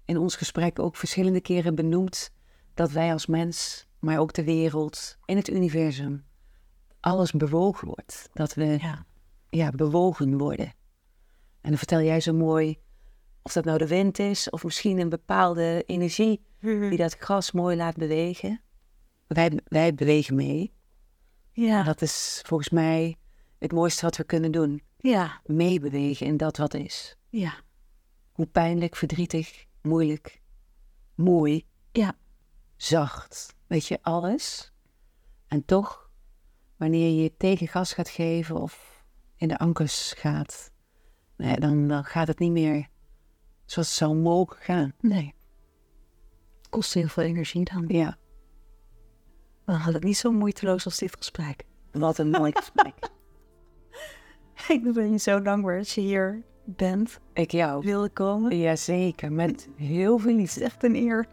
in 0.04 0.18
ons 0.18 0.36
gesprek 0.36 0.78
ook 0.78 0.96
verschillende 0.96 1.40
keren 1.40 1.74
benoemd 1.74 2.30
dat 2.78 2.90
wij 2.90 3.12
als 3.12 3.26
mens, 3.26 3.86
maar 3.98 4.18
ook 4.18 4.32
de 4.32 4.44
wereld, 4.44 5.16
in 5.24 5.36
het 5.36 5.48
universum, 5.48 6.24
alles 7.00 7.32
bewogen 7.32 7.86
wordt. 7.86 8.28
Dat 8.32 8.54
we 8.54 8.64
Ja. 8.80 9.06
ja, 9.50 9.70
bewogen 9.70 10.38
worden. 10.38 10.66
En 11.60 11.68
dan 11.70 11.78
vertel 11.78 12.00
jij 12.00 12.20
zo 12.20 12.32
mooi 12.32 12.78
of 13.42 13.52
dat 13.52 13.64
nou 13.64 13.78
de 13.78 13.86
wind 13.86 14.18
is 14.18 14.50
of 14.50 14.64
misschien 14.64 14.98
een 14.98 15.08
bepaalde 15.08 15.82
energie 15.86 16.42
die 16.60 16.96
dat 16.96 17.14
gras 17.14 17.52
mooi 17.52 17.76
laat 17.76 17.96
bewegen. 17.96 18.60
Wij, 19.26 19.58
wij 19.64 19.94
bewegen 19.94 20.34
mee. 20.34 20.72
En 21.52 21.62
Ja. 21.62 21.82
dat 21.82 22.02
is 22.02 22.42
volgens 22.46 22.70
mij 22.70 23.16
het 23.58 23.72
mooiste 23.72 24.04
wat 24.04 24.16
we 24.16 24.24
kunnen 24.24 24.50
doen. 24.52 24.82
Ja. 24.96 25.40
Meebewegen 25.44 26.26
in 26.26 26.36
dat 26.36 26.56
wat 26.56 26.74
is. 26.74 27.16
Ja. 27.28 27.54
Hoe 28.32 28.46
pijnlijk, 28.46 28.96
verdrietig, 28.96 29.64
moeilijk, 29.82 30.40
mooi, 31.14 31.66
Ja. 31.92 32.16
Zacht. 32.82 33.54
Weet 33.66 33.86
je, 33.86 33.98
alles. 34.02 34.72
En 35.46 35.64
toch, 35.64 36.10
wanneer 36.76 37.06
je 37.16 37.22
je 37.22 37.36
tegen 37.36 37.68
gas 37.68 37.92
gaat 37.92 38.08
geven 38.08 38.56
of 38.56 39.04
in 39.36 39.48
de 39.48 39.58
ankers 39.58 40.12
gaat, 40.16 40.70
nee, 41.36 41.60
dan, 41.60 41.88
dan 41.88 42.04
gaat 42.04 42.28
het 42.28 42.38
niet 42.38 42.52
meer 42.52 42.88
zoals 43.64 43.88
het 43.88 43.96
zou 43.96 44.14
mogen 44.14 44.56
gaan. 44.56 44.92
Nee. 45.00 45.34
Het 46.58 46.68
kost 46.68 46.94
heel 46.94 47.08
veel 47.08 47.22
energie 47.24 47.64
dan. 47.64 47.84
Ja, 47.88 48.18
Dan 49.64 49.80
gaat 49.80 49.92
het 49.94 50.02
niet 50.04 50.16
zo 50.16 50.30
moeiteloos 50.32 50.84
als 50.84 50.98
dit 50.98 51.16
gesprek. 51.16 51.64
wat 51.92 52.18
een 52.18 52.30
mooi 52.30 52.52
gesprek. 52.54 52.94
Ik 54.68 54.92
ben 54.92 55.10
je 55.12 55.18
zo 55.18 55.42
dankbaar 55.42 55.76
dat 55.76 55.90
je 55.90 56.00
hier 56.00 56.42
bent, 56.64 57.20
Ik 57.32 57.50
jou. 57.50 57.84
wilde 57.84 58.08
komen. 58.08 58.58
Jazeker, 58.58 59.32
met 59.32 59.68
heel 59.76 60.18
veel 60.18 60.30
Het 60.30 60.38
liefde. 60.40 60.60
is 60.60 60.66
echt 60.66 60.82
een 60.84 60.94
eer. 60.94 61.26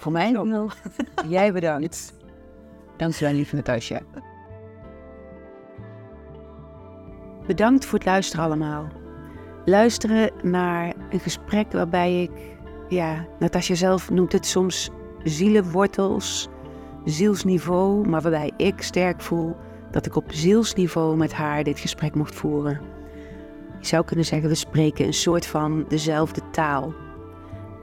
Voor 0.00 0.12
mij 0.12 0.38
ook. 0.38 0.46
Nou, 0.46 0.70
Jij 1.28 1.52
bedankt. 1.52 2.12
Dankjewel, 2.96 3.34
lieve 3.34 3.56
Natasja. 3.56 4.00
Bedankt 7.46 7.84
voor 7.84 7.98
het 7.98 8.06
luisteren 8.06 8.44
allemaal. 8.44 8.88
Luisteren 9.64 10.30
naar 10.42 10.94
een 11.10 11.20
gesprek 11.20 11.72
waarbij 11.72 12.22
ik, 12.22 12.30
ja, 12.88 13.26
Natasja 13.38 13.74
zelf 13.74 14.10
noemt 14.10 14.32
het 14.32 14.46
soms 14.46 14.90
zielenwortels, 15.22 16.48
zielsniveau, 17.04 18.08
maar 18.08 18.20
waarbij 18.20 18.52
ik 18.56 18.82
sterk 18.82 19.20
voel 19.20 19.56
dat 19.90 20.06
ik 20.06 20.16
op 20.16 20.32
zielsniveau 20.32 21.16
met 21.16 21.32
haar 21.32 21.64
dit 21.64 21.78
gesprek 21.78 22.14
mocht 22.14 22.34
voeren. 22.34 22.80
Je 23.80 23.86
zou 23.86 24.04
kunnen 24.04 24.24
zeggen, 24.24 24.48
we 24.48 24.54
spreken 24.54 25.06
een 25.06 25.14
soort 25.14 25.46
van 25.46 25.84
dezelfde 25.88 26.40
taal. 26.50 26.94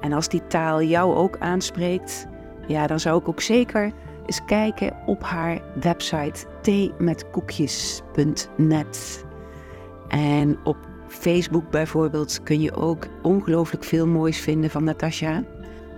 En 0.02 0.14
als 0.14 0.30
die 0.30 0.48
taal 0.48 0.82
jou 0.82 1.16
ook 1.16 1.38
aanspreekt, 1.39 2.28
ja, 2.68 2.88
dan 2.88 3.00
zou 3.00 3.20
ik 3.20 3.28
ook 3.28 3.41
zeker 3.41 3.91
eens 4.26 4.45
kijken 4.45 4.95
op 5.06 5.24
haar 5.24 5.62
website 5.80 6.45
theemetkoekjes.net. 6.62 9.26
En 10.08 10.58
op 10.64 10.78
Facebook 11.08 11.70
bijvoorbeeld 11.70 12.43
kun 12.43 12.62
je 12.62 12.76
ook 12.76 13.08
ongelooflijk 13.22 13.84
veel 13.84 14.08
moois 14.08 14.39
vinden 14.39 14.70
van 14.70 14.84
Natasja. 14.84 15.43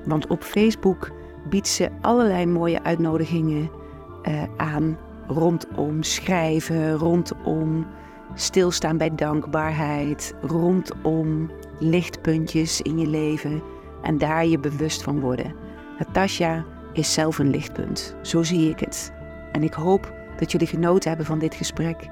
Want 0.06 0.28
op 0.28 0.44
Facebook 0.44 1.12
biedt 1.50 1.68
ze 1.68 1.90
allerlei 2.02 2.46
mooie 2.46 2.84
uitnodigingen 2.84 3.70
eh, 4.22 4.44
aan 4.58 4.98
rondom 5.28 6.04
schrijven, 6.04 6.94
rondom 6.94 7.88
stilstaan 8.34 8.98
bij 8.98 9.16
dankbaarheid, 9.16 10.36
rondom 10.42 11.50
lichtpuntjes 11.80 12.82
in 12.82 13.00
je 13.00 13.08
leven 13.08 13.62
en 14.02 14.18
daar 14.18 14.46
je 14.46 14.60
bewust 14.60 15.04
van 15.04 15.20
worden. 15.20 15.54
Natasja 15.98 16.66
is 16.94 17.14
zelf 17.14 17.40
een 17.40 17.50
lichtpunt, 17.50 18.16
zo 18.22 18.44
zie 18.44 18.70
ik 18.70 18.80
het. 18.80 19.14
En 19.52 19.64
ik 19.64 19.74
hoop 19.74 20.14
dat 20.38 20.52
jullie 20.52 20.68
genoten 20.68 21.10
hebben 21.10 21.28
van 21.28 21.40
dit 21.40 21.56
gesprek 21.56 22.10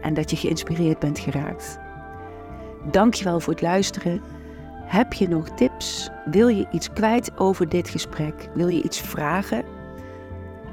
en 0.00 0.14
dat 0.14 0.30
je 0.30 0.36
geïnspireerd 0.36 0.98
bent 0.98 1.18
geraakt. 1.18 1.78
Dankjewel 2.90 3.40
voor 3.40 3.52
het 3.52 3.62
luisteren. 3.62 4.22
Heb 4.84 5.12
je 5.12 5.28
nog 5.28 5.48
tips? 5.48 6.10
Wil 6.24 6.48
je 6.48 6.66
iets 6.72 6.92
kwijt 6.92 7.30
over 7.36 7.68
dit 7.68 7.88
gesprek? 7.88 8.48
Wil 8.54 8.68
je 8.68 8.82
iets 8.82 9.00
vragen? 9.00 9.64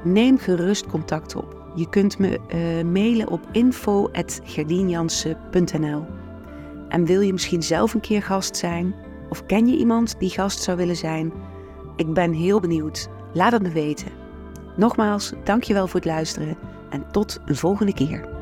Neem 0.04 0.38
gerust 0.38 0.88
contact 0.88 1.36
op. 1.36 1.64
Je 1.76 1.90
kunt 1.90 2.20
me 2.20 2.40
eh, 2.48 2.84
mailen 2.84 3.30
op 3.30 3.42
info.gerdienjansen.nl 3.52 6.06
En 6.90 7.06
wil 7.06 7.22
je 7.22 7.32
misschien 7.32 7.64
zelf 7.64 7.94
een 7.94 8.00
keer 8.00 8.24
gast 8.24 8.58
zijn? 8.58 8.96
Of 9.36 9.46
ken 9.46 9.68
je 9.68 9.78
iemand 9.78 10.20
die 10.20 10.30
gast 10.30 10.62
zou 10.62 10.78
willen 10.78 10.96
zijn? 10.96 11.34
Ik 11.96 12.14
ben 12.14 12.32
heel 12.32 12.60
benieuwd. 12.60 13.10
Laat 13.34 13.52
het 13.52 13.62
me 13.62 13.70
weten. 13.70 14.12
Nogmaals, 14.78 15.34
dankjewel 15.44 15.88
voor 15.88 16.00
het 16.00 16.10
luisteren 16.10 16.58
en 16.90 17.12
tot 17.12 17.40
een 17.46 17.56
volgende 17.56 17.94
keer. 17.94 18.35